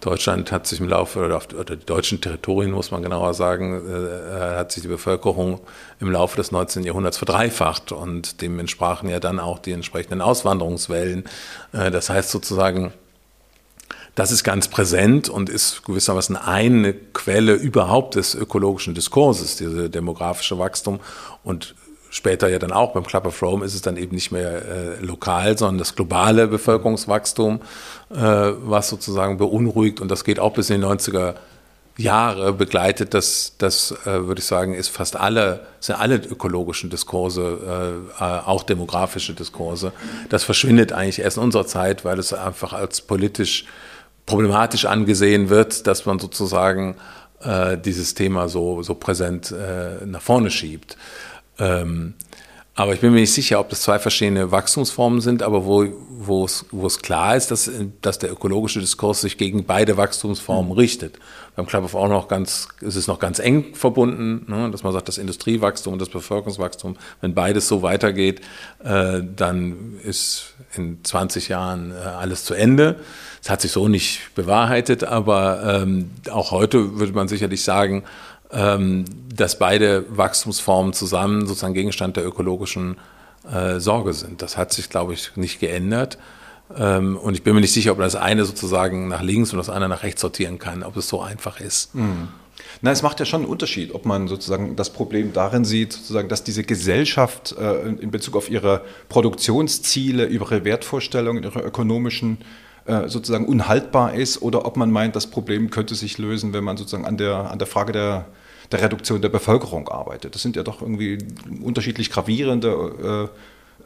Deutschland 0.00 0.52
hat 0.52 0.66
sich 0.66 0.80
im 0.80 0.88
Laufe, 0.88 1.24
oder, 1.24 1.36
auf, 1.36 1.48
oder 1.52 1.74
die 1.74 1.84
deutschen 1.84 2.20
Territorien, 2.20 2.70
muss 2.70 2.90
man 2.90 3.02
genauer 3.02 3.34
sagen, 3.34 3.82
äh, 3.88 4.56
hat 4.56 4.70
sich 4.70 4.82
die 4.82 4.88
Bevölkerung 4.88 5.60
im 5.98 6.12
Laufe 6.12 6.36
des 6.36 6.52
19. 6.52 6.84
Jahrhunderts 6.84 7.18
verdreifacht 7.18 7.90
und 7.90 8.40
dem 8.40 8.58
entsprachen 8.60 9.08
ja 9.08 9.18
dann 9.18 9.40
auch 9.40 9.58
die 9.58 9.72
entsprechenden 9.72 10.20
Auswanderungswellen. 10.20 11.24
Äh, 11.72 11.90
das 11.90 12.10
heißt 12.10 12.30
sozusagen, 12.30 12.92
das 14.14 14.32
ist 14.32 14.44
ganz 14.44 14.68
präsent 14.68 15.28
und 15.28 15.48
ist 15.48 15.84
gewissermaßen 15.84 16.36
eine 16.36 16.92
Quelle 16.92 17.54
überhaupt 17.54 18.16
des 18.16 18.34
ökologischen 18.34 18.94
Diskurses, 18.94 19.56
diese 19.56 19.90
demografische 19.90 20.58
Wachstum. 20.58 21.00
Und 21.44 21.74
später 22.10 22.48
ja 22.48 22.58
dann 22.58 22.72
auch 22.72 22.92
beim 22.92 23.04
Club 23.04 23.26
of 23.26 23.42
Rome 23.42 23.64
ist 23.64 23.74
es 23.74 23.82
dann 23.82 23.96
eben 23.96 24.14
nicht 24.14 24.32
mehr 24.32 24.62
äh, 24.62 25.04
lokal, 25.04 25.58
sondern 25.58 25.78
das 25.78 25.94
globale 25.94 26.48
Bevölkerungswachstum, 26.48 27.60
äh, 28.10 28.16
was 28.16 28.88
sozusagen 28.88 29.36
beunruhigt 29.36 30.00
und 30.00 30.10
das 30.10 30.24
geht 30.24 30.40
auch 30.40 30.54
bis 30.54 30.70
in 30.70 30.80
die 30.80 30.86
90er 30.86 31.34
Jahre 31.98 32.52
begleitet, 32.52 33.12
das, 33.12 33.54
das 33.58 33.90
äh, 34.06 34.26
würde 34.26 34.38
ich 34.38 34.46
sagen, 34.46 34.72
ist 34.72 34.88
fast 34.88 35.16
alle, 35.16 35.66
sind 35.80 35.96
alle 35.96 36.16
ökologischen 36.16 36.90
Diskurse, 36.90 37.98
äh, 38.20 38.24
äh, 38.24 38.40
auch 38.46 38.62
demografische 38.62 39.34
Diskurse. 39.34 39.92
Das 40.28 40.44
verschwindet 40.44 40.92
eigentlich 40.92 41.18
erst 41.18 41.38
in 41.38 41.42
unserer 41.42 41.66
Zeit, 41.66 42.04
weil 42.04 42.20
es 42.20 42.32
einfach 42.32 42.72
als 42.72 43.00
politisch 43.00 43.64
problematisch 44.26 44.84
angesehen 44.84 45.48
wird, 45.48 45.88
dass 45.88 46.06
man 46.06 46.20
sozusagen 46.20 46.94
äh, 47.42 47.76
dieses 47.76 48.14
Thema 48.14 48.48
so, 48.48 48.82
so 48.82 48.94
präsent 48.94 49.50
äh, 49.50 50.06
nach 50.06 50.22
vorne 50.22 50.52
schiebt. 50.52 50.96
Ähm, 51.58 52.14
aber 52.78 52.94
ich 52.94 53.00
bin 53.00 53.12
mir 53.12 53.18
nicht 53.18 53.32
sicher, 53.32 53.58
ob 53.58 53.70
das 53.70 53.80
zwei 53.80 53.98
verschiedene 53.98 54.52
Wachstumsformen 54.52 55.20
sind, 55.20 55.42
aber 55.42 55.66
wo, 55.66 55.84
wo, 56.10 56.44
es, 56.44 56.64
wo 56.70 56.86
es 56.86 57.00
klar 57.00 57.34
ist, 57.34 57.50
dass, 57.50 57.68
dass 58.02 58.20
der 58.20 58.30
ökologische 58.30 58.78
Diskurs 58.78 59.20
sich 59.20 59.36
gegen 59.36 59.64
beide 59.64 59.96
Wachstumsformen 59.96 60.70
mhm. 60.70 60.78
richtet. 60.78 61.18
Beim 61.56 61.66
Club 61.66 61.92
auch 61.92 62.08
noch 62.08 62.28
ganz, 62.28 62.68
ist 62.80 62.94
es 62.94 63.08
noch 63.08 63.18
ganz 63.18 63.40
eng 63.40 63.74
verbunden, 63.74 64.44
ne, 64.46 64.70
dass 64.70 64.84
man 64.84 64.92
sagt, 64.92 65.08
das 65.08 65.18
Industriewachstum 65.18 65.94
und 65.94 65.98
das 65.98 66.08
Bevölkerungswachstum, 66.08 66.96
wenn 67.20 67.34
beides 67.34 67.66
so 67.66 67.82
weitergeht, 67.82 68.42
äh, 68.84 69.22
dann 69.34 69.98
ist 70.04 70.54
in 70.76 71.02
20 71.02 71.48
Jahren 71.48 71.90
äh, 71.90 71.94
alles 71.94 72.44
zu 72.44 72.54
Ende. 72.54 73.00
Es 73.42 73.50
hat 73.50 73.60
sich 73.60 73.72
so 73.72 73.88
nicht 73.88 74.32
bewahrheitet, 74.36 75.02
aber 75.02 75.82
ähm, 75.82 76.12
auch 76.30 76.52
heute 76.52 77.00
würde 77.00 77.12
man 77.12 77.26
sicherlich 77.26 77.64
sagen, 77.64 78.04
dass 78.50 79.58
beide 79.58 80.04
Wachstumsformen 80.08 80.94
zusammen 80.94 81.46
sozusagen 81.46 81.74
Gegenstand 81.74 82.16
der 82.16 82.26
ökologischen 82.26 82.96
äh, 83.50 83.78
Sorge 83.78 84.12
sind. 84.14 84.42
Das 84.42 84.56
hat 84.56 84.72
sich, 84.72 84.88
glaube 84.88 85.12
ich, 85.12 85.36
nicht 85.36 85.60
geändert. 85.60 86.18
Ähm, 86.76 87.16
und 87.16 87.34
ich 87.34 87.42
bin 87.42 87.54
mir 87.54 87.60
nicht 87.60 87.72
sicher, 87.72 87.92
ob 87.92 87.98
man 87.98 88.06
das 88.06 88.16
eine 88.16 88.44
sozusagen 88.44 89.08
nach 89.08 89.22
links 89.22 89.52
und 89.52 89.58
das 89.58 89.70
andere 89.70 89.88
nach 89.88 90.02
rechts 90.02 90.20
sortieren 90.20 90.58
kann, 90.58 90.82
ob 90.82 90.96
es 90.96 91.08
so 91.08 91.20
einfach 91.20 91.60
ist. 91.60 91.94
Mhm. 91.94 92.28
Na, 92.82 92.90
es 92.90 93.02
macht 93.02 93.20
ja 93.20 93.26
schon 93.26 93.42
einen 93.42 93.50
Unterschied, 93.50 93.94
ob 93.94 94.04
man 94.04 94.28
sozusagen 94.28 94.76
das 94.76 94.90
Problem 94.90 95.32
darin 95.32 95.64
sieht, 95.64 95.92
sozusagen, 95.92 96.28
dass 96.28 96.44
diese 96.44 96.64
Gesellschaft 96.64 97.54
äh, 97.58 97.88
in 97.88 98.10
Bezug 98.10 98.36
auf 98.36 98.50
ihre 98.50 98.82
Produktionsziele, 99.08 100.26
ihre 100.26 100.64
Wertvorstellungen, 100.64 101.42
ihre 101.42 101.60
ökonomischen 101.60 102.38
äh, 102.84 103.08
sozusagen 103.08 103.46
unhaltbar 103.46 104.14
ist, 104.14 104.42
oder 104.42 104.66
ob 104.66 104.76
man 104.76 104.90
meint, 104.90 105.16
das 105.16 105.28
Problem 105.28 105.70
könnte 105.70 105.94
sich 105.94 106.18
lösen, 106.18 106.52
wenn 106.52 106.64
man 106.64 106.76
sozusagen 106.76 107.06
an 107.06 107.16
der, 107.16 107.50
an 107.50 107.58
der 107.58 107.66
Frage 107.66 107.92
der 107.92 108.26
der 108.70 108.82
Reduktion 108.82 109.22
der 109.22 109.28
Bevölkerung 109.28 109.88
arbeitet. 109.88 110.34
Das 110.34 110.42
sind 110.42 110.56
ja 110.56 110.62
doch 110.62 110.82
irgendwie 110.82 111.18
unterschiedlich 111.62 112.10
gravierende 112.10 113.30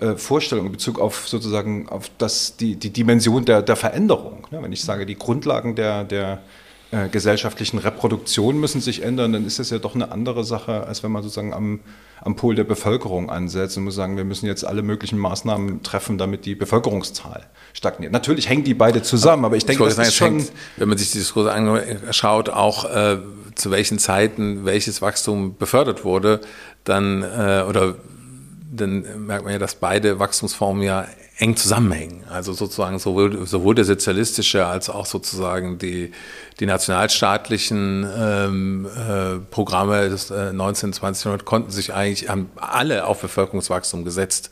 äh, 0.01 0.05
äh, 0.05 0.17
Vorstellungen 0.17 0.67
in 0.67 0.73
Bezug 0.73 0.99
auf 0.99 1.29
sozusagen 1.29 1.89
auf 1.89 2.11
das, 2.19 2.57
die, 2.57 2.77
die 2.77 2.91
Dimension 2.91 3.45
der, 3.45 3.63
der 3.63 3.77
Veränderung. 3.77 4.47
Ne? 4.51 4.63
Wenn 4.63 4.73
ich 4.73 4.83
sage, 4.83 5.07
die 5.07 5.17
Grundlagen 5.17 5.75
der, 5.77 6.05
der 6.05 6.43
äh, 6.93 7.09
gesellschaftlichen 7.09 7.79
Reproduktion 7.79 8.61
müssen 8.61 8.83
sich 8.83 9.03
ändern, 9.03 9.33
dann 9.33 9.47
ist 9.47 9.59
das 9.59 9.71
ja 9.71 9.79
doch 9.79 9.95
eine 9.95 10.13
andere 10.13 10.45
Sache, 10.45 10.87
als 10.87 11.03
wenn 11.03 11.11
man 11.11 11.23
sozusagen 11.23 11.55
am, 11.55 11.81
am 12.21 12.37
Pol 12.37 12.55
der 12.55 12.65
Bevölkerung 12.65 13.31
ansetzt 13.31 13.79
und 13.79 13.85
muss 13.85 13.95
sagen, 13.95 14.19
wir 14.19 14.25
müssen 14.25 14.45
jetzt 14.45 14.65
alle 14.65 14.83
möglichen 14.83 15.19
Maßnahmen 15.19 15.83
treffen, 15.83 16.19
damit 16.19 16.45
die 16.45 16.55
Bevölkerungszahl 16.55 17.47
stagniert. 17.73 18.13
Natürlich 18.13 18.49
hängen 18.49 18.65
die 18.65 18.75
beide 18.75 19.01
zusammen, 19.01 19.47
aber 19.47 19.57
ich 19.57 19.65
denke, 19.65 19.85
das 19.85 19.97
ist 19.97 20.15
schon... 20.15 20.41
Hängt, 20.41 20.53
wenn 20.77 20.91
man 20.91 20.99
sich 20.99 21.11
die 21.13 21.19
Diskurse 21.19 21.51
anschaut, 21.51 22.51
auch 22.51 22.85
äh, 22.85 23.17
zu 23.55 23.71
welchen 23.71 23.99
Zeiten 23.99 24.67
welches 24.67 25.01
Wachstum 25.01 25.57
befördert 25.57 26.05
wurde, 26.05 26.43
dann 26.85 27.23
äh, 27.23 27.65
oder 27.67 27.95
dann 28.75 29.27
merkt 29.27 29.45
man 29.45 29.53
ja, 29.53 29.59
dass 29.59 29.75
beide 29.75 30.19
Wachstumsformen 30.19 30.83
ja 30.83 31.07
eng 31.37 31.57
zusammenhängen. 31.57 32.25
Also 32.31 32.55
sozusagen 32.55 32.99
sowohl, 32.99 33.47
sowohl 33.47 33.75
der 33.75 33.85
sozialistische 33.85 34.67
als 34.67 34.89
auch 34.89 35.05
sozusagen 35.05 35.77
die, 35.77 36.13
die 36.59 36.67
nationalstaatlichen 36.67 38.09
ähm, 38.17 38.87
äh, 38.87 39.39
Programme 39.51 40.09
des 40.09 40.31
äh, 40.31 40.55
19. 40.55 40.95
20. 40.95 41.25
Jahrhunderts 41.25 41.45
konnten 41.45 41.71
sich 41.71 41.93
eigentlich, 41.93 42.31
haben 42.31 42.51
alle 42.57 43.07
auf 43.07 43.21
Bevölkerungswachstum 43.21 44.05
gesetzt 44.05 44.51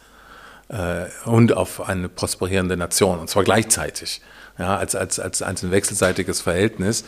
äh, 0.68 1.06
und 1.24 1.56
auf 1.56 1.88
eine 1.88 2.10
prosperierende 2.10 2.76
Nation, 2.76 3.18
und 3.18 3.30
zwar 3.30 3.44
gleichzeitig, 3.44 4.20
ja, 4.58 4.76
als, 4.76 4.94
als, 4.94 5.18
als, 5.18 5.40
als 5.40 5.64
ein 5.64 5.70
wechselseitiges 5.70 6.42
Verhältnis. 6.42 7.04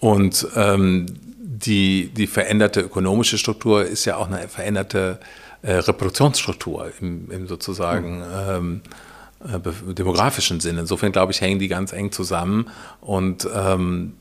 Und 0.00 0.46
ähm, 0.56 1.06
die, 1.38 2.08
die 2.14 2.26
veränderte 2.26 2.80
ökonomische 2.80 3.36
Struktur 3.36 3.84
ist 3.84 4.06
ja 4.06 4.16
auch 4.16 4.28
eine 4.28 4.48
veränderte 4.48 5.18
äh, 5.20 5.24
Reproduktionsstruktur 5.62 6.92
im, 7.00 7.30
im 7.30 7.46
sozusagen 7.46 8.18
mhm. 8.18 8.24
ähm, 8.48 8.80
äh, 9.44 9.94
demografischen 9.94 10.60
Sinne. 10.60 10.80
Insofern 10.80 11.12
glaube 11.12 11.32
ich, 11.32 11.40
hängen 11.40 11.58
die 11.58 11.68
ganz 11.68 11.92
eng 11.92 12.12
zusammen 12.12 12.68
und 13.00 13.48
ähm, 13.54 14.14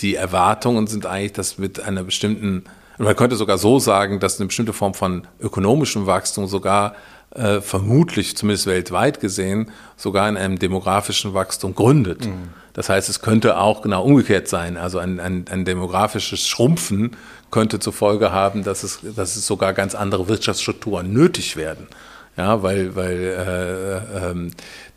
die 0.00 0.16
Erwartungen 0.16 0.86
sind 0.86 1.06
eigentlich, 1.06 1.32
dass 1.32 1.58
mit 1.58 1.80
einer 1.80 2.02
bestimmten, 2.02 2.64
man 2.98 3.14
könnte 3.16 3.36
sogar 3.36 3.58
so 3.58 3.78
sagen, 3.78 4.20
dass 4.20 4.38
eine 4.38 4.46
bestimmte 4.48 4.72
Form 4.72 4.94
von 4.94 5.26
ökonomischem 5.40 6.06
Wachstum 6.06 6.46
sogar 6.46 6.94
äh, 7.34 7.60
vermutlich, 7.60 8.36
zumindest 8.36 8.66
weltweit 8.66 9.20
gesehen, 9.20 9.70
sogar 9.96 10.28
in 10.28 10.36
einem 10.36 10.58
demografischen 10.58 11.34
Wachstum 11.34 11.74
gründet. 11.74 12.26
Mhm. 12.26 12.50
Das 12.72 12.88
heißt, 12.88 13.08
es 13.08 13.20
könnte 13.20 13.58
auch 13.58 13.82
genau 13.82 14.04
umgekehrt 14.04 14.48
sein. 14.48 14.76
Also 14.76 14.98
ein, 14.98 15.20
ein, 15.20 15.44
ein 15.48 15.64
demografisches 15.64 16.46
Schrumpfen 16.46 17.16
könnte 17.54 17.78
zur 17.78 17.92
Folge 17.92 18.32
haben, 18.32 18.64
dass 18.64 18.82
es, 18.82 18.98
dass 19.14 19.36
es 19.36 19.46
sogar 19.46 19.74
ganz 19.74 19.94
andere 19.94 20.26
Wirtschaftsstrukturen 20.26 21.12
nötig 21.12 21.56
werden. 21.56 21.86
Ja, 22.36 22.64
weil, 22.64 22.96
weil 22.96 23.22
äh, 23.22 24.30
ähm, 24.30 24.50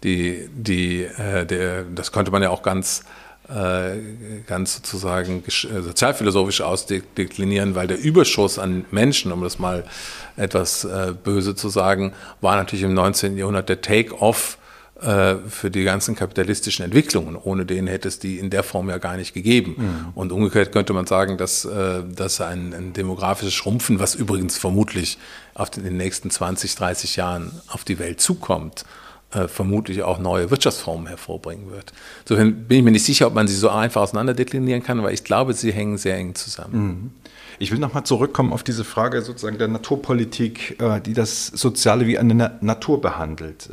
die, 0.04 0.50
die, 0.52 1.04
äh, 1.04 1.46
der, 1.46 1.84
das 1.84 2.12
könnte 2.12 2.32
man 2.32 2.42
ja 2.42 2.50
auch 2.50 2.64
ganz 2.64 3.04
äh, 3.48 4.42
ganz 4.48 4.74
sozusagen 4.74 5.44
äh, 5.46 5.82
sozialphilosophisch 5.82 6.62
ausdeklinieren, 6.62 7.76
weil 7.76 7.86
der 7.86 8.00
Überschuss 8.00 8.58
an 8.58 8.86
Menschen, 8.90 9.32
um 9.32 9.44
das 9.44 9.60
mal 9.60 9.84
etwas 10.36 10.84
äh, 10.84 11.14
böse 11.24 11.54
zu 11.54 11.70
sagen, 11.70 12.14
war 12.42 12.56
natürlich 12.56 12.84
im 12.84 12.96
19. 12.96 13.38
Jahrhundert 13.38 13.70
der 13.70 13.82
Take-off 13.82 14.58
für 15.00 15.70
die 15.70 15.84
ganzen 15.84 16.16
kapitalistischen 16.16 16.84
Entwicklungen. 16.84 17.36
Ohne 17.36 17.66
den 17.66 17.86
hätte 17.86 18.08
es 18.08 18.18
die 18.18 18.40
in 18.40 18.50
der 18.50 18.64
Form 18.64 18.90
ja 18.90 18.98
gar 18.98 19.16
nicht 19.16 19.34
gegeben. 19.34 19.76
Mhm. 19.78 20.06
Und 20.16 20.32
umgekehrt 20.32 20.72
könnte 20.72 20.94
man 20.94 21.06
sagen, 21.06 21.38
dass, 21.38 21.68
dass 22.16 22.42
ein, 22.42 22.74
ein, 22.74 22.94
demografisches 22.94 23.54
Schrumpfen, 23.54 24.00
was 24.00 24.16
übrigens 24.16 24.58
vermutlich 24.58 25.20
auf 25.54 25.70
den, 25.70 25.84
in 25.84 25.92
den 25.92 25.98
nächsten 25.98 26.32
20, 26.32 26.76
30 26.76 27.16
Jahren 27.16 27.52
auf 27.68 27.84
die 27.84 28.00
Welt 28.00 28.22
zukommt, 28.22 28.86
äh, 29.32 29.50
vermutlich 29.50 30.04
auch 30.04 30.20
neue 30.20 30.50
Wirtschaftsformen 30.52 31.08
hervorbringen 31.08 31.70
wird. 31.70 31.92
Insofern 32.22 32.64
bin 32.64 32.78
ich 32.78 32.84
mir 32.86 32.92
nicht 32.92 33.04
sicher, 33.04 33.28
ob 33.28 33.34
man 33.34 33.48
sie 33.48 33.56
so 33.56 33.70
einfach 33.70 34.02
auseinanderdeklinieren 34.02 34.84
kann, 34.84 35.00
aber 35.00 35.12
ich 35.12 35.26
glaube, 35.26 35.54
sie 35.54 35.74
hängen 35.74 35.98
sehr 35.98 36.16
eng 36.16 36.34
zusammen. 36.34 36.88
Mhm. 36.88 37.12
Ich 37.60 37.72
will 37.72 37.80
nochmal 37.80 38.04
zurückkommen 38.04 38.54
auf 38.54 38.64
diese 38.64 38.86
Frage 38.86 39.22
sozusagen 39.22 39.58
der 39.58 39.68
Naturpolitik, 39.68 40.82
äh, 40.82 41.02
die 41.02 41.14
das 41.14 41.48
Soziale 41.48 42.08
wie 42.08 42.18
eine 42.18 42.58
Natur 42.62 43.02
behandelt. 43.02 43.70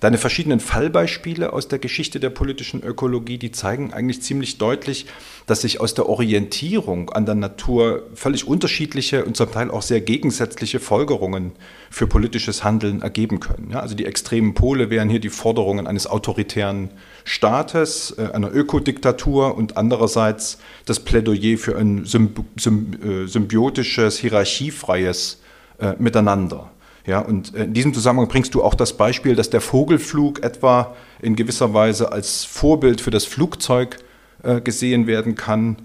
Deine 0.00 0.16
verschiedenen 0.16 0.60
Fallbeispiele 0.60 1.52
aus 1.52 1.66
der 1.66 1.80
Geschichte 1.80 2.20
der 2.20 2.30
politischen 2.30 2.84
Ökologie, 2.84 3.36
die 3.36 3.50
zeigen 3.50 3.92
eigentlich 3.92 4.22
ziemlich 4.22 4.56
deutlich, 4.56 5.06
dass 5.46 5.62
sich 5.62 5.80
aus 5.80 5.92
der 5.94 6.08
Orientierung 6.08 7.10
an 7.10 7.26
der 7.26 7.34
Natur 7.34 8.04
völlig 8.14 8.46
unterschiedliche 8.46 9.24
und 9.24 9.36
zum 9.36 9.50
Teil 9.50 9.72
auch 9.72 9.82
sehr 9.82 10.00
gegensätzliche 10.00 10.78
Folgerungen 10.78 11.50
für 11.90 12.06
politisches 12.06 12.62
Handeln 12.62 13.02
ergeben 13.02 13.40
können. 13.40 13.70
Ja, 13.72 13.80
also 13.80 13.96
die 13.96 14.04
extremen 14.04 14.54
Pole 14.54 14.88
wären 14.88 15.08
hier 15.08 15.20
die 15.20 15.30
Forderungen 15.30 15.88
eines 15.88 16.06
autoritären 16.06 16.90
Staates, 17.24 18.14
äh, 18.18 18.30
einer 18.32 18.54
Ökodiktatur 18.54 19.56
und 19.56 19.76
andererseits 19.76 20.58
das 20.84 21.00
Plädoyer 21.00 21.58
für 21.58 21.76
ein 21.76 22.04
äh, 22.04 23.26
symbiotisches, 23.26 24.18
hierarchiefreies 24.18 25.40
äh, 25.80 25.94
Miteinander. 25.98 26.70
Ja, 27.08 27.20
und 27.20 27.54
in 27.54 27.72
diesem 27.72 27.94
Zusammenhang 27.94 28.28
bringst 28.28 28.54
du 28.54 28.62
auch 28.62 28.74
das 28.74 28.92
Beispiel, 28.92 29.34
dass 29.34 29.48
der 29.48 29.62
Vogelflug 29.62 30.42
etwa 30.44 30.94
in 31.22 31.36
gewisser 31.36 31.72
Weise 31.72 32.12
als 32.12 32.44
Vorbild 32.44 33.00
für 33.00 33.10
das 33.10 33.24
Flugzeug 33.24 33.96
äh, 34.42 34.60
gesehen 34.60 35.06
werden 35.06 35.34
kann, 35.34 35.76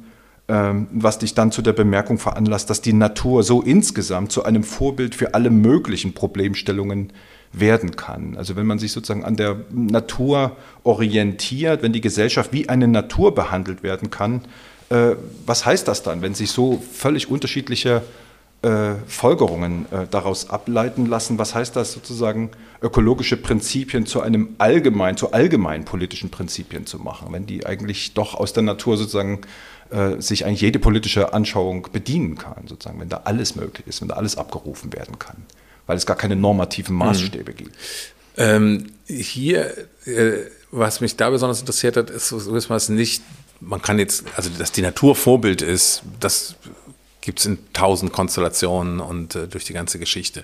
ähm, 0.49 0.88
was 0.91 1.19
dich 1.19 1.34
dann 1.34 1.53
zu 1.53 1.61
der 1.61 1.71
Bemerkung 1.71 2.17
veranlasst, 2.17 2.69
dass 2.69 2.82
die 2.82 2.91
Natur 2.91 3.43
so 3.43 3.61
insgesamt 3.61 4.34
zu 4.34 4.43
einem 4.43 4.65
Vorbild 4.65 5.15
für 5.15 5.34
alle 5.34 5.49
möglichen 5.49 6.13
Problemstellungen 6.13 7.13
werden 7.53 7.95
kann. 7.95 8.36
Also 8.36 8.57
wenn 8.57 8.65
man 8.65 8.78
sich 8.78 8.91
sozusagen 8.91 9.24
an 9.24 9.38
der 9.38 9.61
Natur 9.71 10.57
orientiert, 10.84 11.84
wenn 11.84 11.93
die 11.93 12.01
Gesellschaft 12.01 12.51
wie 12.51 12.67
eine 12.67 12.89
Natur 12.89 13.34
behandelt 13.34 13.82
werden 13.82 14.09
kann, 14.09 14.41
äh, 14.89 15.15
was 15.45 15.65
heißt 15.65 15.88
das 15.88 16.03
dann, 16.03 16.21
wenn 16.21 16.34
sich 16.34 16.51
so 16.51 16.84
völlig 16.91 17.32
unterschiedliche 17.32 18.01
äh, 18.64 18.95
Folgerungen 19.07 19.86
äh, 19.91 20.07
daraus 20.09 20.49
ableiten 20.49 21.05
lassen. 21.05 21.38
Was 21.38 21.53
heißt 21.53 21.76
das 21.76 21.91
sozusagen, 21.91 22.51
ökologische 22.82 23.38
Prinzipien 23.38 24.05
zu 24.05 24.22
einem 24.22 24.55
allgemein, 24.57 25.18
zu 25.18 25.32
allgemeinen 25.32 25.86
politischen 25.86 26.30
Prinzipien 26.30 26.86
zu 26.86 26.97
machen, 26.97 27.28
wenn 27.32 27.45
die 27.45 27.66
eigentlich 27.66 28.14
doch 28.14 28.36
aus 28.36 28.53
der 28.53 28.64
Natur 28.64 28.97
sozusagen 28.97 29.41
äh, 29.89 30.22
sich 30.22 30.45
eigentlich 30.45 30.61
jede 30.61 30.80
politische 30.80 31.34
Anschauung 31.34 31.88
bedienen 31.91 32.38
kann, 32.38 32.68
sozusagen, 32.68 32.99
wenn 32.99 33.09
da 33.09 33.22
alles 33.26 33.55
möglich 33.55 33.86
ist, 33.88 34.01
wenn 34.01 34.07
da 34.07 34.16
alles 34.16 34.38
abgerufen 34.38 34.93
werden 34.93 35.20
kann, 35.20 35.38
weil 35.86 35.97
es 35.97 36.05
gar 36.05 36.18
keine 36.18 36.36
normativen 36.36 36.95
Maßstäbe 36.95 37.51
mhm. 37.51 37.55
gibt. 37.55 37.76
Ähm, 38.36 38.88
hier, 39.05 39.72
äh, 40.05 40.45
was 40.72 41.01
mich 41.01 41.16
da 41.16 41.30
besonders 41.30 41.59
interessiert 41.59 41.97
hat, 41.97 42.09
ist, 42.09 42.30
so 42.30 42.55
ist 42.55 42.70
man 42.70 42.78
es 42.78 42.89
nicht, 42.89 43.24
man 43.59 43.82
kann 43.82 43.99
jetzt, 43.99 44.26
also 44.36 44.49
dass 44.57 44.72
die 44.72 44.82
Natur 44.82 45.16
Vorbild 45.16 45.61
ist, 45.61 46.01
das 46.20 46.55
gibt 47.24 47.39
es 47.39 47.45
in 47.45 47.57
tausend 47.71 48.11
Konstellationen 48.11 48.99
und 48.99 49.36
äh, 49.36 49.47
durch 49.47 49.63
die 49.63 49.74
ganze 49.74 49.97
Geschichte. 49.97 50.43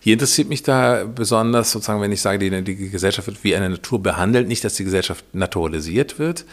Hier 0.00 0.12
interessiert 0.12 0.48
mich 0.48 0.62
da 0.62 1.04
besonders, 1.04 1.72
sozusagen, 1.72 2.00
wenn 2.00 2.12
ich 2.12 2.22
sage, 2.22 2.38
die, 2.38 2.62
die 2.62 2.90
Gesellschaft 2.90 3.26
wird 3.26 3.42
wie 3.42 3.56
eine 3.56 3.68
Natur 3.68 4.00
behandelt, 4.00 4.46
nicht, 4.46 4.64
dass 4.64 4.74
die 4.74 4.84
Gesellschaft 4.84 5.24
naturalisiert 5.34 6.20
wird, 6.20 6.44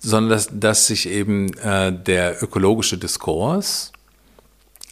sondern 0.00 0.30
dass, 0.30 0.48
dass 0.52 0.88
sich 0.88 1.08
eben 1.08 1.56
äh, 1.58 1.92
der 1.92 2.42
ökologische 2.42 2.98
Diskurs, 2.98 3.92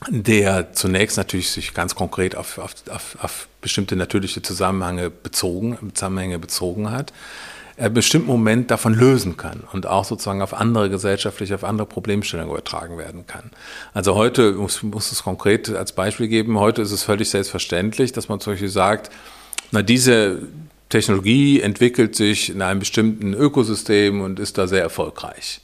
der 0.08 0.72
zunächst 0.72 1.16
natürlich 1.16 1.50
sich 1.50 1.74
ganz 1.74 1.96
konkret 1.96 2.36
auf, 2.36 2.58
auf, 2.58 2.74
auf, 2.90 3.16
auf 3.20 3.48
bestimmte 3.60 3.96
natürliche 3.96 4.40
Zusammenhänge 4.40 5.10
bezogen, 5.10 5.92
Zusammenhänge 5.94 6.38
bezogen 6.38 6.92
hat, 6.92 7.12
bestimmten 7.90 8.28
Moment 8.28 8.70
davon 8.70 8.94
lösen 8.94 9.36
kann 9.36 9.62
und 9.72 9.86
auch 9.86 10.04
sozusagen 10.04 10.42
auf 10.42 10.54
andere 10.54 10.90
gesellschaftliche, 10.90 11.54
auf 11.54 11.64
andere 11.64 11.86
Problemstellungen 11.86 12.50
übertragen 12.50 12.98
werden 12.98 13.26
kann. 13.26 13.50
Also 13.94 14.14
heute, 14.14 14.52
muss, 14.52 14.82
muss 14.82 15.12
es 15.12 15.22
konkret 15.22 15.68
als 15.70 15.92
Beispiel 15.92 16.28
geben, 16.28 16.58
heute 16.58 16.82
ist 16.82 16.92
es 16.92 17.02
völlig 17.02 17.30
selbstverständlich, 17.30 18.12
dass 18.12 18.28
man 18.28 18.40
zum 18.40 18.52
Beispiel 18.52 18.68
sagt, 18.68 19.10
na 19.70 19.82
diese 19.82 20.42
Technologie 20.90 21.60
entwickelt 21.60 22.14
sich 22.14 22.50
in 22.50 22.60
einem 22.60 22.80
bestimmten 22.80 23.32
Ökosystem 23.32 24.20
und 24.20 24.38
ist 24.38 24.58
da 24.58 24.66
sehr 24.66 24.82
erfolgreich. 24.82 25.62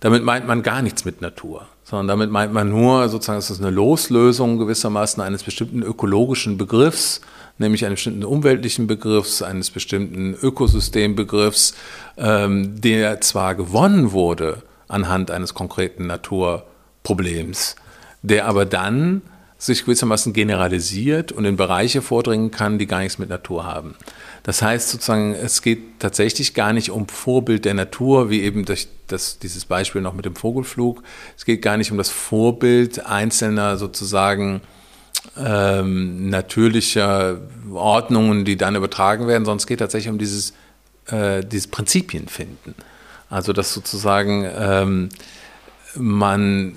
Damit 0.00 0.24
meint 0.24 0.46
man 0.46 0.62
gar 0.62 0.82
nichts 0.82 1.04
mit 1.04 1.20
Natur, 1.20 1.66
sondern 1.84 2.08
damit 2.08 2.30
meint 2.30 2.52
man 2.52 2.68
nur 2.68 3.08
sozusagen, 3.08 3.38
es 3.38 3.50
ist 3.50 3.60
eine 3.60 3.70
Loslösung 3.70 4.58
gewissermaßen 4.58 5.22
eines 5.22 5.44
bestimmten 5.44 5.82
ökologischen 5.82 6.58
Begriffs, 6.58 7.20
nämlich 7.58 7.84
eines 7.84 7.96
bestimmten 7.96 8.24
umweltlichen 8.24 8.86
Begriffs, 8.86 9.42
eines 9.42 9.70
bestimmten 9.70 10.34
Ökosystembegriffs, 10.34 11.74
ähm, 12.16 12.80
der 12.80 13.20
zwar 13.20 13.54
gewonnen 13.54 14.12
wurde 14.12 14.62
anhand 14.88 15.30
eines 15.30 15.54
konkreten 15.54 16.06
Naturproblems, 16.06 17.76
der 18.22 18.46
aber 18.46 18.66
dann 18.66 19.22
sich 19.56 19.84
gewissermaßen 19.84 20.32
generalisiert 20.32 21.32
und 21.32 21.44
in 21.44 21.56
Bereiche 21.56 22.02
vordringen 22.02 22.50
kann, 22.50 22.78
die 22.78 22.86
gar 22.86 22.98
nichts 22.98 23.18
mit 23.18 23.30
Natur 23.30 23.64
haben. 23.64 23.94
Das 24.42 24.60
heißt 24.60 24.90
sozusagen, 24.90 25.32
es 25.34 25.62
geht 25.62 26.00
tatsächlich 26.00 26.52
gar 26.52 26.74
nicht 26.74 26.90
um 26.90 27.08
Vorbild 27.08 27.64
der 27.64 27.72
Natur, 27.72 28.28
wie 28.28 28.42
eben 28.42 28.66
durch 28.66 28.88
das, 29.06 29.38
dieses 29.38 29.64
Beispiel 29.64 30.02
noch 30.02 30.12
mit 30.12 30.26
dem 30.26 30.36
Vogelflug. 30.36 31.02
Es 31.36 31.46
geht 31.46 31.62
gar 31.62 31.78
nicht 31.78 31.90
um 31.90 31.96
das 31.96 32.10
Vorbild 32.10 33.06
einzelner 33.06 33.78
sozusagen 33.78 34.60
ähm, 35.36 36.28
natürlicher 36.30 37.38
Ordnungen, 37.72 38.44
die 38.44 38.56
dann 38.56 38.76
übertragen 38.76 39.26
werden, 39.26 39.44
sondern 39.44 39.58
es 39.58 39.66
geht 39.66 39.80
tatsächlich 39.80 40.10
um 40.10 40.18
dieses, 40.18 40.52
äh, 41.06 41.44
dieses 41.44 41.66
Prinzipien 41.66 42.28
finden. 42.28 42.74
Also 43.30 43.52
dass 43.52 43.72
sozusagen 43.74 44.48
ähm, 44.56 45.08
man 45.96 46.76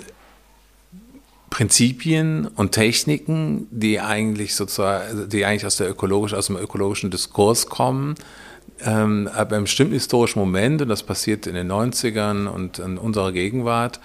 Prinzipien 1.49 2.47
und 2.47 2.71
Techniken, 2.71 3.67
die 3.71 3.99
eigentlich 3.99 4.55
sozusagen, 4.55 5.29
die 5.29 5.45
eigentlich 5.45 5.65
aus, 5.65 5.77
der 5.77 5.89
ökologisch, 5.89 6.33
aus 6.33 6.47
dem 6.47 6.57
ökologischen 6.57 7.09
Diskurs 7.09 7.67
kommen, 7.67 8.15
ähm, 8.81 9.29
ab 9.33 9.51
einem 9.51 9.63
bestimmten 9.63 9.93
historischen 9.93 10.39
Moment, 10.39 10.81
und 10.81 10.89
das 10.89 11.03
passiert 11.03 11.47
in 11.47 11.55
den 11.55 11.71
90ern 11.71 12.47
und 12.47 12.79
in 12.79 12.97
unserer 12.97 13.31
Gegenwart, 13.31 13.99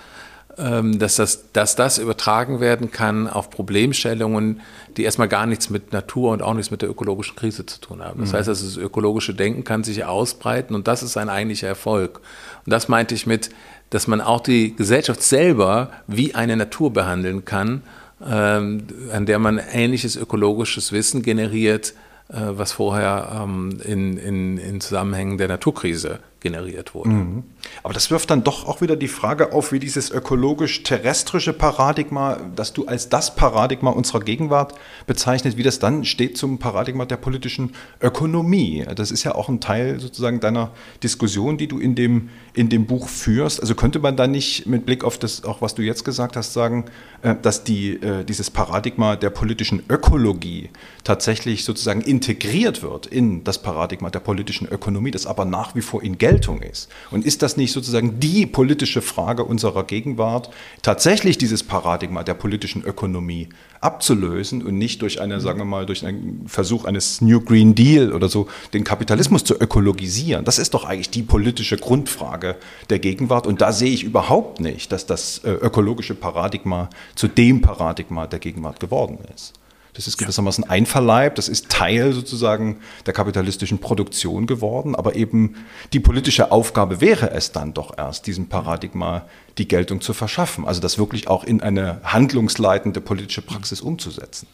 dass, 0.57 1.17
das, 1.17 1.51
dass 1.53 1.77
das 1.77 1.99
übertragen 1.99 2.61
werden 2.61 2.91
kann 2.91 3.27
auf 3.27 3.49
Problemstellungen, 3.49 4.61
die 4.97 5.05
erstmal 5.05 5.29
gar 5.29 5.47
nichts 5.47 5.71
mit 5.71 5.93
Natur 5.93 6.33
und 6.33 6.43
auch 6.43 6.55
nichts 6.55 6.71
mit 6.71 6.83
der 6.83 6.91
ökologischen 6.91 7.37
Krise 7.37 7.65
zu 7.65 7.81
tun 7.81 8.03
haben. 8.03 8.21
Das 8.21 8.33
mhm. 8.33 8.37
heißt, 8.37 8.49
das 8.49 8.77
ökologische 8.77 9.35
Denken 9.35 9.65
kann 9.65 9.83
sich 9.83 10.05
ausbreiten 10.05 10.75
und 10.75 10.89
das 10.89 11.03
ist 11.03 11.17
ein 11.17 11.29
eigentlicher 11.29 11.69
Erfolg. 11.69 12.21
Und 12.67 12.71
das 12.71 12.89
meinte 12.89 13.15
ich 13.15 13.27
mit, 13.27 13.51
dass 13.91 14.07
man 14.07 14.21
auch 14.21 14.41
die 14.41 14.75
Gesellschaft 14.75 15.23
selber 15.23 15.91
wie 16.07 16.35
eine 16.35 16.57
Natur 16.57 16.93
behandeln 16.93 17.45
kann, 17.45 17.83
ähm, 18.27 18.87
an 19.13 19.27
der 19.27 19.39
man 19.39 19.59
ähnliches 19.59 20.17
ökologisches 20.17 20.93
Wissen 20.93 21.23
generiert, 21.23 21.95
äh, 22.29 22.37
was 22.41 22.73
vorher 22.73 23.43
ähm, 23.43 23.79
in, 23.85 24.17
in, 24.17 24.59
in 24.59 24.81
Zusammenhängen 24.81 25.39
der 25.39 25.49
Naturkrise 25.49 26.21
generiert 26.43 26.95
wurde. 26.95 27.11
Mhm. 27.11 27.45
Aber 27.83 27.95
das 27.95 28.11
wirft 28.11 28.31
dann 28.31 28.45
doch 28.45 28.67
auch 28.67 28.81
wieder 28.81 28.97
die 28.97 29.09
Frage 29.09 29.53
auf, 29.53 29.73
wie 29.73 29.79
dieses 29.79 30.11
ökologisch-terrestrische 30.11 31.53
Paradigma, 31.53 32.39
das 32.55 32.73
du 32.73 32.87
als 32.87 33.09
das 33.09 33.35
Paradigma 33.35 33.91
unserer 33.91 34.21
Gegenwart 34.21 34.75
bezeichnet, 35.07 35.57
wie 35.57 35.63
das 35.63 35.79
dann 35.79 36.05
steht 36.05 36.37
zum 36.37 36.59
Paradigma 36.59 37.05
der 37.05 37.17
politischen 37.17 37.73
Ökonomie. 38.01 38.85
Das 38.95 39.11
ist 39.11 39.25
ja 39.25 39.35
auch 39.35 39.49
ein 39.49 39.61
Teil 39.61 40.01
sozusagen 40.01 40.41
deiner 40.41 40.73
Diskussion, 41.03 41.57
die 41.57 41.69
du 41.69 41.79
in 41.79 41.95
dem, 41.95 42.31
in 42.55 42.69
dem 42.69 42.87
Buch 42.87 43.09
führst. 43.09 43.61
Also 43.61 43.75
könnte 43.75 44.01
man 44.01 44.17
da 44.17 44.27
nicht 44.27 44.67
mit 44.67 44.85
Blick 44.85 45.05
auf 45.05 45.19
das, 45.19 45.45
auch 45.45 45.63
was 45.63 45.75
du 45.75 45.83
jetzt 45.83 46.05
gesagt 46.05 46.37
hast, 46.37 46.53
sagen, 46.53 46.87
äh, 47.23 47.35
dass 47.41 47.65
die, 47.65 47.95
äh, 47.95 48.25
dieses 48.25 48.51
Paradigma 48.51 49.17
der 49.17 49.31
politischen 49.31 49.83
Ökologie 49.89 50.71
tatsächlich 51.05 51.65
sozusagen 51.65 52.01
integriert 52.01 52.83
wird 52.83 53.07
in 53.07 53.45
das 53.45 53.63
Paradigma 53.63 54.11
der 54.11 54.21
politischen 54.21 54.69
Ökonomie, 54.69 55.11
das 55.11 55.27
aber 55.27 55.45
nach 55.45 55.75
wie 55.75 55.81
vor 55.81 56.03
in 56.03 56.19
Geld 56.19 56.32
Geltung 56.33 56.63
ist. 56.63 56.89
Und 57.11 57.25
ist 57.27 57.43
das 57.43 57.57
nicht 57.57 57.73
sozusagen 57.73 58.19
die 58.19 58.47
politische 58.47 59.03
Frage 59.03 59.45
unserer 59.45 59.85
Gegenwart, 59.85 60.51
tatsächlich 60.83 61.37
dieses 61.37 61.63
Paradigma 61.63 62.23
der 62.23 62.35
politischen 62.35 62.83
Ökonomie 62.85 63.49
abzulösen 63.81 64.63
und 64.63 64.79
nicht 64.79 65.03
durch 65.03 65.21
eine, 65.21 65.41
sagen 65.41 65.59
wir 65.59 65.65
mal, 65.65 65.85
durch 65.85 66.07
einen 66.07 66.45
Versuch 66.47 66.85
eines 66.85 67.21
New 67.21 67.41
Green 67.41 67.75
Deal 67.75 68.13
oder 68.13 68.29
so 68.29 68.49
den 68.73 68.85
Kapitalismus 68.85 69.45
zu 69.45 69.55
ökologisieren? 69.55 70.45
Das 70.45 70.59
ist 70.59 70.73
doch 70.73 70.85
eigentlich 70.85 71.11
die 71.11 71.23
politische 71.23 71.77
Grundfrage 71.77 72.57
der 72.89 72.99
Gegenwart. 72.99 73.47
Und 73.47 73.61
da 73.61 73.73
sehe 73.73 73.93
ich 73.93 74.05
überhaupt 74.05 74.61
nicht, 74.61 74.91
dass 74.93 75.05
das 75.05 75.39
äh, 75.39 75.51
ökologische 75.51 76.15
Paradigma 76.15 76.89
zu 77.15 77.29
dem 77.29 77.61
Paradigma 77.61 78.27
der 78.27 78.39
Gegenwart 78.39 78.81
geworden 78.81 79.19
ist. 79.35 79.53
Das 79.95 80.07
ist 80.07 80.17
gewissermaßen 80.17 80.65
einverleibt, 80.65 81.37
das 81.37 81.51
ist 81.51 81.69
Teil 81.69 82.15
sozusagen 82.15 82.81
der 83.05 83.13
kapitalistischen 83.13 83.79
Produktion 83.79 84.47
geworden, 84.47 84.95
aber 84.95 85.17
eben 85.17 85.57
die 85.93 86.01
politische 86.01 86.51
Aufgabe 86.51 87.03
wäre 87.03 87.31
es 87.33 87.53
dann 87.53 87.75
doch 87.75 87.99
erst, 87.99 88.27
diesem 88.27 88.49
Paradigma 88.49 89.27
die 89.59 89.69
Geltung 89.69 90.01
zu 90.01 90.15
verschaffen, 90.15 90.67
also 90.67 90.81
das 90.81 90.97
wirklich 90.97 91.29
auch 91.29 91.45
in 91.45 91.61
eine 91.61 92.01
handlungsleitende 92.05 93.03
politische 93.03 93.43
Praxis 93.43 93.83
umzusetzen. 93.83 94.47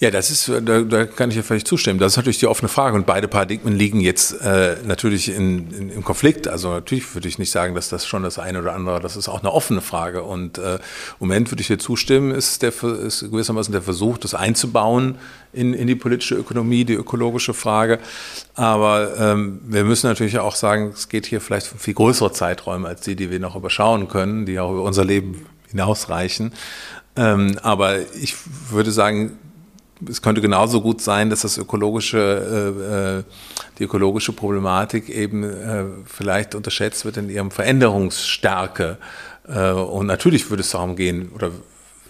Ja, 0.00 0.10
das 0.10 0.30
ist, 0.30 0.48
da, 0.48 0.80
da, 0.80 1.04
kann 1.04 1.30
ich 1.30 1.36
ja 1.36 1.42
völlig 1.42 1.64
zustimmen. 1.64 1.98
Das 1.98 2.12
ist 2.12 2.16
natürlich 2.16 2.38
die 2.38 2.46
offene 2.46 2.68
Frage 2.68 2.96
und 2.96 3.06
beide 3.06 3.28
Paradigmen 3.28 3.76
liegen 3.76 4.00
jetzt 4.00 4.32
äh, 4.40 4.76
natürlich 4.84 5.28
in, 5.28 5.70
in, 5.72 5.90
im 5.90 6.04
Konflikt. 6.04 6.48
Also 6.48 6.70
natürlich 6.70 7.14
würde 7.14 7.28
ich 7.28 7.38
nicht 7.38 7.50
sagen, 7.50 7.74
dass 7.74 7.90
das 7.90 8.06
schon 8.06 8.22
das 8.22 8.38
eine 8.38 8.60
oder 8.60 8.72
andere, 8.72 9.00
das 9.00 9.16
ist 9.16 9.28
auch 9.28 9.40
eine 9.40 9.52
offene 9.52 9.82
Frage. 9.82 10.22
Und 10.22 10.58
äh, 10.58 10.76
im 10.76 10.80
Moment 11.20 11.52
würde 11.52 11.60
ich 11.60 11.66
dir 11.66 11.78
zustimmen, 11.78 12.32
ist, 12.32 12.62
der, 12.62 12.72
ist 12.82 13.20
gewissermaßen 13.30 13.72
der 13.72 13.82
Versuch, 13.82 14.16
das 14.16 14.34
einzubauen 14.34 15.18
in, 15.52 15.74
in 15.74 15.86
die 15.86 15.96
politische 15.96 16.34
Ökonomie, 16.34 16.84
die 16.84 16.94
ökologische 16.94 17.52
Frage. 17.52 17.98
Aber 18.54 19.18
ähm, 19.18 19.60
wir 19.64 19.84
müssen 19.84 20.06
natürlich 20.06 20.38
auch 20.38 20.56
sagen, 20.56 20.92
es 20.94 21.10
geht 21.10 21.26
hier 21.26 21.42
vielleicht 21.42 21.72
um 21.72 21.78
viel 21.78 21.94
größere 21.94 22.32
Zeiträume 22.32 22.88
als 22.88 23.02
die, 23.02 23.16
die 23.16 23.30
wir 23.30 23.38
noch 23.38 23.54
überschauen 23.54 24.08
können, 24.08 24.46
die 24.46 24.58
auch 24.58 24.72
über 24.72 24.82
unser 24.82 25.04
Leben 25.04 25.46
hinausreichen. 25.68 26.52
Ähm, 27.16 27.58
aber 27.62 27.98
ich 28.14 28.34
würde 28.70 28.92
sagen, 28.92 29.38
es 30.08 30.22
könnte 30.22 30.40
genauso 30.40 30.80
gut 30.80 31.00
sein, 31.00 31.30
dass 31.30 31.42
das 31.42 31.58
ökologische, 31.58 32.18
äh, 32.18 33.18
äh, 33.18 33.22
die 33.78 33.84
ökologische 33.84 34.32
Problematik 34.32 35.08
eben 35.08 35.44
äh, 35.44 35.84
vielleicht 36.06 36.54
unterschätzt 36.54 37.04
wird 37.04 37.16
in 37.16 37.28
ihrem 37.28 37.50
Veränderungsstärke. 37.50 38.98
Äh, 39.48 39.70
und 39.72 40.06
natürlich 40.06 40.48
würde 40.50 40.62
es 40.62 40.70
darum 40.70 40.96
gehen, 40.96 41.30
oder 41.34 41.50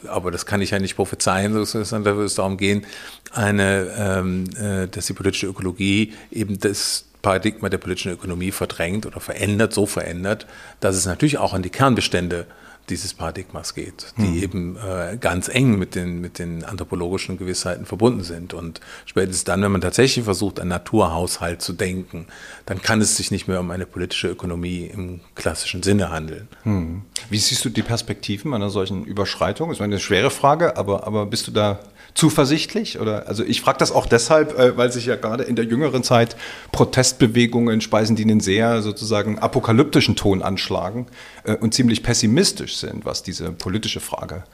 aber 0.09 0.30
das 0.30 0.47
kann 0.47 0.62
ich 0.62 0.70
ja 0.70 0.78
nicht 0.78 0.97
prophezeien, 0.97 1.64
sondern 1.66 2.05
da 2.05 2.14
würde 2.14 2.24
es 2.24 2.34
darum 2.34 2.57
gehen, 2.57 2.86
eine, 3.32 3.91
ähm, 3.99 4.45
äh, 4.57 4.88
dass 4.88 5.07
die 5.07 5.12
politische 5.12 5.47
Ökologie 5.47 6.14
eben 6.30 6.59
das 6.59 7.05
Paradigma 7.20 7.68
der 7.68 7.78
politischen 7.78 8.12
Ökonomie 8.12 8.51
verdrängt 8.51 9.05
oder 9.05 9.20
verändert, 9.20 9.74
so 9.74 9.84
verändert, 9.84 10.47
dass 10.80 10.97
es 10.97 11.05
natürlich 11.05 11.36
auch 11.36 11.53
an 11.53 11.62
die 11.62 11.70
Kernbestände 11.70 12.47
dieses 12.91 13.14
Paradigmas 13.14 13.74
geht, 13.74 14.12
die 14.18 14.22
mhm. 14.22 14.43
eben 14.43 14.76
äh, 14.76 15.16
ganz 15.18 15.49
eng 15.49 15.78
mit 15.78 15.95
den, 15.95 16.20
mit 16.20 16.38
den 16.38 16.64
anthropologischen 16.64 17.38
Gewissheiten 17.38 17.86
verbunden 17.86 18.22
sind. 18.22 18.53
Und 18.53 18.80
spätestens 19.07 19.45
dann, 19.45 19.62
wenn 19.62 19.72
man 19.72 19.80
tatsächlich 19.80 20.24
versucht, 20.24 20.61
einen 20.61 20.70
Naturhaushalt 20.70 21.62
zu 21.62 21.72
denken, 21.72 22.26
dann 22.66 22.82
kann 22.82 23.01
es 23.01 23.16
sich 23.16 23.30
nicht 23.30 23.49
mehr 23.49 23.61
um 23.61 23.70
eine 23.70 23.86
politische 23.86 24.28
Ökonomie 24.28 24.91
im 24.93 25.20
klassischen 25.34 25.82
Sinne 25.82 26.11
handeln. 26.11 26.49
Mhm. 26.64 27.03
Wie 27.30 27.38
siehst 27.38 27.64
du 27.64 27.70
die 27.70 27.82
Perspektiven 27.82 28.53
einer 28.53 28.70
solchen 28.70 29.05
Überschreitung? 29.05 29.68
Das 29.70 29.78
ist 29.78 29.82
eine 29.82 30.01
schwere 30.01 30.30
Frage, 30.30 30.76
aber, 30.76 31.07
aber 31.07 31.26
bist 31.26 31.47
du 31.47 31.53
da 31.53 31.80
zuversichtlich? 32.15 32.99
Oder 32.99 33.29
also 33.29 33.45
ich 33.45 33.61
frage 33.61 33.79
das 33.79 33.93
auch 33.93 34.07
deshalb, 34.07 34.59
äh, 34.59 34.77
weil 34.77 34.93
sich 34.93 35.07
ja 35.07 35.17
gerade 35.17 35.45
in 35.45 35.57
der 35.57 35.65
jüngeren 35.65 36.03
Zeit 36.03 36.37
Protestbewegungen 36.73 37.81
speisen, 37.81 38.17
die 38.17 38.25
einen 38.25 38.41
sehr 38.41 38.83
sozusagen 38.83 39.39
apokalyptischen 39.39 40.17
Ton 40.17 40.43
anschlagen 40.43 41.07
äh, 41.45 41.57
und 41.57 41.75
ziemlich 41.75 42.03
pessimistisch 42.03 42.77
sind, 42.77 43.05
was 43.05 43.23
diese 43.23 43.53
politische 43.53 44.01
Frage 44.01 44.45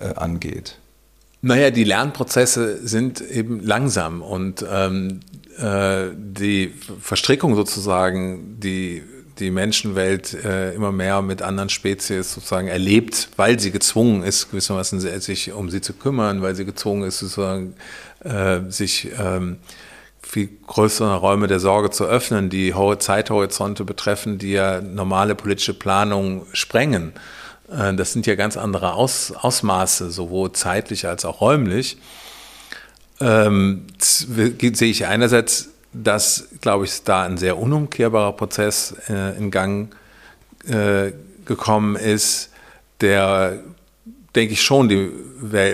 äh, 0.00 0.14
angeht. 0.14 0.78
Naja, 1.42 1.70
die 1.70 1.84
Lernprozesse 1.84 2.86
sind 2.86 3.20
eben 3.20 3.60
langsam 3.60 4.22
und 4.22 4.64
ähm, 4.68 5.20
äh, 5.58 6.06
die 6.16 6.72
Verstrickung 7.00 7.54
sozusagen, 7.54 8.58
die 8.58 9.02
die 9.38 9.50
Menschenwelt 9.50 10.32
äh, 10.32 10.74
immer 10.74 10.92
mehr 10.92 11.22
mit 11.22 11.42
anderen 11.42 11.68
Spezies 11.68 12.32
sozusagen 12.32 12.68
erlebt, 12.68 13.28
weil 13.36 13.60
sie 13.60 13.70
gezwungen 13.70 14.22
ist, 14.22 14.50
gewissermaßen 14.50 15.00
sich 15.00 15.52
um 15.52 15.70
sie 15.70 15.80
zu 15.80 15.92
kümmern, 15.92 16.42
weil 16.42 16.54
sie 16.54 16.64
gezwungen 16.64 17.04
ist, 17.04 17.18
sozusagen 17.18 17.74
äh, 18.24 18.60
sich 18.68 19.08
ähm, 19.18 19.58
viel 20.22 20.48
größere 20.66 21.16
Räume 21.16 21.46
der 21.46 21.60
Sorge 21.60 21.90
zu 21.90 22.04
öffnen, 22.04 22.50
die 22.50 22.74
hohe 22.74 22.98
Zeithorizonte 22.98 23.84
betreffen, 23.84 24.38
die 24.38 24.52
ja 24.52 24.80
normale 24.80 25.34
politische 25.34 25.74
Planung 25.74 26.46
sprengen. 26.52 27.12
Äh, 27.70 27.94
das 27.94 28.12
sind 28.12 28.26
ja 28.26 28.34
ganz 28.34 28.56
andere 28.56 28.94
Aus, 28.94 29.32
Ausmaße, 29.32 30.10
sowohl 30.10 30.52
zeitlich 30.52 31.06
als 31.06 31.24
auch 31.24 31.40
räumlich. 31.40 31.98
Ähm, 33.20 33.86
sehe 33.98 34.90
ich 34.90 35.06
einerseits 35.06 35.70
dass, 36.02 36.48
glaube 36.60 36.84
ich, 36.84 37.02
da 37.04 37.24
ein 37.24 37.36
sehr 37.36 37.58
unumkehrbarer 37.58 38.32
Prozess 38.32 38.94
äh, 39.08 39.36
in 39.36 39.50
Gang 39.50 39.94
äh, 40.68 41.12
gekommen 41.44 41.96
ist, 41.96 42.50
der, 43.00 43.60
denke 44.34 44.54
ich, 44.54 44.62
schon 44.62 44.88
die, 44.88 45.10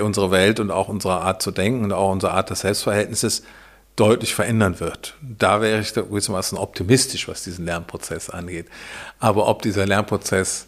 unsere 0.00 0.30
Welt 0.30 0.60
und 0.60 0.70
auch 0.70 0.88
unsere 0.88 1.20
Art 1.20 1.42
zu 1.42 1.50
denken 1.50 1.84
und 1.84 1.92
auch 1.92 2.12
unsere 2.12 2.32
Art 2.32 2.50
des 2.50 2.60
Selbstverhältnisses 2.60 3.42
deutlich 3.96 4.34
verändern 4.34 4.80
wird. 4.80 5.16
Da 5.20 5.60
wäre 5.60 5.80
ich 5.80 5.92
gewissermaßen 5.92 6.56
optimistisch, 6.58 7.28
was 7.28 7.44
diesen 7.44 7.66
Lernprozess 7.66 8.30
angeht. 8.30 8.66
Aber 9.18 9.48
ob 9.48 9.62
dieser 9.62 9.86
Lernprozess 9.86 10.66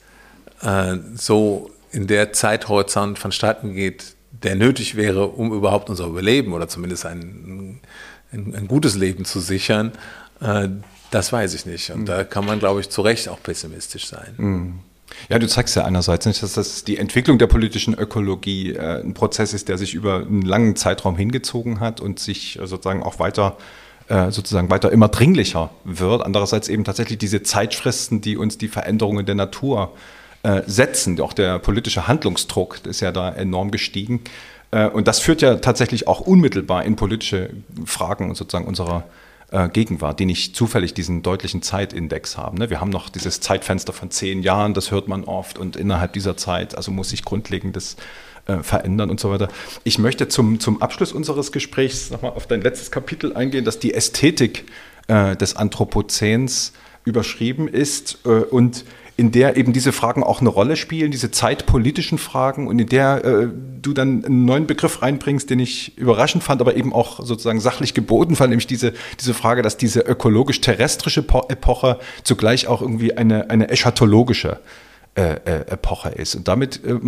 äh, 0.61 0.97
so 1.15 1.71
in 1.91 2.07
der 2.07 2.33
Zeithorizont 2.33 3.19
vonstatten 3.19 3.75
geht, 3.75 4.15
der 4.31 4.57
nötig 4.57 4.97
wäre, 4.97 5.29
um 5.29 5.53
überhaupt 5.53 5.89
unser 5.89 6.07
Überleben 6.07 6.53
oder 6.53 6.69
zumindest 6.69 7.07
ein, 7.07 7.81
ein, 8.35 8.55
ein 8.55 8.69
gutes 8.69 8.95
Leben 8.97 9.25
zu 9.25 9.41
sichern, 9.41 9.93
äh, 10.41 10.69
das 11.11 11.33
weiß 11.33 11.55
ich 11.55 11.65
nicht. 11.65 11.91
Und 11.91 12.03
mhm. 12.03 12.07
da 12.07 12.25
kann 12.25 12.45
man, 12.45 12.59
glaube 12.59 12.81
ich, 12.81 12.91
zu 12.91 13.03
Recht 13.03 13.29
auch 13.29 13.43
pessimistisch 13.43 14.07
sein. 14.07 14.35
Mhm. 14.37 14.79
Ja, 15.29 15.39
du 15.39 15.47
zeigst 15.47 15.77
ja 15.77 15.85
einerseits 15.85 16.27
nicht, 16.27 16.43
dass 16.43 16.55
das 16.55 16.85
die 16.85 16.97
Entwicklung 16.97 17.39
der 17.39 17.47
politischen 17.47 17.95
Ökologie 17.95 18.73
äh, 18.73 19.01
ein 19.01 19.15
Prozess 19.15 19.55
ist, 19.55 19.69
der 19.69 19.79
sich 19.79 19.95
über 19.95 20.17
einen 20.17 20.43
langen 20.43 20.77
Zeitraum 20.77 21.17
hingezogen 21.17 21.81
hat 21.81 22.01
und 22.01 22.19
sich 22.19 22.59
äh, 22.59 22.67
sozusagen 22.67 23.03
auch 23.03 23.19
weiter 23.19 23.57
äh, 24.09 24.31
sozusagen 24.31 24.69
weiter 24.71 24.93
immer 24.93 25.09
dringlicher 25.09 25.71
wird. 25.85 26.23
Andererseits 26.23 26.69
eben 26.69 26.85
tatsächlich 26.85 27.19
diese 27.19 27.43
Zeitfristen, 27.43 28.21
die 28.21 28.37
uns 28.37 28.59
die 28.59 28.69
Veränderungen 28.69 29.25
der 29.25 29.35
Natur 29.35 29.93
äh, 30.43 30.63
setzen, 30.67 31.19
auch 31.21 31.33
der 31.33 31.59
politische 31.59 32.07
Handlungsdruck 32.07 32.85
ist 32.85 33.01
ja 33.01 33.13
da 33.13 33.31
enorm 33.31 33.71
gestiegen. 33.71 34.21
Äh, 34.75 34.89
und 34.89 35.07
das 35.09 35.21
führt 35.21 35.41
ja 35.41 35.57
tatsächlich 35.57 36.09
auch 36.09 36.21
unmittelbar 36.21 36.85
in 36.85 36.97
politische 36.97 37.51
Fragen 37.85 38.35
sozusagen 38.35 38.67
unserer 38.67 39.05
äh, 39.53 39.69
Gegenwart, 39.69 40.19
die 40.19 40.27
nicht 40.27 40.57
zufällig 40.57 40.95
diesen 40.95 41.23
deutlichen 41.23 41.63
Zeitindex 41.63 42.37
haben. 42.37 42.59
Ne? 42.59 42.71
Wir 42.71 42.81
haben 42.81 42.91
noch 42.91 43.09
dieses 43.09 43.41
Zeitfenster 43.41 43.93
von 43.93 44.11
zehn 44.11 44.43
Jahren, 44.43 44.75
das 44.75 44.91
hört 44.91 45.07
man 45.07 45.25
oft 45.25 45.59
und 45.59 45.77
innerhalb 45.77 46.13
dieser 46.13 46.37
Zeit, 46.37 46.77
also 46.77 46.91
muss 46.91 47.11
sich 47.11 47.25
Grundlegendes 47.25 47.97
äh, 48.47 48.59
verändern 48.59 49.11
und 49.11 49.21
so 49.21 49.31
weiter. 49.31 49.49
Ich 49.85 49.99
möchte 49.99 50.27
zum, 50.29 50.59
zum 50.59 50.83
Abschluss 50.83 51.13
unseres 51.13 51.53
Gesprächs 51.53 52.11
nochmal 52.11 52.33
auf 52.33 52.49
dein 52.49 52.61
letztes 52.61 52.91
Kapitel 52.91 53.35
eingehen, 53.35 53.65
dass 53.65 53.79
die 53.79 53.95
Ästhetik 53.95 54.67
des 55.07 55.55
Anthropozäns 55.55 56.73
überschrieben 57.05 57.69
ist 57.69 58.25
und 58.25 58.87
in 59.17 59.31
der 59.31 59.57
eben 59.57 59.73
diese 59.73 59.93
Fragen 59.93 60.25
auch 60.25 60.41
eine 60.41 60.49
Rolle 60.49 60.77
spielen, 60.77 61.13
diese 61.13 61.31
zeitpolitischen 61.31 62.19
Fragen 62.19 62.67
und 62.67 62.79
in 62.81 62.89
der 62.89 63.25
äh, 63.25 63.49
du 63.81 63.93
dann 63.93 64.25
einen 64.25 64.45
neuen 64.45 64.67
Begriff 64.67 65.03
reinbringst, 65.03 65.49
den 65.49 65.61
ich 65.61 65.97
überraschend 65.97 66.43
fand, 66.43 66.61
aber 66.61 66.77
eben 66.77 66.93
auch 66.93 67.25
sozusagen 67.25 67.61
sachlich 67.61 67.95
geboten 67.95 68.35
fand, 68.35 68.51
nämlich 68.51 68.67
diese, 68.67 68.93
diese 69.21 69.35
Frage, 69.35 69.63
dass 69.63 69.77
diese 69.77 70.01
ökologisch-terrestrische 70.01 71.25
Epoche 71.49 71.99
zugleich 72.25 72.67
auch 72.67 72.81
irgendwie 72.81 73.17
eine, 73.17 73.51
eine 73.51 73.69
eschatologische 73.69 74.59
äh, 75.17 75.61
Epoche 75.71 76.09
ist. 76.09 76.35
Und 76.35 76.49
damit 76.49 76.81
äh, 76.85 76.99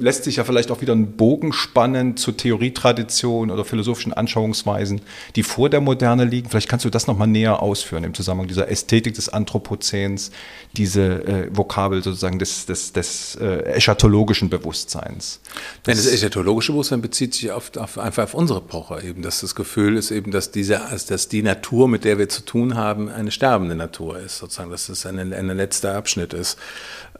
lässt 0.00 0.24
sich 0.24 0.36
ja 0.36 0.44
vielleicht 0.44 0.72
auch 0.72 0.80
wieder 0.80 0.94
ein 0.94 1.12
Bogen 1.12 1.52
spannen 1.52 2.16
zur 2.16 2.36
Theorietradition 2.36 3.52
oder 3.52 3.64
philosophischen 3.64 4.12
Anschauungsweisen, 4.12 5.00
die 5.36 5.44
vor 5.44 5.70
der 5.70 5.80
Moderne 5.80 6.24
liegen. 6.24 6.50
Vielleicht 6.50 6.68
kannst 6.68 6.84
du 6.84 6.90
das 6.90 7.06
nochmal 7.06 7.28
näher 7.28 7.62
ausführen 7.62 8.02
im 8.02 8.14
Zusammenhang 8.14 8.48
dieser 8.48 8.68
Ästhetik 8.68 9.14
des 9.14 9.28
Anthropozäns, 9.28 10.32
diese 10.72 11.24
äh, 11.24 11.56
Vokabel 11.56 12.02
sozusagen 12.02 12.40
des, 12.40 12.66
des, 12.66 12.92
des 12.92 13.36
äh, 13.36 13.62
eschatologischen 13.74 14.50
Bewusstseins. 14.50 15.40
Das, 15.84 15.94
Nein, 15.94 16.04
das 16.04 16.12
eschatologische 16.12 16.72
Bewusstsein 16.72 17.00
bezieht 17.00 17.34
sich 17.34 17.52
auf, 17.52 17.76
auf, 17.76 17.98
einfach 17.98 18.24
auf 18.24 18.34
unsere 18.34 18.58
Epoche 18.58 19.02
eben, 19.04 19.22
dass 19.22 19.40
das 19.40 19.54
Gefühl 19.54 19.96
ist 19.96 20.10
eben, 20.10 20.32
dass 20.32 20.50
diese, 20.50 20.80
dass 21.08 21.28
die 21.28 21.42
Natur, 21.42 21.86
mit 21.86 22.04
der 22.04 22.18
wir 22.18 22.28
zu 22.28 22.44
tun 22.44 22.74
haben, 22.74 23.08
eine 23.08 23.30
sterbende 23.30 23.76
Natur 23.76 24.18
ist, 24.18 24.38
sozusagen, 24.38 24.72
dass 24.72 24.88
es 24.88 25.06
ein, 25.06 25.32
ein 25.32 25.46
letzter 25.56 25.94
Abschnitt 25.94 26.34
ist 26.34 26.58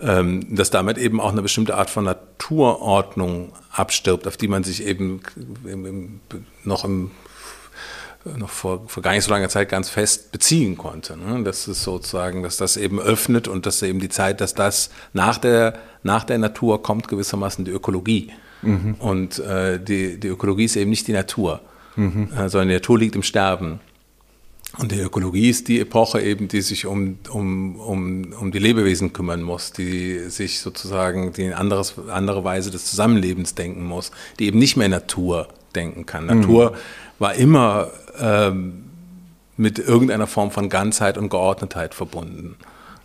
dass 0.01 0.71
damit 0.71 0.97
eben 0.99 1.21
auch 1.21 1.33
eine 1.33 1.43
bestimmte 1.43 1.77
Art 1.77 1.91
von 1.91 2.05
Naturordnung 2.05 3.53
abstirbt, 3.73 4.27
auf 4.29 4.37
die 4.37 4.49
man 4.49 4.63
sich 4.63 4.87
eben 4.87 5.21
noch 6.65 6.85
im 6.85 7.11
noch 8.37 8.51
vor, 8.51 8.89
vor 8.89 9.03
gar 9.03 9.13
nicht 9.13 9.25
so 9.25 9.31
langer 9.31 9.49
Zeit 9.49 9.69
ganz 9.69 9.89
fest 9.89 10.33
beziehen 10.33 10.77
konnte. 10.77 11.17
Ne? 11.17 11.43
Das 11.45 11.69
ist 11.69 11.83
sozusagen, 11.83 12.43
dass 12.43 12.57
das 12.57 12.77
eben 12.77 13.01
öffnet 13.01 13.49
und 13.49 13.65
dass 13.67 13.81
eben 13.83 14.01
die 14.01 14.09
Zeit, 14.09 14.41
dass 14.41 14.55
das 14.55 14.91
nach 15.13 15.39
der, 15.39 15.79
nach 16.03 16.25
der 16.25 16.39
Natur 16.39 16.83
kommt 16.83 17.09
gewissermaßen 17.09 17.65
die 17.65 17.71
Ökologie. 17.71 18.33
Mhm. 18.63 18.97
Und 18.99 19.39
äh, 19.39 19.83
die, 19.83 20.19
die 20.19 20.29
Ökologie 20.29 20.65
ist 20.65 20.77
eben 20.77 20.91
nicht 20.91 21.07
die 21.07 21.13
Natur, 21.13 21.61
mhm. 21.97 22.31
äh, 22.37 22.49
sondern 22.49 22.69
die 22.69 22.75
Natur 22.75 22.99
liegt 22.99 23.15
im 23.15 23.23
Sterben. 23.23 23.81
Und 24.79 24.93
die 24.93 25.01
Ökologie 25.01 25.51
ist 25.51 25.67
die 25.67 25.81
Epoche 25.81 26.21
eben, 26.21 26.47
die 26.47 26.61
sich 26.61 26.87
um, 26.87 27.19
um, 27.31 27.77
um, 27.81 28.33
um 28.39 28.53
die 28.53 28.61
Lebewesen 28.61 29.13
kümmern 29.13 29.43
muss, 29.43 29.73
die 29.73 30.31
sich 30.31 30.61
sozusagen 30.61 31.33
die 31.33 31.47
in 31.47 31.53
anderes, 31.53 31.95
andere 32.09 32.45
Weise 32.45 32.71
des 32.71 32.85
Zusammenlebens 32.85 33.57
denken 33.57 33.85
muss, 33.85 34.13
die 34.39 34.47
eben 34.47 34.59
nicht 34.59 34.77
mehr 34.77 34.89
Natur 34.89 35.49
denken 35.75 36.07
kann. 36.07 36.27
Mhm. 36.27 36.41
Natur 36.41 36.77
war 37.19 37.35
immer 37.35 37.89
ähm, 38.21 38.85
mit 39.57 39.81
irgendeiner 39.81 40.29
Form 40.29 40.53
von 40.53 40.69
Ganzheit 40.69 41.19
und 41.19 41.29
Geordnetheit 41.29 41.95
verbunden. 41.95 42.57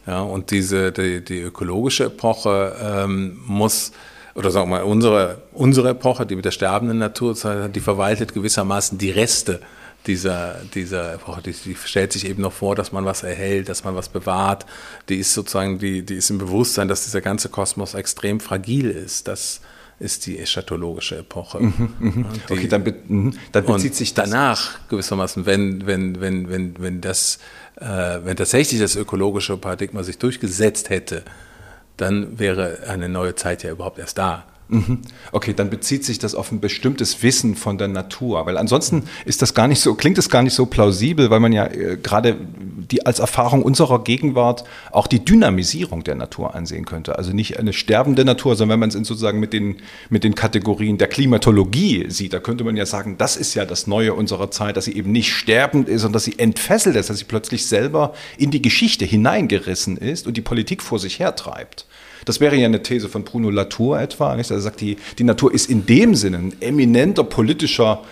Ja, 0.05 0.21
und 0.21 0.51
diese, 0.51 0.91
die, 0.91 1.23
die 1.23 1.39
ökologische 1.39 2.05
Epoche 2.05 2.75
ähm, 2.81 3.39
muss 3.47 3.93
oder 4.35 4.49
sagen 4.49 4.69
wir 4.69 4.77
mal, 4.79 4.83
unsere, 4.83 5.43
unsere 5.53 5.89
Epoche, 5.89 6.25
die 6.25 6.35
mit 6.35 6.45
der 6.45 6.51
sterbenden 6.51 6.97
Natur, 6.97 7.35
die 7.69 7.79
verwaltet 7.79 8.33
gewissermaßen 8.33 8.97
die 8.97 9.11
Reste 9.11 9.59
dieser, 10.07 10.55
dieser 10.73 11.13
Epoche. 11.13 11.41
Die, 11.41 11.51
die, 11.51 11.75
stellt 11.75 12.13
sich 12.13 12.27
eben 12.27 12.41
noch 12.41 12.53
vor, 12.53 12.75
dass 12.75 12.91
man 12.91 13.05
was 13.05 13.23
erhält, 13.23 13.69
dass 13.69 13.83
man 13.83 13.95
was 13.95 14.09
bewahrt. 14.09 14.65
Die 15.09 15.17
ist 15.17 15.33
sozusagen, 15.33 15.79
die, 15.79 16.03
die 16.03 16.15
ist 16.15 16.29
im 16.29 16.37
Bewusstsein, 16.37 16.87
dass 16.87 17.05
dieser 17.05 17.21
ganze 17.21 17.49
Kosmos 17.49 17.93
extrem 17.93 18.39
fragil 18.39 18.89
ist. 18.89 19.27
Das 19.27 19.61
ist 19.99 20.25
die 20.25 20.39
eschatologische 20.39 21.19
Epoche. 21.19 21.61
Mhm, 21.61 21.93
mh. 21.99 22.25
die, 22.49 22.53
okay, 22.53 22.67
dann, 22.67 22.83
be 22.83 22.95
mhm. 23.07 23.37
dann 23.51 23.65
bezieht 23.65 23.95
sich 23.95 24.13
das 24.13 24.29
danach 24.29 24.87
gewissermaßen, 24.89 25.45
wenn, 25.45 25.85
wenn, 25.85 26.19
wenn, 26.19 26.49
wenn, 26.49 26.79
wenn 26.79 27.01
das, 27.01 27.39
äh, 27.79 27.85
wenn 27.85 28.35
tatsächlich 28.35 28.81
das 28.81 28.95
ökologische 28.95 29.57
Paradigma 29.57 30.03
sich 30.03 30.17
durchgesetzt 30.17 30.89
hätte, 30.89 31.23
dann 31.97 32.39
wäre 32.39 32.79
eine 32.87 33.07
neue 33.07 33.35
Zeit 33.35 33.63
ja 33.63 33.71
überhaupt 33.71 33.99
erst 33.99 34.17
da. 34.17 34.45
Mhm. 34.69 35.01
Okay, 35.31 35.53
dann 35.53 35.69
bezieht 35.69 36.05
sich 36.05 36.19
das 36.19 36.35
auf 36.35 36.51
ein 36.51 36.59
bestimmtes 36.59 37.21
Wissen 37.21 37.55
von 37.55 37.77
der 37.77 37.87
Natur, 37.87 38.45
weil 38.45 38.57
ansonsten 38.57 39.03
ist 39.25 39.41
das 39.41 39.53
gar 39.53 39.67
nicht 39.67 39.79
so, 39.81 39.93
klingt 39.95 40.17
es 40.17 40.29
gar 40.29 40.41
nicht 40.41 40.53
so 40.53 40.65
plausibel, 40.65 41.29
weil 41.29 41.39
man 41.39 41.51
ja 41.51 41.65
äh, 41.67 41.97
gerade 42.01 42.37
die 42.91 43.05
als 43.05 43.19
Erfahrung 43.19 43.61
unserer 43.61 44.03
Gegenwart 44.03 44.63
auch 44.91 45.07
die 45.07 45.23
Dynamisierung 45.23 46.03
der 46.03 46.15
Natur 46.15 46.55
ansehen 46.55 46.85
könnte. 46.85 47.17
Also 47.17 47.33
nicht 47.33 47.59
eine 47.59 47.73
sterbende 47.73 48.25
Natur, 48.25 48.55
sondern 48.55 48.75
wenn 48.75 48.79
man 48.79 48.89
es 48.89 49.07
sozusagen 49.07 49.39
mit 49.39 49.53
den, 49.53 49.77
mit 50.09 50.23
den 50.23 50.35
Kategorien 50.35 50.97
der 50.97 51.07
Klimatologie 51.07 52.05
sieht, 52.09 52.33
da 52.33 52.39
könnte 52.39 52.63
man 52.63 52.77
ja 52.77 52.85
sagen, 52.85 53.17
das 53.17 53.35
ist 53.35 53.53
ja 53.53 53.65
das 53.65 53.87
Neue 53.87 54.13
unserer 54.13 54.49
Zeit, 54.49 54.77
dass 54.77 54.85
sie 54.85 54.95
eben 54.95 55.11
nicht 55.11 55.33
sterbend 55.33 55.89
ist, 55.89 56.01
sondern 56.01 56.13
dass 56.13 56.23
sie 56.23 56.39
entfesselt 56.39 56.95
ist, 56.95 57.09
dass 57.09 57.17
sie 57.17 57.25
plötzlich 57.25 57.67
selber 57.67 58.13
in 58.37 58.51
die 58.51 58.61
Geschichte 58.61 59.05
hineingerissen 59.05 59.97
ist 59.97 60.25
und 60.25 60.37
die 60.37 60.41
Politik 60.41 60.81
vor 60.81 60.99
sich 60.99 61.19
hertreibt. 61.19 61.85
Das 62.25 62.39
wäre 62.39 62.55
ja 62.55 62.65
eine 62.65 62.81
These 62.83 63.09
von 63.09 63.23
Bruno 63.23 63.49
Latour 63.49 63.99
etwa. 63.99 64.35
Nicht? 64.35 64.51
Er 64.51 64.59
sagt, 64.59 64.81
die, 64.81 64.97
die 65.17 65.23
Natur 65.23 65.53
ist 65.53 65.69
in 65.69 65.85
dem 65.85 66.15
Sinne 66.15 66.37
ein 66.37 66.61
eminenter 66.61 67.23
politischer 67.23 68.03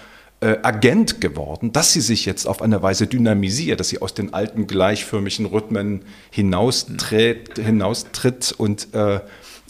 äh, 0.41 0.57
Agent 0.63 1.21
geworden, 1.21 1.71
dass 1.71 1.93
sie 1.93 2.01
sich 2.01 2.25
jetzt 2.25 2.47
auf 2.47 2.61
eine 2.61 2.81
Weise 2.81 3.07
dynamisiert, 3.07 3.79
dass 3.79 3.89
sie 3.89 4.01
aus 4.01 4.13
den 4.13 4.33
alten 4.33 4.67
gleichförmigen 4.67 5.45
Rhythmen 5.45 6.01
hinaustritt, 6.31 7.57
hinaustritt 7.57 8.53
und 8.57 8.93
äh, 8.93 9.19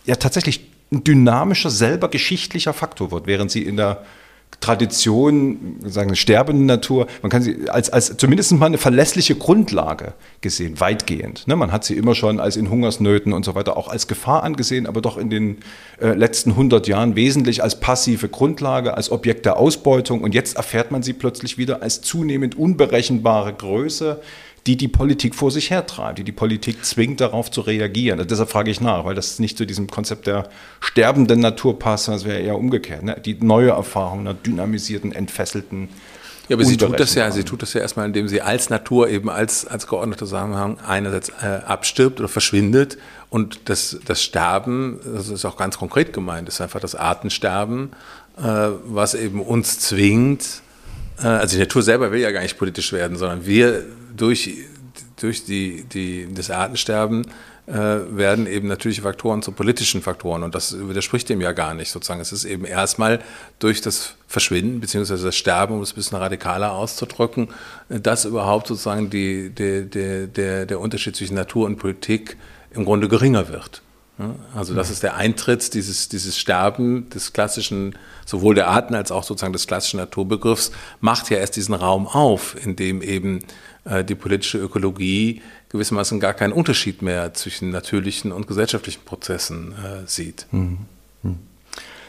ja 0.06 0.16
tatsächlich 0.16 0.72
ein 0.92 1.04
dynamischer, 1.04 1.70
selber 1.70 2.10
geschichtlicher 2.10 2.74
Faktor 2.74 3.12
wird, 3.12 3.28
während 3.28 3.52
sie 3.52 3.64
in 3.64 3.78
der 3.78 4.04
Tradition, 4.60 5.78
sagen 5.84 6.16
sterbende 6.16 6.64
Natur, 6.64 7.08
man 7.22 7.32
kann 7.32 7.42
sie 7.42 7.70
als, 7.70 7.90
als 7.90 8.16
zumindest 8.18 8.52
mal 8.52 8.68
eine 8.68 8.78
verlässliche 8.78 9.36
Grundlage 9.36 10.14
gesehen, 10.42 10.80
weitgehend. 10.80 11.48
Ne? 11.48 11.56
Man 11.56 11.72
hat 11.72 11.84
sie 11.84 11.96
immer 11.96 12.14
schon 12.14 12.40
als 12.40 12.58
in 12.58 12.70
Hungersnöten 12.70 13.34
und 13.34 13.44
so 13.44 13.56
weiter 13.56 13.76
auch 13.76 13.88
als 13.88 14.08
Gefahr 14.08 14.44
angesehen, 14.44 14.86
aber 14.86 15.02
doch 15.02 15.18
in 15.18 15.30
den 15.30 15.58
äh, 16.00 16.14
letzten 16.14 16.52
100 16.52 16.88
Jahren 16.88 17.16
wesentlich 17.16 17.64
als 17.64 17.80
passive 17.80 18.30
Grundlage, 18.30 18.96
als 18.96 19.12
Objekt 19.12 19.46
der 19.46 19.58
Ausbeutung 19.58 20.22
und 20.22 20.36
jetzt 20.36 20.58
erfährt 20.58 20.92
man 20.92 21.02
sie 21.02 21.14
plötzlich 21.14 21.58
wieder 21.58 21.82
als 21.82 22.02
zunehmend 22.02 22.56
unberechenbare 22.56 23.54
Größe, 23.54 24.22
die 24.68 24.78
die 24.78 24.88
Politik 24.88 25.34
vor 25.34 25.50
sich 25.50 25.72
hertreibt, 25.72 26.20
die 26.20 26.24
die 26.24 26.32
Politik 26.32 26.86
zwingt, 26.86 27.20
darauf 27.20 27.50
zu 27.50 27.62
reagieren. 27.62 28.20
Also 28.20 28.30
deshalb 28.30 28.50
frage 28.50 28.70
ich 28.70 28.80
nach, 28.80 29.06
weil 29.06 29.16
das 29.16 29.40
nicht 29.40 29.58
zu 29.58 29.66
diesem 29.66 29.88
Konzept 29.88 30.28
der 30.28 30.50
sterbenden 30.80 31.40
Natur 31.40 31.80
passt, 31.80 32.06
sondern 32.06 32.22
es 32.22 32.28
wäre 32.28 32.40
eher 32.40 32.58
umgekehrt. 32.58 33.04
Ne? 33.04 33.20
Die 33.26 33.36
neue 33.36 33.72
Erfahrung 33.72 34.20
einer 34.22 34.36
dynamisierten, 34.36 35.12
entfesselten 35.12 35.90
ja, 36.52 36.58
aber 36.58 36.66
sie 36.66 36.76
tut 36.76 37.00
das 37.00 37.16
ja, 37.16 37.32
sie 37.32 37.46
tut 37.46 37.62
das 37.62 37.72
ja 37.74 37.80
erstmal, 37.80 38.06
indem 38.08 38.28
sie 38.28 38.42
als 38.42 38.70
Natur 38.70 39.08
eben 39.08 39.30
als, 39.30 39.66
als 39.66 39.88
geordneter 39.88 40.26
Zusammenhang 40.26 40.80
einerseits 40.86 41.30
äh, 41.42 41.46
abstirbt 41.66 42.20
oder 42.20 42.28
verschwindet 42.28 42.98
und 43.30 43.70
das, 43.70 44.00
das 44.06 44.22
Sterben, 44.22 45.00
das 45.06 45.30
ist 45.30 45.46
auch 45.46 45.56
ganz 45.56 45.78
konkret 45.78 46.12
gemeint, 46.12 46.50
ist 46.50 46.60
einfach 46.60 46.82
das 46.82 46.94
Artensterben, 46.94 47.92
äh, 48.38 48.42
was 48.84 49.14
eben 49.14 49.42
uns 49.42 49.80
zwingt, 49.80 50.62
äh, 51.24 51.28
also 51.28 51.56
die 51.56 51.62
Natur 51.62 51.84
selber 51.84 52.12
will 52.12 52.20
ja 52.20 52.32
gar 52.32 52.42
nicht 52.42 52.58
politisch 52.58 52.92
werden, 52.92 53.16
sondern 53.16 53.46
wir 53.46 53.86
durch, 54.16 54.58
durch 55.20 55.46
die, 55.46 55.84
die, 55.84 56.28
das 56.34 56.50
Artensterben 56.50 57.26
äh, 57.68 57.74
werden 57.74 58.48
eben 58.48 58.68
natürliche 58.68 59.04
Faktoren 59.04 59.42
zu 59.42 59.52
politischen 59.52 60.02
Faktoren 60.02 60.44
und 60.44 60.56
das 60.56 60.76
widerspricht 60.88 61.30
dem 61.30 61.42
ja 61.42 61.52
gar 61.52 61.74
nicht 61.74 61.92
sozusagen. 61.92 62.20
Es 62.20 62.32
ist 62.32 62.44
eben 62.46 62.66
erstmal 62.66 63.20
durch 63.60 63.82
das 63.82 64.16
Verschwinden 64.28 64.80
bzw. 64.80 65.24
das 65.24 65.36
Sterben, 65.36 65.76
um 65.76 65.82
es 65.82 65.92
ein 65.92 65.96
bisschen 65.96 66.18
radikaler 66.18 66.72
auszudrücken, 66.74 67.50
dass 67.90 68.26
überhaupt 68.26 68.68
sozusagen 68.68 69.10
die, 69.10 69.50
die, 69.52 69.90
die, 69.90 70.28
der, 70.28 70.66
der 70.66 70.80
Unterschied 70.80 71.16
zwischen 71.16 71.36
Natur 71.36 71.66
und 71.66 71.78
Politik 71.78 72.38
im 72.72 72.86
Grunde 72.86 73.08
geringer 73.08 73.50
wird. 73.50 73.82
Also 74.56 74.74
das 74.74 74.90
ist 74.90 75.04
der 75.04 75.16
Eintritt, 75.16 75.74
dieses, 75.74 76.10
dieses 76.10 76.38
Sterben 76.38 77.10
des 77.10 77.34
klassischen, 77.34 77.96
sowohl 78.26 78.56
der 78.56 78.68
Arten 78.68 78.96
als 78.96 79.12
auch 79.12 79.24
sozusagen 79.24 79.54
des 79.54 79.68
klassischen 79.68 79.98
Naturbegriffs, 79.98 80.72
macht 81.00 81.30
ja 81.30 81.38
erst 81.38 81.56
diesen 81.56 81.74
Raum 81.74 82.08
auf, 82.08 82.56
in 82.64 82.76
dem 82.76 83.02
eben 83.02 83.40
äh, 83.86 84.04
die 84.04 84.16
politische 84.16 84.58
Ökologie 84.58 85.42
gewissermaßen 85.70 86.20
gar 86.20 86.34
keinen 86.34 86.54
Unterschied 86.54 87.02
mehr 87.02 87.34
zwischen 87.34 87.72
natürlichen 87.72 88.32
und 88.32 88.48
gesellschaftlichen 88.48 89.04
Prozessen 89.06 89.74
äh, 89.74 90.08
sieht. 90.08 90.48
Mhm. 90.52 90.80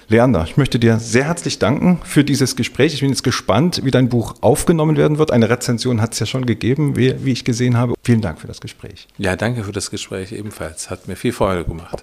Leander, 0.09 0.45
ich 0.45 0.57
möchte 0.57 0.79
dir 0.79 0.99
sehr 0.99 1.25
herzlich 1.25 1.59
danken 1.59 2.01
für 2.05 2.25
dieses 2.25 2.57
Gespräch. 2.57 2.95
Ich 2.95 3.01
bin 3.01 3.11
jetzt 3.11 3.25
gespannt, 3.25 3.81
wie 3.85 3.91
dein 3.91 4.09
Buch 4.09 4.35
aufgenommen 4.41 4.97
werden 4.97 5.19
wird. 5.19 5.31
Eine 5.31 5.49
Rezension 5.49 6.01
hat 6.01 6.13
es 6.13 6.21
ja 6.21 6.27
schon 6.27 6.47
gegeben, 6.47 6.97
wie, 6.97 7.25
wie 7.25 7.33
ich 7.33 7.45
gesehen 7.45 7.77
habe. 7.77 7.95
Vielen 8.03 8.21
Dank 8.21 8.41
für 8.41 8.47
das 8.47 8.61
Gespräch. 8.61 9.09
Ja, 9.19 9.37
danke 9.37 9.65
für 9.65 9.73
das 9.73 9.91
Gespräch 9.91 10.33
ebenfalls. 10.33 10.91
Hat 10.91 11.09
mir 11.09 11.17
viel 11.17 11.33
Freude 11.33 11.65
gemacht. 11.65 12.03